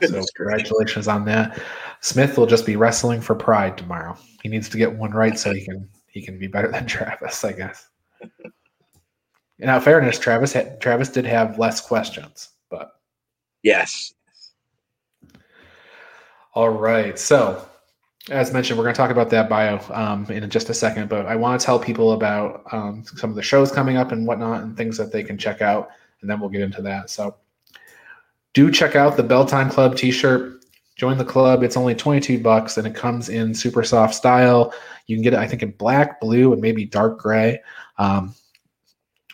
Goodness 0.00 0.26
so 0.26 0.32
congratulations 0.36 1.06
on 1.06 1.24
that. 1.26 1.60
Smith 2.00 2.38
will 2.38 2.46
just 2.46 2.64
be 2.64 2.76
wrestling 2.76 3.20
for 3.20 3.34
pride 3.34 3.76
tomorrow. 3.76 4.16
He 4.42 4.48
needs 4.48 4.68
to 4.70 4.78
get 4.78 4.90
one 4.90 5.10
right 5.10 5.38
so 5.38 5.52
he 5.52 5.64
can 5.64 5.88
he 6.06 6.22
can 6.22 6.38
be 6.38 6.46
better 6.46 6.68
than 6.68 6.86
Travis, 6.86 7.44
I 7.44 7.52
guess. 7.52 7.86
In 9.58 9.68
all 9.68 9.78
fairness, 9.80 10.18
Travis 10.18 10.54
had, 10.54 10.80
Travis 10.80 11.10
did 11.10 11.26
have 11.26 11.58
less 11.58 11.82
questions, 11.82 12.48
but 12.70 12.92
Yes. 13.62 14.14
all 16.54 16.70
right. 16.70 17.18
So 17.18 17.68
as 18.28 18.52
mentioned, 18.52 18.78
we're 18.78 18.84
going 18.84 18.94
to 18.94 18.98
talk 18.98 19.10
about 19.10 19.30
that 19.30 19.48
bio 19.48 19.80
um, 19.92 20.26
in 20.26 20.48
just 20.50 20.68
a 20.68 20.74
second, 20.74 21.08
but 21.08 21.26
I 21.26 21.36
want 21.36 21.58
to 21.58 21.64
tell 21.64 21.78
people 21.78 22.12
about 22.12 22.62
um, 22.72 23.02
some 23.04 23.30
of 23.30 23.36
the 23.36 23.42
shows 23.42 23.72
coming 23.72 23.96
up 23.96 24.12
and 24.12 24.26
whatnot 24.26 24.62
and 24.62 24.76
things 24.76 24.96
that 24.98 25.10
they 25.10 25.22
can 25.22 25.38
check 25.38 25.62
out, 25.62 25.90
and 26.20 26.30
then 26.30 26.38
we'll 26.38 26.50
get 26.50 26.60
into 26.60 26.82
that. 26.82 27.08
So 27.08 27.36
do 28.52 28.70
check 28.70 28.94
out 28.94 29.16
the 29.16 29.22
Bell 29.22 29.46
Time 29.46 29.70
Club 29.70 29.96
t-shirt. 29.96 30.64
Join 30.96 31.16
the 31.16 31.24
club. 31.24 31.62
It's 31.62 31.78
only 31.78 31.94
22 31.94 32.40
bucks 32.40 32.76
and 32.76 32.86
it 32.86 32.94
comes 32.94 33.30
in 33.30 33.54
super 33.54 33.82
soft 33.82 34.14
style. 34.14 34.74
You 35.06 35.16
can 35.16 35.22
get 35.22 35.32
it, 35.32 35.38
I 35.38 35.46
think, 35.46 35.62
in 35.62 35.70
black, 35.70 36.20
blue, 36.20 36.52
and 36.52 36.60
maybe 36.60 36.84
dark 36.84 37.18
gray. 37.18 37.62
Um, 37.96 38.34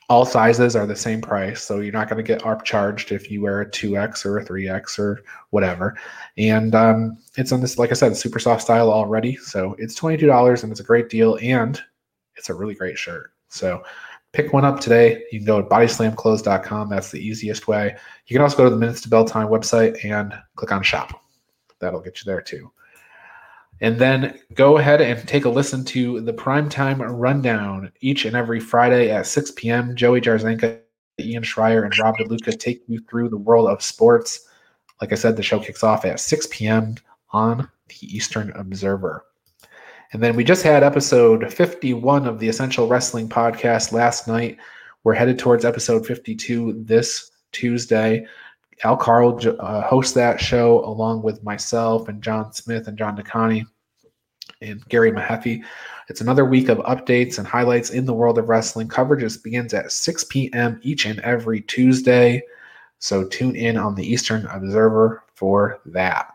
all 0.09 0.25
sizes 0.25 0.77
are 0.77 0.87
the 0.87 0.95
same 0.95 1.21
price, 1.21 1.62
so 1.62 1.81
you're 1.81 1.92
not 1.92 2.09
going 2.09 2.19
to 2.19 2.23
get 2.23 2.45
ARP 2.45 2.64
charged 2.64 3.11
if 3.11 3.31
you 3.31 3.42
wear 3.42 3.62
a 3.62 3.71
2X 3.71 4.25
or 4.25 4.38
a 4.38 4.45
3X 4.45 4.99
or 4.99 5.23
whatever. 5.51 5.97
And 6.38 6.75
um, 6.75 7.19
it's 7.37 7.51
on 7.51 7.61
this, 7.61 7.77
like 7.77 7.90
I 7.90 7.95
said, 7.95 8.16
super 8.16 8.38
soft 8.38 8.62
style 8.62 8.92
already. 8.92 9.37
So 9.37 9.75
it's 9.79 9.99
$22 9.99 10.62
and 10.62 10.71
it's 10.71 10.81
a 10.81 10.85
great 10.85 11.09
deal 11.09 11.38
and 11.42 11.81
it's 12.37 12.51
a 12.51 12.55
really 12.55 12.75
great 12.75 12.97
shirt. 12.97 13.33
So 13.49 13.83
pick 14.33 14.53
one 14.53 14.64
up 14.64 14.79
today. 14.79 15.25
You 15.33 15.40
can 15.40 15.47
go 15.47 15.61
to 15.61 15.69
bodyslamclothes.com. 15.69 16.88
That's 16.88 17.11
the 17.11 17.21
easiest 17.21 17.66
way. 17.66 17.97
You 18.27 18.35
can 18.35 18.42
also 18.42 18.57
go 18.57 18.64
to 18.64 18.71
the 18.71 18.77
Minutes 18.77 19.01
to 19.03 19.09
Bell 19.09 19.25
Time 19.25 19.49
website 19.49 20.05
and 20.05 20.33
click 20.55 20.71
on 20.71 20.85
shop. 20.85 21.21
That'll 21.81 22.01
get 22.01 22.21
you 22.21 22.31
there 22.31 22.40
too. 22.40 22.71
And 23.80 23.98
then 23.98 24.38
go 24.54 24.78
ahead 24.78 25.00
and 25.00 25.26
take 25.28 25.44
a 25.44 25.50
listen 25.50 25.84
to 25.86 26.20
the 26.20 26.32
primetime 26.32 27.04
rundown 27.06 27.92
each 28.00 28.24
and 28.24 28.34
every 28.34 28.60
Friday 28.60 29.10
at 29.10 29.26
6 29.26 29.52
p.m. 29.52 29.94
Joey 29.94 30.20
Jarzenka, 30.20 30.80
Ian 31.20 31.42
Schreier, 31.42 31.84
and 31.84 31.98
Rob 31.98 32.16
DeLuca 32.16 32.58
take 32.58 32.82
you 32.86 33.00
through 33.00 33.28
the 33.28 33.36
world 33.36 33.68
of 33.68 33.82
sports. 33.82 34.48
Like 35.00 35.12
I 35.12 35.16
said, 35.16 35.36
the 35.36 35.42
show 35.42 35.60
kicks 35.60 35.84
off 35.84 36.04
at 36.06 36.20
6 36.20 36.48
p.m. 36.50 36.94
on 37.32 37.68
the 37.88 38.16
Eastern 38.16 38.50
Observer. 38.52 39.24
And 40.12 40.22
then 40.22 40.36
we 40.36 40.44
just 40.44 40.62
had 40.62 40.82
episode 40.82 41.52
51 41.52 42.26
of 42.26 42.38
the 42.38 42.48
Essential 42.48 42.88
Wrestling 42.88 43.28
Podcast 43.28 43.92
last 43.92 44.26
night. 44.26 44.56
We're 45.04 45.14
headed 45.14 45.38
towards 45.38 45.64
episode 45.64 46.06
52 46.06 46.84
this 46.84 47.30
Tuesday. 47.52 48.26
Al 48.84 48.96
Carl 48.96 49.38
uh, 49.60 49.82
hosts 49.82 50.12
that 50.14 50.40
show 50.40 50.84
along 50.84 51.22
with 51.22 51.42
myself 51.42 52.08
and 52.08 52.22
John 52.22 52.52
Smith 52.52 52.88
and 52.88 52.98
John 52.98 53.14
D'Aconti 53.14 53.64
and 54.60 54.86
Gary 54.88 55.12
Mahaffey. 55.12 55.62
It's 56.08 56.20
another 56.20 56.44
week 56.44 56.68
of 56.68 56.78
updates 56.78 57.38
and 57.38 57.46
highlights 57.46 57.90
in 57.90 58.04
the 58.04 58.12
world 58.12 58.38
of 58.38 58.48
wrestling. 58.48 58.88
Coverage 58.88 59.20
just 59.20 59.42
begins 59.42 59.74
at 59.74 59.92
6 59.92 60.24
p.m. 60.24 60.78
each 60.82 61.06
and 61.06 61.20
every 61.20 61.62
Tuesday. 61.62 62.42
So 62.98 63.24
tune 63.24 63.56
in 63.56 63.76
on 63.76 63.94
the 63.94 64.06
Eastern 64.06 64.46
Observer 64.46 65.24
for 65.34 65.80
that. 65.86 66.34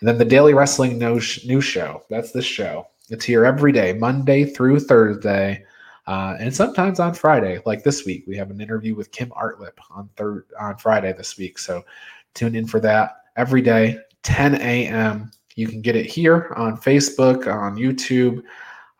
And 0.00 0.08
then 0.08 0.18
the 0.18 0.24
Daily 0.24 0.54
Wrestling 0.54 0.98
News 0.98 1.64
Show. 1.64 2.04
That's 2.10 2.32
this 2.32 2.44
show. 2.44 2.86
It's 3.10 3.24
here 3.24 3.44
every 3.44 3.72
day, 3.72 3.94
Monday 3.94 4.44
through 4.44 4.80
Thursday. 4.80 5.64
Uh, 6.08 6.38
and 6.40 6.56
sometimes 6.56 7.00
on 7.00 7.12
Friday, 7.12 7.60
like 7.66 7.84
this 7.84 8.06
week, 8.06 8.24
we 8.26 8.34
have 8.34 8.50
an 8.50 8.62
interview 8.62 8.94
with 8.94 9.10
Kim 9.10 9.28
Artlip 9.28 9.74
on 9.90 10.08
third 10.16 10.46
on 10.58 10.78
Friday 10.78 11.12
this 11.12 11.36
week. 11.36 11.58
So 11.58 11.84
tune 12.32 12.54
in 12.54 12.66
for 12.66 12.80
that 12.80 13.24
every 13.36 13.60
day, 13.60 13.98
10 14.22 14.54
a.m. 14.54 15.30
You 15.54 15.68
can 15.68 15.82
get 15.82 15.96
it 15.96 16.06
here 16.06 16.50
on 16.56 16.78
Facebook, 16.78 17.46
on 17.46 17.76
YouTube, 17.76 18.42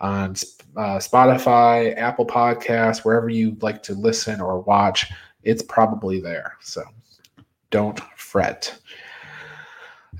on 0.00 0.32
uh, 0.76 0.98
Spotify, 0.98 1.96
Apple 1.96 2.26
Podcasts, 2.26 3.06
wherever 3.06 3.30
you 3.30 3.56
like 3.62 3.82
to 3.84 3.94
listen 3.94 4.38
or 4.38 4.60
watch. 4.60 5.10
It's 5.42 5.62
probably 5.62 6.20
there. 6.20 6.58
So 6.60 6.82
don't 7.70 7.98
fret. 8.16 8.78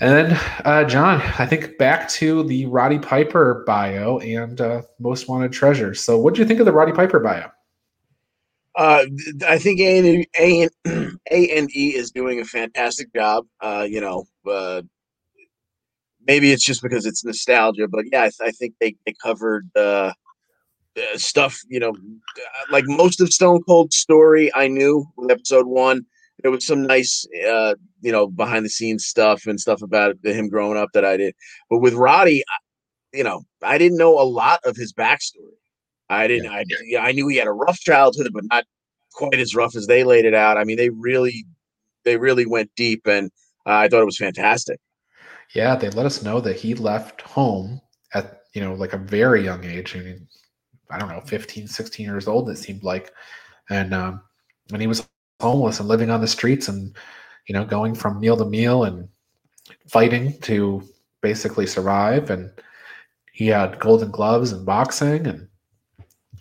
And 0.01 0.13
then, 0.13 0.41
uh, 0.65 0.85
John, 0.85 1.21
I 1.39 1.47
think 1.47 1.77
back 1.77 2.09
to 2.11 2.45
the 2.45 2.67
Roddy 2.67 3.01
Piper 3.01 3.65
bio 3.67 4.19
and 4.21 4.61
uh, 4.61 4.83
Most 5.01 5.29
Wanted 5.29 5.53
treasure. 5.53 5.93
So, 5.93 6.17
what 6.17 6.35
do 6.35 6.41
you 6.41 6.47
think 6.47 6.61
of 6.61 6.67
the 6.67 6.73
Roddy 6.73 6.93
Piper 6.93 7.19
bio? 7.19 7.51
Uh, 8.77 9.07
I 9.47 9.59
think 9.59 9.81
A 9.81 10.29
and 10.39 11.19
A 11.33 11.59
and 11.59 11.77
E 11.77 11.97
is 11.97 12.13
doing 12.13 12.41
a 12.41 12.45
fantastic 12.45 13.13
job. 13.13 13.47
Uh, 13.61 13.85
you 13.89 14.01
know, 14.01 14.25
uh, 14.49 14.83
maybe 16.25 16.53
it's 16.53 16.65
just 16.65 16.81
because 16.81 17.05
it's 17.05 17.25
nostalgia, 17.25 17.89
but 17.89 18.05
yeah, 18.13 18.23
I, 18.23 18.31
th- 18.31 18.49
I 18.49 18.51
think 18.53 18.75
they 18.81 18.95
they 19.05 19.15
covered 19.21 19.69
uh, 19.77 20.13
stuff. 21.17 21.59
You 21.69 21.81
know, 21.81 21.93
like 22.71 22.85
most 22.87 23.21
of 23.21 23.33
Stone 23.33 23.65
Cold 23.65 23.93
story, 23.93 24.55
I 24.55 24.69
knew 24.69 25.05
with 25.17 25.33
episode 25.33 25.67
one 25.67 26.07
there 26.43 26.51
was 26.51 26.67
some 26.67 26.87
nice 26.87 27.27
uh, 27.49 27.75
you 28.01 28.13
know 28.13 28.29
behind 28.29 28.65
the 28.65 28.71
scenes 28.71 29.07
stuff 29.07 29.47
and 29.47 29.61
stuff 29.61 29.83
about 29.83 30.17
him 30.25 30.49
growing 30.49 30.79
up 30.79 30.91
that 30.95 31.05
I 31.05 31.17
did. 31.17 31.35
But 31.71 31.79
with 31.79 31.95
Roddy, 31.95 32.43
you 33.13 33.25
know, 33.25 33.43
I 33.63 33.79
didn't 33.79 33.99
know 33.99 34.19
a 34.21 34.23
lot 34.23 34.61
of 34.65 34.77
his 34.77 34.93
backstory. 34.93 35.57
I 36.09 36.27
didn't. 36.27 36.51
I 36.51 36.65
yeah, 36.85 37.03
I 37.03 37.13
knew 37.13 37.29
he 37.29 37.37
had 37.37 37.49
a 37.49 37.53
rough 37.53 37.79
childhood, 37.79 38.31
but 38.33 38.45
not 38.51 38.65
quite 39.13 39.39
as 39.39 39.55
rough 39.55 39.77
as 39.77 39.87
they 39.87 40.05
laid 40.05 40.25
it 40.25 40.35
out. 40.35 40.57
I 40.57 40.65
mean, 40.65 40.77
they 40.77 40.91
really, 40.91 41.45
they 42.05 42.17
really 42.17 42.47
went 42.47 42.71
deep, 42.77 43.07
and 43.07 43.31
uh, 43.67 43.75
I 43.75 43.89
thought 43.89 44.03
it 44.03 44.07
was 44.07 44.19
fantastic. 44.19 44.81
Yeah, 45.55 45.77
they 45.77 45.91
let 45.91 46.07
us 46.07 46.23
know 46.23 46.41
that 46.41 46.57
he 46.57 46.75
left 46.75 47.23
home 47.23 47.81
at 48.15 48.43
you 48.55 48.63
know 48.63 48.75
like 48.75 48.93
a 48.93 48.99
very 48.99 49.45
young 49.45 49.65
age. 49.65 49.97
I 49.97 50.01
mean, 50.01 50.27
I 50.91 50.99
don't 50.99 51.09
know, 51.09 51.21
15, 51.21 51.67
16 51.69 52.07
years 52.07 52.29
old. 52.29 52.49
It 52.49 52.57
seemed 52.57 52.83
like, 52.83 53.13
and 53.69 53.93
um, 53.93 54.23
when 54.71 54.81
he 54.81 54.87
was 54.87 55.07
homeless 55.41 55.81
and 55.81 55.89
living 55.89 56.11
on 56.11 56.21
the 56.21 56.29
streets 56.29 56.69
and 56.69 56.97
you 57.47 57.53
know 57.53 57.65
going 57.65 57.95
from 57.95 58.21
meal 58.21 58.37
to 58.37 58.45
meal 58.45 58.85
and 58.85 59.09
fighting 59.89 60.39
to 60.41 60.83
basically 61.21 61.67
survive. 61.67 62.31
And 62.31 62.51
he 63.33 63.47
had 63.47 63.79
golden 63.79 64.11
gloves 64.11 64.53
and 64.53 64.67
boxing 64.67 65.27
and 65.27 65.49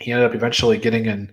he 0.00 0.12
ended 0.12 0.28
up 0.28 0.34
eventually 0.34 0.78
getting 0.78 1.06
in 1.06 1.32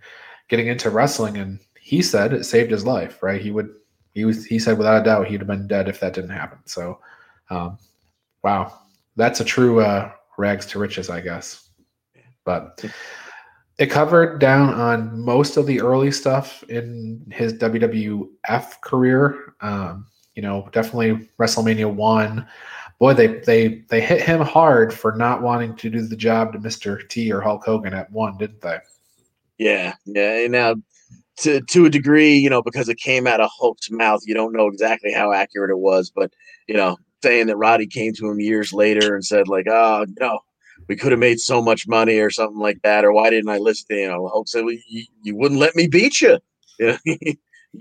getting 0.50 0.68
into 0.68 0.90
wrestling. 0.90 1.38
And 1.38 1.60
he 1.80 2.02
said 2.02 2.34
it 2.34 2.46
saved 2.46 2.72
his 2.72 2.86
life 2.86 3.22
right? 3.22 3.42
He 3.42 3.52
would 3.52 3.70
he 4.14 4.26
was 4.26 4.46
he 4.46 4.60
said 4.60 4.78
without 4.78 5.02
a 5.02 5.04
doubt 5.04 5.28
he'd 5.28 5.42
have 5.42 5.48
been 5.48 5.68
dead 5.68 5.88
if 5.88 6.00
that 6.00 6.14
didn't 6.14 6.30
happen. 6.32 6.60
So 6.66 7.00
um, 7.50 7.78
wow. 8.44 8.80
That's 9.18 9.40
a 9.40 9.46
true 9.46 9.80
uh, 9.80 10.12
rags 10.38 10.66
to 10.68 10.80
riches 10.80 11.10
i 11.10 11.22
guess. 11.22 11.70
But 12.44 12.84
it 13.78 13.88
covered 13.88 14.40
down 14.40 14.74
on 14.74 15.20
most 15.20 15.58
of 15.58 15.66
the 15.66 15.82
early 15.82 16.12
stuff 16.12 16.64
in 16.70 17.26
his 17.32 17.54
WWF 17.54 18.82
career. 18.82 19.54
Um, 19.62 20.08
you 20.34 20.42
know, 20.42 20.70
definitely 20.72 21.30
WrestleMania 21.40 21.94
one. 21.94 22.48
Boy, 23.00 23.14
they 23.14 23.28
they 23.28 23.84
they 23.90 24.00
hit 24.00 24.22
him 24.22 24.42
hard 24.42 24.94
for 24.94 25.14
not 25.14 25.42
wanting 25.42 25.76
to 25.76 25.90
do 25.90 26.02
the 26.02 26.16
job 26.16 26.54
to 26.54 26.60
Mr. 26.60 27.08
T 27.10 27.32
or 27.32 27.42
Hulk 27.42 27.66
Hogan 27.66 27.94
at 27.94 28.12
one, 28.12 28.38
didn't 28.38 28.62
they? 28.62 28.78
Yeah, 29.58 29.96
yeah. 30.06 30.48
Now, 30.48 30.76
to 31.38 31.62
to 31.62 31.86
a 31.86 31.90
degree, 31.90 32.36
you 32.36 32.50
know, 32.50 32.62
because 32.62 32.88
it 32.88 32.98
came 32.98 33.28
out 33.28 33.42
of 33.42 33.50
Hulk's 33.58 33.92
mouth, 33.92 34.22
you 34.26 34.34
don't 34.34 34.54
know 34.54 34.68
exactly 34.68 35.12
how 35.12 35.34
accurate 35.34 35.72
it 35.72 35.80
was, 35.80 36.10
but 36.10 36.32
you 36.68 36.76
know, 36.76 36.98
saying 37.22 37.48
that 37.48 37.58
Roddy 37.58 37.88
came 37.88 38.14
to 38.14 38.30
him 38.30 38.40
years 38.40 38.72
later 38.72 39.14
and 39.14 39.26
said 39.26 39.50
like, 39.50 39.68
"Oh, 39.68 40.06
know, 40.22 40.40
we 40.88 40.96
could 40.96 41.12
have 41.12 41.20
made 41.20 41.40
so 41.40 41.62
much 41.62 41.88
money 41.88 42.20
or 42.20 42.30
something 42.30 42.60
like 42.60 42.82
that, 42.84 43.06
or 43.06 43.12
why 43.12 43.30
didn't 43.30 43.50
I 43.50 43.58
listen? 43.58 43.88
To, 43.90 43.96
You 43.96 44.08
know, 44.10 44.28
Hulk 44.28 44.48
said, 44.48 44.66
well, 44.66 44.76
you, 44.88 45.06
you 45.24 45.36
wouldn't 45.36 45.60
let 45.60 45.76
me 45.76 45.88
beat 45.88 46.22
you. 46.22 46.38
You, 46.78 46.88
know, 46.88 46.98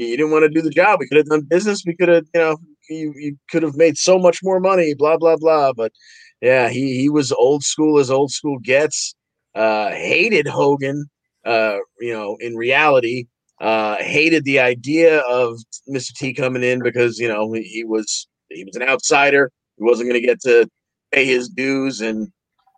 you 0.07 0.17
didn't 0.17 0.31
want 0.31 0.43
to 0.43 0.49
do 0.49 0.63
the 0.63 0.71
job. 0.71 0.99
We 1.01 1.07
could 1.09 1.17
have 1.17 1.27
done 1.27 1.43
business. 1.43 1.85
We 1.87 1.97
could 1.97 2.09
have, 2.09 2.25
you 2.35 2.41
know, 2.41 2.57
you, 2.89 3.13
you 3.17 3.39
could 3.51 3.63
have 3.63 3.77
made 3.77 3.97
so 3.97 4.19
much 4.19 4.41
more 4.43 4.61
money, 4.61 4.95
blah, 4.95 5.17
blah, 5.17 5.37
blah. 5.37 5.73
But 5.73 5.93
yeah, 6.41 6.69
he, 6.69 7.01
he 7.01 7.09
was 7.09 7.33
old 7.33 7.65
school 7.65 7.99
as 7.99 8.11
old 8.11 8.31
school 8.31 8.59
gets, 8.61 9.15
uh, 9.55 9.91
hated 9.91 10.47
Hogan, 10.47 11.07
uh, 11.45 11.79
you 12.01 12.13
know, 12.13 12.37
in 12.41 12.57
reality, 12.57 13.27
uh, 13.61 13.97
hated 13.97 14.45
the 14.45 14.61
idea 14.61 15.21
of 15.21 15.59
Mr. 15.89 16.13
T 16.13 16.35
coming 16.35 16.63
in 16.63 16.83
because, 16.83 17.19
you 17.19 17.29
know, 17.29 17.53
he, 17.53 17.63
he 17.63 17.85
was, 17.85 18.29
he 18.51 18.65
was 18.65 18.77
an 18.77 18.83
outsider. 18.83 19.51
He 19.79 19.85
wasn't 19.85 20.09
going 20.09 20.21
to 20.21 20.27
get 20.27 20.41
to 20.43 20.69
pay 21.13 21.25
his 21.25 21.49
dues 21.49 22.01
and, 22.01 22.33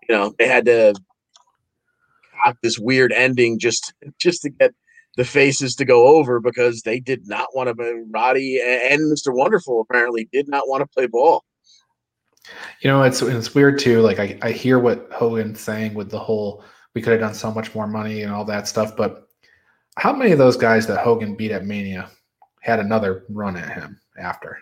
you 0.08 0.14
know 0.14 0.34
they 0.38 0.46
had 0.46 0.64
to 0.66 0.94
have 2.44 2.56
this 2.62 2.78
weird 2.78 3.12
ending 3.12 3.58
just 3.58 3.94
just 4.18 4.42
to 4.42 4.50
get 4.50 4.74
the 5.16 5.24
faces 5.24 5.74
to 5.76 5.84
go 5.84 6.06
over 6.08 6.40
because 6.40 6.82
they 6.82 7.00
did 7.00 7.26
not 7.26 7.48
want 7.54 7.74
to. 7.76 7.82
Uh, 7.82 8.04
Roddy 8.10 8.60
and 8.60 9.00
Mr. 9.12 9.34
Wonderful 9.34 9.80
apparently 9.80 10.28
did 10.32 10.48
not 10.48 10.68
want 10.68 10.82
to 10.82 10.86
play 10.86 11.06
ball. 11.06 11.44
You 12.80 12.90
know, 12.90 13.02
it's 13.02 13.22
it's 13.22 13.54
weird 13.54 13.78
too. 13.78 14.00
Like 14.02 14.18
I, 14.18 14.38
I 14.42 14.52
hear 14.52 14.78
what 14.78 15.08
Hogan's 15.10 15.60
saying 15.60 15.94
with 15.94 16.10
the 16.10 16.18
whole 16.18 16.62
we 16.94 17.02
could 17.02 17.12
have 17.12 17.20
done 17.20 17.34
so 17.34 17.50
much 17.50 17.74
more 17.74 17.86
money 17.86 18.22
and 18.22 18.32
all 18.32 18.44
that 18.46 18.68
stuff, 18.68 18.96
but 18.96 19.28
how 19.98 20.12
many 20.12 20.32
of 20.32 20.38
those 20.38 20.56
guys 20.56 20.86
that 20.86 21.02
Hogan 21.02 21.34
beat 21.34 21.50
at 21.50 21.66
Mania 21.66 22.10
had 22.60 22.80
another 22.80 23.24
run 23.28 23.56
at 23.56 23.72
him 23.72 24.00
after? 24.18 24.58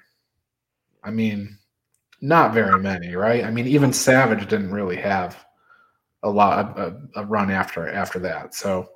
I 1.03 1.11
mean, 1.11 1.59
not 2.25 2.55
very 2.55 2.81
many, 2.81 3.15
right? 3.15 3.45
I 3.45 3.51
mean, 3.51 3.67
even 3.67 3.93
Savage 3.93 4.49
didn't 4.49 4.73
really 4.73 4.97
have 4.97 5.45
a 6.23 6.31
lot 6.31 6.59
of 6.59 6.79
a, 6.79 7.21
a 7.21 7.25
run 7.27 7.51
after 7.51 7.87
after 7.91 8.19
that. 8.21 8.55
So, 8.55 8.89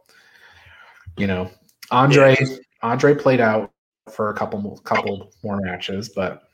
you 1.18 1.26
know, 1.26 1.50
Andre 1.90 2.36
yeah. 2.40 2.56
Andre 2.82 3.14
played 3.14 3.40
out 3.40 3.70
for 4.10 4.30
a 4.30 4.34
couple 4.34 4.78
couple 4.78 5.30
more 5.44 5.60
matches, 5.60 6.08
but 6.08 6.44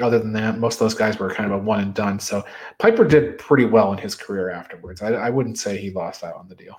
other 0.00 0.20
than 0.20 0.32
that, 0.34 0.58
most 0.58 0.74
of 0.74 0.80
those 0.80 0.94
guys 0.94 1.18
were 1.18 1.34
kind 1.34 1.50
of 1.52 1.58
a 1.60 1.62
one 1.62 1.80
and 1.80 1.94
done. 1.94 2.20
So 2.20 2.44
Piper 2.78 3.04
did 3.04 3.36
pretty 3.38 3.64
well 3.64 3.92
in 3.92 3.98
his 3.98 4.14
career 4.14 4.50
afterwards. 4.50 5.02
I, 5.02 5.14
I 5.14 5.30
wouldn't 5.30 5.58
say 5.58 5.78
he 5.78 5.90
lost 5.90 6.22
out 6.22 6.36
on 6.36 6.48
the 6.48 6.54
deal. 6.54 6.76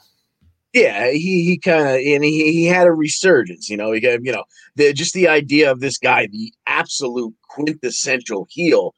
Yeah, 0.72 1.12
he 1.12 1.44
he 1.44 1.58
kind 1.58 1.82
of 1.82 1.96
and 1.96 2.24
he 2.24 2.54
he 2.54 2.66
had 2.66 2.88
a 2.88 2.94
resurgence. 2.94 3.70
You 3.70 3.76
know, 3.76 3.92
he 3.92 4.00
got 4.00 4.24
you 4.24 4.32
know 4.32 4.46
the, 4.76 4.94
just 4.94 5.14
the 5.14 5.28
idea 5.28 5.70
of 5.70 5.82
this 5.82 5.98
guy, 5.98 6.28
the 6.28 6.54
absolute 6.68 7.34
quintessential 7.50 8.48
heel, 8.50 8.96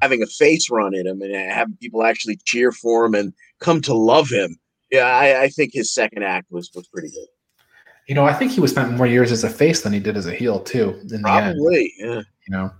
having 0.00 0.22
a 0.22 0.26
face 0.26 0.70
run 0.70 0.94
at 0.94 1.06
him 1.06 1.22
and 1.22 1.34
having 1.34 1.76
people 1.76 2.04
actually 2.04 2.38
cheer 2.44 2.72
for 2.72 3.04
him 3.04 3.14
and 3.14 3.32
come 3.60 3.80
to 3.82 3.94
love 3.94 4.28
him. 4.28 4.58
Yeah, 4.90 5.04
I, 5.04 5.42
I 5.42 5.48
think 5.48 5.72
his 5.72 5.92
second 5.92 6.24
act 6.24 6.50
was 6.50 6.70
was 6.74 6.88
pretty 6.88 7.08
good. 7.10 7.26
You 8.08 8.14
know, 8.14 8.24
I 8.24 8.32
think 8.32 8.50
he 8.50 8.60
was 8.60 8.72
spent 8.72 8.92
more 8.96 9.06
years 9.06 9.30
as 9.30 9.44
a 9.44 9.50
face 9.50 9.82
than 9.82 9.92
he 9.92 10.00
did 10.00 10.16
as 10.16 10.26
a 10.26 10.34
heel 10.34 10.58
too. 10.60 11.00
In 11.12 11.22
Probably, 11.22 11.94
the 11.98 12.04
end. 12.04 12.14
yeah. 12.14 12.22
You 12.48 12.56
know, 12.56 12.70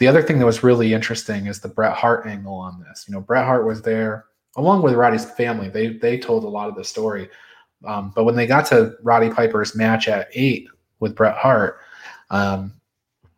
the 0.00 0.08
other 0.08 0.22
thing 0.22 0.38
that 0.38 0.44
was 0.44 0.62
really 0.62 0.92
interesting 0.92 1.46
is 1.46 1.60
the 1.60 1.68
Bret 1.68 1.94
Hart 1.94 2.26
angle 2.26 2.54
on 2.54 2.84
this. 2.86 3.06
You 3.08 3.14
know, 3.14 3.20
Bret 3.20 3.46
Hart 3.46 3.64
was 3.64 3.80
there 3.80 4.26
along 4.56 4.82
with 4.82 4.94
Roddy's 4.94 5.24
family. 5.24 5.68
They 5.68 5.88
they 5.88 6.18
told 6.18 6.44
a 6.44 6.48
lot 6.48 6.68
of 6.68 6.74
the 6.74 6.84
story. 6.84 7.30
Um, 7.84 8.12
but 8.14 8.24
when 8.24 8.34
they 8.36 8.46
got 8.46 8.66
to 8.66 8.94
Roddy 9.02 9.30
Piper's 9.30 9.76
match 9.76 10.08
at 10.08 10.28
eight 10.32 10.68
with 11.00 11.14
Bret 11.14 11.36
Hart, 11.36 11.78
um, 12.30 12.72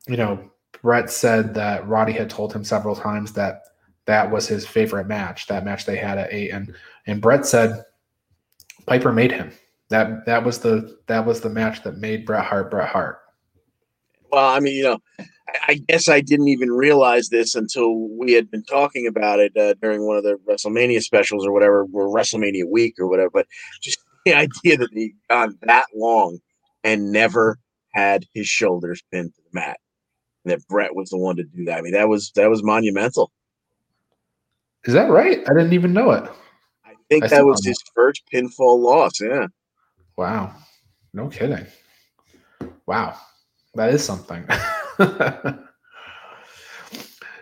you 0.07 0.17
know, 0.17 0.51
Bret 0.83 1.11
said 1.11 1.55
that 1.55 1.87
Roddy 1.87 2.13
had 2.13 2.31
told 2.31 2.53
him 2.53 2.65
several 2.65 2.95
times 2.95 3.33
that 3.33 3.63
that 4.07 4.31
was 4.31 4.49
his 4.49 4.67
favorite 4.67 5.07
match, 5.07 5.47
that 5.49 5.65
match 5.65 5.85
they 5.85 5.97
had 5.97 6.19
at 6.19 6.33
eight, 6.33 6.51
and 6.51 6.75
and 7.07 7.21
Bret 7.21 7.45
said 7.47 7.85
Piper 8.87 9.13
made 9.13 9.33
him. 9.33 9.53
That 9.91 10.25
that 10.27 10.45
was 10.45 10.59
the 10.61 10.99
that 11.07 11.27
was 11.27 11.41
the 11.41 11.51
match 11.51 11.83
that 11.83 11.99
made 11.99 12.25
Bret 12.25 12.45
Hart 12.45 12.71
Bret 12.71 12.89
Hart. 12.89 13.21
Well, 14.31 14.49
I 14.49 14.61
mean, 14.61 14.77
you 14.77 14.83
know, 14.83 14.99
I 15.67 15.75
guess 15.89 16.09
I 16.09 16.21
didn't 16.21 16.49
even 16.49 16.71
realize 16.71 17.29
this 17.29 17.55
until 17.55 18.09
we 18.19 18.33
had 18.33 18.51
been 18.51 18.65
talking 18.65 19.07
about 19.07 19.41
it 19.41 19.57
uh, 19.57 19.75
during 19.81 20.07
one 20.07 20.17
of 20.17 20.25
the 20.25 20.39
WrestleMania 20.49 21.03
specials 21.03 21.47
or 21.47 21.53
whatever, 21.53 21.87
or 21.93 22.15
WrestleMania 22.15 22.71
week 22.71 22.95
or 22.99 23.09
whatever. 23.09 23.31
But 23.31 23.47
just 23.81 23.99
the 24.25 24.35
idea 24.35 24.77
that 24.77 24.91
he'd 24.93 25.17
gone 25.31 25.57
that 25.63 25.87
long 25.95 26.39
and 26.85 27.11
never 27.13 27.59
had 27.93 28.27
his 28.35 28.47
shoulders 28.47 29.03
pinned 29.11 29.35
to 29.35 29.43
the 29.43 29.61
mat, 29.61 29.79
and 30.49 30.59
that 30.59 30.67
Bret 30.69 30.95
was 30.95 31.11
the 31.11 31.19
one 31.19 31.37
to 31.37 31.45
do 31.45 31.65
that. 31.67 31.79
I 31.79 31.83
mean, 31.83 31.93
that 31.93 32.09
was 32.09 32.33
that 32.33 32.49
was 32.49 32.63
monumental. 32.63 33.31
Is 34.85 34.95
that 34.95 35.11
right? 35.11 35.41
I 35.49 35.53
didn't 35.53 35.75
even 35.75 35.93
know 35.93 36.13
it. 36.13 36.25
I 36.85 36.95
think 37.11 37.25
I 37.25 37.29
that 37.29 37.45
was 37.45 37.65
his 37.65 37.79
first 37.95 38.23
pinfall 38.33 38.81
loss. 38.81 39.21
Yeah. 39.21 39.49
Wow. 40.17 40.55
No 41.13 41.29
kidding. 41.29 41.67
Wow. 42.87 43.17
That 43.75 43.93
is 43.93 44.03
something. 44.03 44.47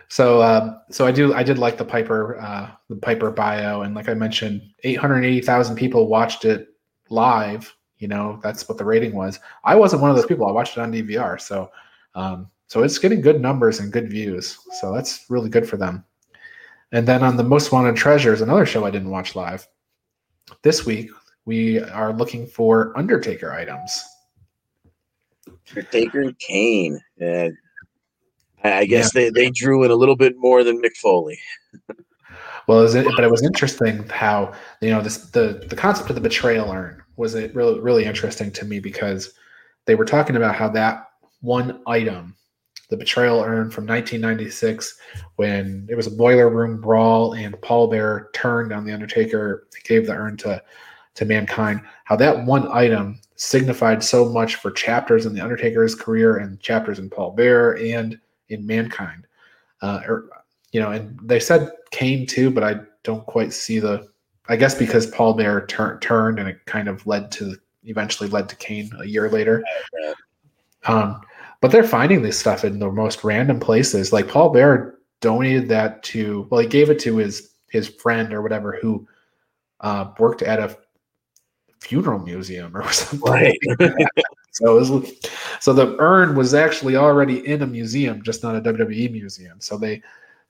so 0.09 0.41
uh, 0.41 0.79
so 0.91 1.07
I 1.07 1.11
do 1.11 1.33
I 1.33 1.43
did 1.43 1.57
like 1.57 1.77
the 1.77 1.85
Piper 1.85 2.37
uh, 2.39 2.71
the 2.89 2.97
Piper 2.97 3.31
bio 3.31 3.81
and 3.81 3.95
like 3.95 4.09
I 4.09 4.13
mentioned 4.13 4.61
880,000 4.83 5.75
people 5.75 6.07
watched 6.07 6.43
it 6.45 6.67
live 7.09 7.73
you 7.97 8.07
know 8.07 8.39
that's 8.43 8.67
what 8.67 8.77
the 8.77 8.85
rating 8.85 9.15
was 9.15 9.39
I 9.63 9.75
wasn't 9.75 10.01
one 10.01 10.11
of 10.11 10.17
those 10.17 10.25
people 10.25 10.45
I 10.47 10.51
watched 10.51 10.77
it 10.77 10.81
on 10.81 10.91
DVR 10.91 11.39
so 11.39 11.71
um, 12.13 12.49
so 12.67 12.83
it's 12.83 12.99
getting 12.99 13.21
good 13.21 13.41
numbers 13.41 13.79
and 13.79 13.91
good 13.91 14.09
views 14.09 14.57
so 14.79 14.93
that's 14.93 15.25
really 15.29 15.49
good 15.49 15.67
for 15.67 15.77
them 15.77 16.03
and 16.91 17.07
then 17.07 17.23
on 17.23 17.37
the 17.37 17.43
most 17.43 17.71
wanted 17.71 17.95
treasures 17.95 18.41
another 18.41 18.65
show 18.65 18.85
I 18.85 18.91
didn't 18.91 19.09
watch 19.09 19.35
live 19.35 19.67
this 20.61 20.85
week 20.85 21.09
we 21.45 21.79
are 21.79 22.13
looking 22.13 22.45
for 22.45 22.97
Undertaker 22.97 23.51
items 23.51 24.03
Undertaker 25.69 26.21
and 26.21 26.39
Kane. 26.39 26.99
Uh, 27.21 27.49
I 28.63 28.85
guess 28.85 29.13
yeah. 29.13 29.21
they, 29.21 29.29
they 29.29 29.49
drew 29.49 29.83
in 29.83 29.91
a 29.91 29.95
little 29.95 30.15
bit 30.15 30.35
more 30.37 30.63
than 30.63 30.81
Mick 30.81 30.97
Foley. 30.97 31.39
well, 32.67 32.83
it, 32.83 33.07
but 33.15 33.23
it 33.23 33.31
was 33.31 33.43
interesting 33.43 34.07
how 34.09 34.53
you 34.81 34.89
know 34.89 35.01
this 35.01 35.17
the 35.29 35.65
the 35.69 35.75
concept 35.75 36.09
of 36.09 36.15
the 36.15 36.21
betrayal 36.21 36.71
urn 36.71 37.01
was 37.15 37.35
it 37.35 37.53
really 37.55 37.79
really 37.79 38.05
interesting 38.05 38.51
to 38.51 38.65
me 38.65 38.79
because 38.79 39.33
they 39.85 39.95
were 39.95 40.05
talking 40.05 40.35
about 40.35 40.55
how 40.55 40.69
that 40.69 41.09
one 41.41 41.81
item, 41.87 42.35
the 42.89 42.97
betrayal 42.97 43.41
urn 43.41 43.69
from 43.69 43.85
1996, 43.85 44.97
when 45.35 45.87
it 45.89 45.95
was 45.95 46.07
a 46.07 46.11
boiler 46.11 46.49
room 46.49 46.79
brawl 46.79 47.33
and 47.33 47.59
Paul 47.61 47.87
Bearer 47.87 48.29
turned 48.33 48.71
on 48.71 48.85
the 48.85 48.93
Undertaker, 48.93 49.67
gave 49.83 50.07
the 50.07 50.13
urn 50.13 50.37
to 50.37 50.61
to 51.17 51.25
mankind, 51.25 51.81
how 52.03 52.15
that 52.15 52.45
one 52.45 52.67
item 52.71 53.19
signified 53.37 54.03
so 54.03 54.29
much 54.29 54.55
for 54.55 54.69
chapters 54.69 55.25
in 55.25 55.33
the 55.33 55.41
Undertaker's 55.41 55.95
career 55.95 56.37
and 56.37 56.59
chapters 56.59 56.99
in 56.99 57.09
Paul 57.09 57.31
Bearer 57.31 57.75
and 57.77 58.19
in 58.49 58.65
Mankind. 58.65 59.25
Uh, 59.81 60.01
or, 60.07 60.13
er, 60.13 60.29
you 60.71 60.79
know, 60.79 60.91
and 60.91 61.19
they 61.23 61.39
said 61.39 61.71
Kane 61.89 62.27
too, 62.27 62.51
but 62.51 62.63
I 62.63 62.81
don't 63.03 63.25
quite 63.25 63.51
see 63.51 63.79
the. 63.79 64.07
I 64.49 64.55
guess 64.55 64.75
because 64.75 65.07
Paul 65.07 65.33
Bearer 65.33 65.65
tur- 65.65 65.97
turned 65.99 66.39
and 66.39 66.47
it 66.47 66.63
kind 66.65 66.87
of 66.87 67.05
led 67.05 67.31
to 67.33 67.55
eventually 67.83 68.29
led 68.29 68.47
to 68.49 68.55
Kane 68.55 68.89
a 68.99 69.05
year 69.05 69.29
later. 69.29 69.63
Um, 70.85 71.21
but 71.61 71.71
they're 71.71 71.83
finding 71.83 72.21
this 72.21 72.39
stuff 72.39 72.63
in 72.63 72.79
the 72.79 72.91
most 72.91 73.23
random 73.23 73.59
places. 73.59 74.13
Like 74.13 74.27
Paul 74.27 74.49
Bearer 74.49 74.99
donated 75.21 75.67
that 75.69 76.03
to, 76.03 76.47
well, 76.49 76.61
he 76.61 76.67
gave 76.67 76.89
it 76.89 76.99
to 76.99 77.17
his 77.17 77.51
his 77.69 77.87
friend 77.89 78.33
or 78.33 78.41
whatever 78.41 78.77
who 78.81 79.07
uh, 79.81 80.09
worked 80.19 80.41
at 80.41 80.59
a 80.59 80.77
funeral 81.81 82.19
museum 82.19 82.75
or 82.75 82.89
something. 82.91 83.29
Right. 83.29 83.59
so 84.51 84.75
was, 84.75 85.11
so 85.59 85.73
the 85.73 85.95
urn 85.99 86.35
was 86.35 86.53
actually 86.53 86.95
already 86.95 87.45
in 87.45 87.61
a 87.61 87.67
museum, 87.67 88.21
just 88.23 88.43
not 88.43 88.55
a 88.55 88.61
WWE 88.61 89.11
museum. 89.11 89.59
So 89.59 89.77
they 89.77 90.01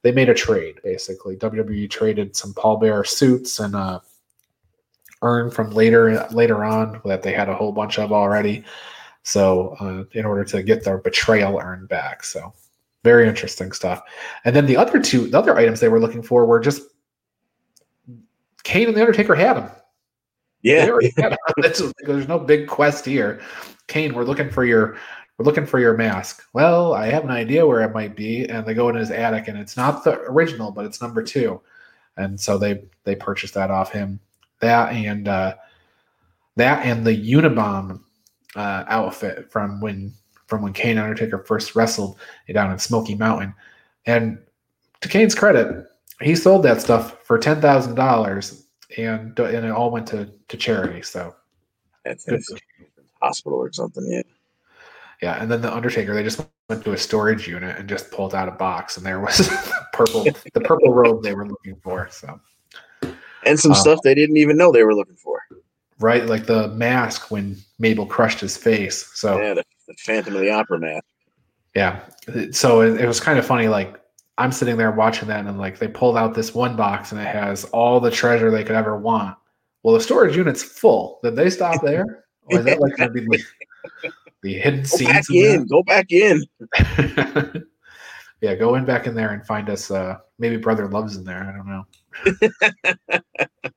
they 0.03 0.11
made 0.11 0.29
a 0.29 0.33
trade 0.33 0.79
basically. 0.83 1.35
WWE 1.37 1.89
traded 1.89 2.35
some 2.35 2.53
Paul 2.53 2.77
Bearer 2.77 3.03
suits 3.03 3.59
and 3.59 3.75
a 3.75 4.01
urn 5.23 5.49
from 5.49 5.71
later 5.71 6.27
later 6.31 6.63
on 6.63 7.01
that 7.05 7.23
they 7.23 7.33
had 7.33 7.49
a 7.49 7.55
whole 7.55 7.71
bunch 7.71 7.97
of 7.97 8.11
already. 8.11 8.63
So 9.27 9.75
uh, 9.81 10.05
in 10.17 10.25
order 10.25 10.45
to 10.45 10.63
get 10.63 10.85
their 10.85 10.99
betrayal 10.99 11.59
earned 11.59 11.89
back, 11.89 12.23
so 12.23 12.53
very 13.03 13.27
interesting 13.27 13.73
stuff. 13.73 14.01
And 14.45 14.55
then 14.55 14.67
the 14.67 14.77
other 14.77 15.01
two, 15.01 15.27
the 15.27 15.37
other 15.37 15.57
items 15.57 15.81
they 15.81 15.89
were 15.89 15.99
looking 15.99 16.23
for 16.23 16.45
were 16.45 16.61
just 16.61 16.83
Kane 18.63 18.87
and 18.87 18.95
the 18.95 19.01
Undertaker 19.01 19.35
had 19.35 19.57
them. 19.57 19.69
Yeah, 20.61 20.97
there's 22.05 22.27
no 22.29 22.39
big 22.39 22.67
quest 22.67 23.03
here. 23.03 23.41
Kane, 23.87 24.13
we're 24.13 24.23
looking 24.23 24.49
for 24.49 24.63
your 24.63 24.95
we're 25.37 25.43
looking 25.43 25.65
for 25.65 25.79
your 25.79 25.97
mask. 25.97 26.45
Well, 26.53 26.93
I 26.93 27.07
have 27.07 27.25
an 27.25 27.29
idea 27.29 27.67
where 27.67 27.81
it 27.81 27.93
might 27.93 28.15
be, 28.15 28.45
and 28.45 28.65
they 28.65 28.73
go 28.73 28.87
in 28.87 28.95
his 28.95 29.11
attic, 29.11 29.49
and 29.49 29.57
it's 29.57 29.75
not 29.75 30.05
the 30.05 30.21
original, 30.21 30.71
but 30.71 30.85
it's 30.85 31.01
number 31.01 31.21
two, 31.21 31.59
and 32.15 32.39
so 32.39 32.57
they 32.57 32.85
they 33.03 33.15
purchased 33.15 33.55
that 33.55 33.71
off 33.71 33.91
him. 33.91 34.21
That 34.61 34.93
and 34.93 35.27
uh, 35.27 35.55
that 36.55 36.85
and 36.85 37.05
the 37.05 37.11
Unabomb 37.33 38.03
uh, 38.55 38.83
outfit 38.87 39.51
from 39.51 39.81
when 39.81 40.13
from 40.47 40.61
when 40.61 40.73
Kane 40.73 40.97
Undertaker 40.97 41.39
first 41.39 41.75
wrestled 41.75 42.17
down 42.53 42.71
in 42.71 42.79
Smoky 42.79 43.15
Mountain, 43.15 43.53
and 44.05 44.37
to 45.01 45.09
Kane's 45.09 45.35
credit, 45.35 45.85
he 46.21 46.35
sold 46.35 46.63
that 46.63 46.81
stuff 46.81 47.23
for 47.23 47.37
ten 47.37 47.61
thousand 47.61 47.95
dollars 47.95 48.67
and 48.97 49.37
and 49.39 49.65
it 49.65 49.71
all 49.71 49.91
went 49.91 50.07
to 50.07 50.29
to 50.47 50.57
charity. 50.57 51.01
So 51.01 51.35
that's, 52.05 52.25
hospital 53.21 53.57
or 53.57 53.71
something. 53.73 54.05
Yeah. 54.09 54.21
Yeah, 55.21 55.41
and 55.41 55.49
then 55.49 55.61
the 55.61 55.73
Undertaker, 55.73 56.13
they 56.13 56.21
just 56.21 56.45
went 56.69 56.83
to 56.83 56.93
a 56.93 56.97
storage 56.97 57.47
unit 57.47 57.75
and 57.75 57.89
just 57.89 58.11
pulled 58.11 58.35
out 58.35 58.47
a 58.47 58.51
box, 58.51 58.97
and 58.97 59.05
there 59.05 59.19
was 59.19 59.49
purple, 59.93 60.23
the 60.23 60.61
purple 60.61 60.93
robe 60.93 61.23
they 61.23 61.33
were 61.33 61.47
looking 61.47 61.75
for. 61.77 62.07
So, 62.11 62.39
and 63.43 63.59
some 63.59 63.71
um, 63.71 63.77
stuff 63.77 63.99
they 64.03 64.13
didn't 64.13 64.37
even 64.37 64.57
know 64.57 64.71
they 64.71 64.83
were 64.83 64.93
looking 64.93 65.15
for. 65.15 65.36
Right, 65.99 66.25
like 66.25 66.45
the 66.45 66.67
mask 66.69 67.31
when 67.31 67.57
Mabel 67.79 68.05
crushed 68.05 68.39
his 68.39 68.55
face. 68.55 69.09
So 69.15 69.41
yeah, 69.41 69.55
the, 69.55 69.63
the 69.87 69.95
Phantom 69.99 70.35
of 70.35 70.41
the 70.41 70.51
Opera 70.51 70.79
mask. 70.79 71.03
Yeah, 71.75 71.99
so 72.51 72.81
it, 72.81 73.01
it 73.01 73.07
was 73.07 73.19
kind 73.19 73.39
of 73.39 73.45
funny. 73.45 73.67
Like 73.67 73.99
I'm 74.37 74.51
sitting 74.51 74.77
there 74.77 74.91
watching 74.91 75.27
that 75.29 75.45
and 75.45 75.57
like 75.57 75.79
they 75.79 75.87
pulled 75.87 76.17
out 76.17 76.35
this 76.35 76.53
one 76.53 76.75
box 76.75 77.11
and 77.11 77.19
it 77.19 77.25
has 77.27 77.65
all 77.65 77.99
the 77.99 78.11
treasure 78.11 78.51
they 78.51 78.63
could 78.63 78.75
ever 78.75 78.95
want. 78.97 79.35
Well, 79.83 79.95
the 79.95 80.01
storage 80.01 80.35
unit's 80.35 80.63
full. 80.63 81.19
Did 81.23 81.35
they 81.35 81.49
stop 81.49 81.81
there? 81.81 82.25
Or 82.43 82.59
is 82.59 82.65
that 82.65 82.79
like 82.79 82.95
going 82.97 83.09
to 83.09 83.13
be 83.13 83.21
the, 83.21 83.43
the 84.43 84.53
hidden 84.53 84.81
Go 84.81 84.85
scenes? 84.85 85.11
back 85.11 85.29
in. 85.31 85.65
Go 85.67 85.81
back 85.83 86.11
in. 86.11 86.45
yeah, 88.41 88.53
go 88.55 88.75
in 88.75 88.85
back 88.85 89.07
in 89.07 89.15
there 89.15 89.31
and 89.31 89.43
find 89.45 89.69
us. 89.69 89.89
Uh, 89.89 90.17
maybe 90.37 90.57
Brother 90.57 90.87
Love's 90.87 91.17
in 91.17 91.23
there. 91.23 91.43
I 91.43 91.51
don't 91.55 91.67
know. 91.67 91.85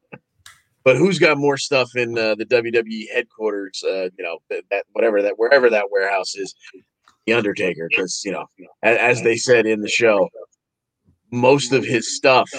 But 0.83 0.97
who's 0.97 1.19
got 1.19 1.37
more 1.37 1.57
stuff 1.57 1.91
in 1.95 2.17
uh, 2.17 2.35
the 2.37 2.47
WWE 2.47 3.09
headquarters? 3.13 3.83
Uh, 3.87 4.09
you 4.17 4.25
know 4.25 4.39
that, 4.49 4.65
that 4.71 4.85
whatever 4.93 5.21
that 5.23 5.35
wherever 5.39 5.69
that 5.71 5.91
warehouse 5.91 6.35
is, 6.35 6.55
the 7.27 7.33
Undertaker. 7.35 7.89
Because 7.91 8.23
you 8.25 8.33
know, 8.33 8.47
as, 8.83 8.97
as 9.19 9.23
they 9.23 9.37
said 9.37 9.67
in 9.67 9.81
the 9.81 9.89
show, 9.89 10.29
most 11.31 11.73
of 11.73 11.85
his 11.85 12.17
stuff 12.17 12.51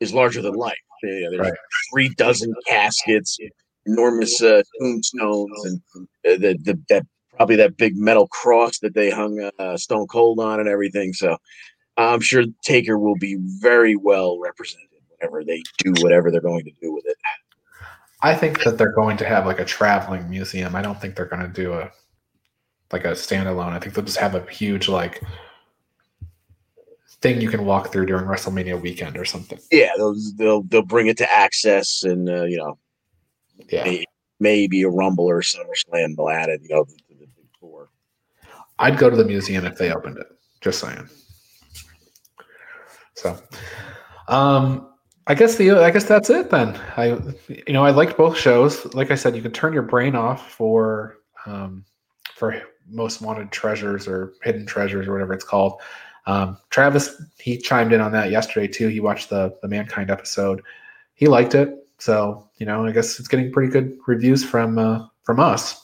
is 0.00 0.14
larger 0.14 0.40
than 0.42 0.54
life. 0.54 0.76
Yeah, 1.02 1.28
there's 1.30 1.40
Right. 1.40 1.52
three 1.92 2.08
dozen 2.10 2.54
caskets, 2.66 3.38
enormous 3.86 4.40
uh, 4.40 4.62
tombstones, 4.80 5.64
and 5.64 5.80
uh, 5.96 6.38
the, 6.38 6.56
the 6.62 6.80
that 6.90 7.04
probably 7.36 7.56
that 7.56 7.76
big 7.76 7.96
metal 7.96 8.28
cross 8.28 8.78
that 8.80 8.94
they 8.94 9.10
hung 9.10 9.50
uh, 9.58 9.76
Stone 9.76 10.06
Cold 10.06 10.38
on 10.38 10.60
and 10.60 10.68
everything. 10.68 11.12
So 11.12 11.36
I'm 11.96 12.20
sure 12.20 12.44
Taker 12.62 12.98
will 12.98 13.16
be 13.16 13.36
very 13.60 13.96
well 13.96 14.38
represented 14.38 14.86
whenever 15.22 15.44
they 15.44 15.62
do 15.78 15.92
whatever 16.02 16.30
they're 16.30 16.40
going 16.40 16.64
to 16.64 16.72
do 16.80 16.92
with 16.92 17.04
it. 17.06 17.16
I 18.22 18.34
think 18.34 18.62
that 18.64 18.78
they're 18.78 18.92
going 18.92 19.16
to 19.18 19.26
have 19.26 19.46
like 19.46 19.58
a 19.58 19.64
traveling 19.64 20.28
museum. 20.30 20.76
I 20.76 20.82
don't 20.82 21.00
think 21.00 21.16
they're 21.16 21.26
going 21.26 21.42
to 21.42 21.48
do 21.48 21.72
a 21.72 21.90
like 22.92 23.04
a 23.04 23.12
standalone. 23.12 23.72
I 23.72 23.78
think 23.78 23.94
they'll 23.94 24.04
just 24.04 24.18
have 24.18 24.34
a 24.34 24.48
huge 24.50 24.88
like 24.88 25.22
thing 27.20 27.40
you 27.40 27.48
can 27.48 27.64
walk 27.64 27.92
through 27.92 28.06
during 28.06 28.26
WrestleMania 28.26 28.80
weekend 28.80 29.16
or 29.16 29.24
something. 29.24 29.58
Yeah, 29.70 29.90
they'll 29.96 30.16
they'll, 30.36 30.62
they'll 30.62 30.82
bring 30.82 31.08
it 31.08 31.16
to 31.18 31.24
Axxess, 31.24 32.04
and 32.04 32.28
uh, 32.28 32.44
you 32.44 32.58
know 32.58 32.78
Yeah. 33.70 33.84
may- 33.84 34.06
maybe 34.40 34.82
a 34.82 34.88
Rumble 34.88 35.24
or 35.28 35.40
SummerSlam 35.40 36.16
they'll 36.16 36.28
add 36.28 36.48
it. 36.48 36.60
You 36.62 36.76
know, 36.76 36.84
to 36.84 36.94
the 37.08 37.14
big 37.26 37.28
four. 37.58 37.90
I'd 38.78 38.98
go 38.98 39.10
to 39.10 39.16
the 39.16 39.24
museum 39.24 39.64
if 39.64 39.78
they 39.78 39.92
opened 39.92 40.18
it. 40.18 40.26
Just 40.60 40.80
saying. 40.80 41.08
So, 43.14 43.36
um, 44.28 44.91
I 45.26 45.34
guess 45.34 45.56
the 45.56 45.70
I 45.70 45.90
guess 45.90 46.04
that's 46.04 46.30
it 46.30 46.50
then. 46.50 46.78
I 46.96 47.18
you 47.48 47.72
know 47.72 47.84
I 47.84 47.90
liked 47.90 48.16
both 48.16 48.36
shows. 48.36 48.92
Like 48.94 49.10
I 49.10 49.14
said, 49.14 49.36
you 49.36 49.42
can 49.42 49.52
turn 49.52 49.72
your 49.72 49.82
brain 49.82 50.16
off 50.16 50.50
for 50.50 51.18
um, 51.46 51.84
for 52.34 52.60
most 52.88 53.22
wanted 53.22 53.52
treasures 53.52 54.08
or 54.08 54.34
hidden 54.42 54.66
treasures 54.66 55.06
or 55.06 55.12
whatever 55.12 55.32
it's 55.32 55.44
called. 55.44 55.80
Um, 56.26 56.58
Travis 56.70 57.22
he 57.38 57.58
chimed 57.58 57.92
in 57.92 58.00
on 58.00 58.12
that 58.12 58.30
yesterday 58.30 58.66
too. 58.66 58.88
He 58.88 59.00
watched 59.00 59.30
the 59.30 59.56
the 59.62 59.68
Mankind 59.68 60.10
episode. 60.10 60.62
He 61.14 61.28
liked 61.28 61.54
it. 61.54 61.86
So 61.98 62.48
you 62.56 62.66
know 62.66 62.84
I 62.84 62.92
guess 62.92 63.18
it's 63.18 63.28
getting 63.28 63.52
pretty 63.52 63.70
good 63.70 63.96
reviews 64.06 64.44
from 64.44 64.78
uh, 64.78 65.06
from 65.22 65.38
us. 65.38 65.78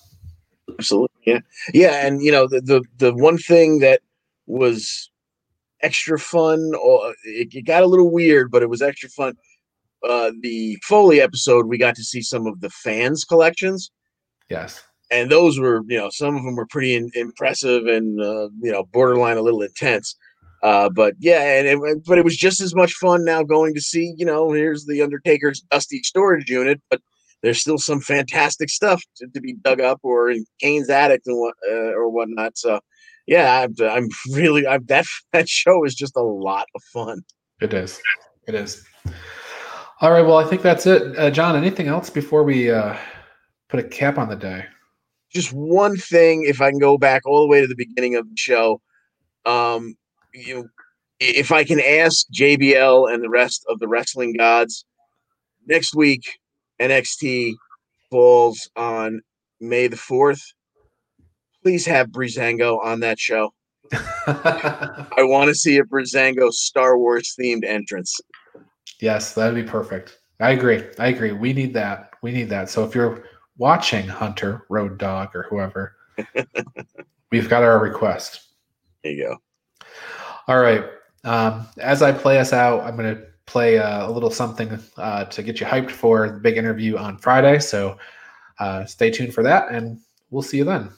Absolutely, 0.79 1.17
yeah, 1.25 1.41
yeah. 1.73 2.07
And 2.07 2.23
you 2.23 2.33
know, 2.33 2.47
the 2.47 2.61
the, 2.61 2.83
the 2.99 3.15
one 3.15 3.39
thing 3.39 3.79
that 3.81 4.01
was 4.47 5.11
extra 5.83 6.19
fun, 6.19 6.73
or 6.75 7.15
it, 7.25 7.55
it 7.55 7.63
got 7.63 7.83
a 7.83 7.87
little 7.87 8.11
weird, 8.11 8.51
but 8.51 8.63
it 8.63 8.69
was 8.71 8.83
extra 8.83 9.09
fun. 9.11 9.35
Uh, 10.09 10.31
the 10.43 10.79
Foley 10.85 11.21
episode, 11.21 11.67
we 11.67 11.77
got 11.79 11.95
to 11.97 12.05
see 12.05 12.23
some 12.23 12.47
of 12.47 12.61
the 12.61 12.71
fans' 12.71 13.25
collections, 13.25 13.91
Yes. 14.49 14.83
and 15.11 15.31
those 15.31 15.59
were, 15.59 15.83
you 15.89 15.99
know, 15.99 16.09
some 16.11 16.37
of 16.37 16.45
them 16.45 16.55
were 16.57 16.67
pretty 16.67 16.95
in, 16.95 17.11
impressive 17.15 17.87
and 17.87 18.21
uh, 18.21 18.49
you 18.63 18.71
know, 18.73 18.85
borderline 18.93 19.37
a 19.37 19.43
little 19.43 19.63
intense. 19.63 20.17
Uh, 20.63 20.89
but 20.89 21.15
yeah, 21.19 21.59
and 21.59 21.67
it, 21.67 22.05
but 22.05 22.19
it 22.19 22.25
was 22.25 22.37
just 22.37 22.61
as 22.61 22.75
much 22.75 22.93
fun 22.95 23.25
now 23.25 23.43
going 23.43 23.75
to 23.75 23.81
see, 23.81 24.15
you 24.17 24.27
know, 24.27 24.53
here's 24.53 24.87
the 24.87 25.03
Undertaker's 25.03 25.61
dusty 25.71 26.03
storage 26.03 26.49
unit, 26.51 26.81
but 26.91 27.01
there's 27.43 27.61
still 27.61 27.79
some 27.79 28.01
fantastic 28.01 28.69
stuff 28.69 29.03
to, 29.17 29.29
to 29.29 29.41
be 29.41 29.55
dug 29.55 29.81
up 29.81 30.01
or 30.03 30.31
in 30.31 30.45
Kane's 30.61 30.91
attic 30.91 31.23
and 31.27 31.39
what 31.39 31.55
uh, 31.71 31.93
or 31.93 32.09
whatnot. 32.09 32.59
So 32.59 32.81
yeah, 33.29 33.61
I'm, 33.61 33.75
I'm 33.81 34.09
really 34.33 34.67
I'm, 34.67 34.85
that 34.87 35.05
that 35.33 35.49
show 35.49 35.85
is 35.85 35.95
just 35.95 36.17
a 36.17 36.23
lot 36.23 36.67
of 36.75 36.83
fun. 36.93 37.23
It 37.61 37.73
is. 37.73 38.01
It 38.49 38.55
is. 38.55 38.85
All 40.01 40.11
right. 40.11 40.23
Well, 40.23 40.39
I 40.39 40.45
think 40.45 40.63
that's 40.63 40.87
it. 40.87 41.17
Uh, 41.19 41.31
John, 41.31 41.55
anything 41.55 41.89
else 41.89 42.09
before 42.09 42.43
we 42.43 42.71
uh, 42.71 42.97
put 43.69 43.81
a 43.81 43.85
cap 43.85 44.17
on 44.17 44.29
the 44.29 44.37
day? 44.37 44.65
Just 45.33 45.53
one 45.53 45.97
thing, 45.97 46.45
if 46.47 46.63
I 46.63 46.71
can 46.71 46.79
go 46.79 46.97
back 46.97 47.27
all 47.27 47.43
the 47.43 47.49
way 47.49 47.61
to 47.61 47.67
the 47.67 47.75
beginning 47.77 48.15
of 48.15 48.25
the 48.29 48.37
show, 48.37 48.81
um, 49.45 49.97
you 50.33 50.69
if 51.21 51.53
I 51.53 51.65
can 51.65 51.81
ask 51.81 52.27
JBL 52.33 53.13
and 53.13 53.23
the 53.23 53.29
rest 53.29 53.67
of 53.69 53.81
the 53.81 53.89
wrestling 53.89 54.35
gods 54.35 54.85
next 55.67 55.95
week, 55.95 56.39
NXT 56.81 57.55
falls 58.11 58.71
on 58.77 59.21
May 59.61 59.89
the 59.89 59.97
fourth. 59.97 60.41
Please 61.63 61.87
have 61.87 62.09
Brizango 62.09 62.83
on 62.85 63.01
that 63.01 63.19
show. 63.19 63.53
I 64.27 65.07
want 65.21 65.49
to 65.49 65.55
see 65.55 65.79
a 65.79 65.85
Brizango 65.85 66.51
Star 66.53 66.99
Wars 66.99 67.35
themed 67.39 67.65
entrance. 67.65 68.21
yes, 69.01 69.35
that'd 69.35 69.55
be 69.55 69.69
perfect. 69.69 70.19
I 70.41 70.51
agree. 70.51 70.85
I 70.99 71.09
agree. 71.09 71.33
We 71.33 71.53
need 71.53 71.75
that. 71.75 72.11
We 72.23 72.33
need 72.33 72.49
that. 72.51 72.71
So 72.71 72.85
if 72.85 72.95
you're 72.95 73.25
watching 73.57 74.07
Hunter, 74.07 74.67
Road 74.69 74.99
Dog, 74.99 75.35
or 75.35 75.45
whoever, 75.45 75.97
we've 77.33 77.49
got 77.49 77.63
our 77.63 77.79
request. 77.81 78.41
There 79.03 79.13
you 79.13 79.25
go. 79.25 79.37
All 80.47 80.61
right. 80.61 80.85
Um, 81.25 81.67
as 81.79 82.03
I 82.03 82.13
play 82.13 82.39
us 82.39 82.53
out, 82.53 82.83
I'm 82.83 82.97
going 82.97 83.17
to 83.17 83.23
play 83.47 83.79
uh, 83.79 84.09
a 84.09 84.11
little 84.11 84.31
something 84.31 84.79
uh, 84.97 85.25
to 85.25 85.43
get 85.43 85.61
you 85.61 85.67
hyped 85.67 85.91
for 85.91 86.29
the 86.29 86.39
big 86.39 86.57
interview 86.57 86.97
on 86.97 87.19
Friday. 87.19 87.59
So 87.59 87.99
uh, 88.61 88.85
stay 88.85 89.11
tuned 89.11 89.35
for 89.35 89.43
that, 89.43 89.71
and 89.71 89.99
we'll 90.31 90.43
see 90.43 90.59
you 90.59 90.65
then. 90.65 90.91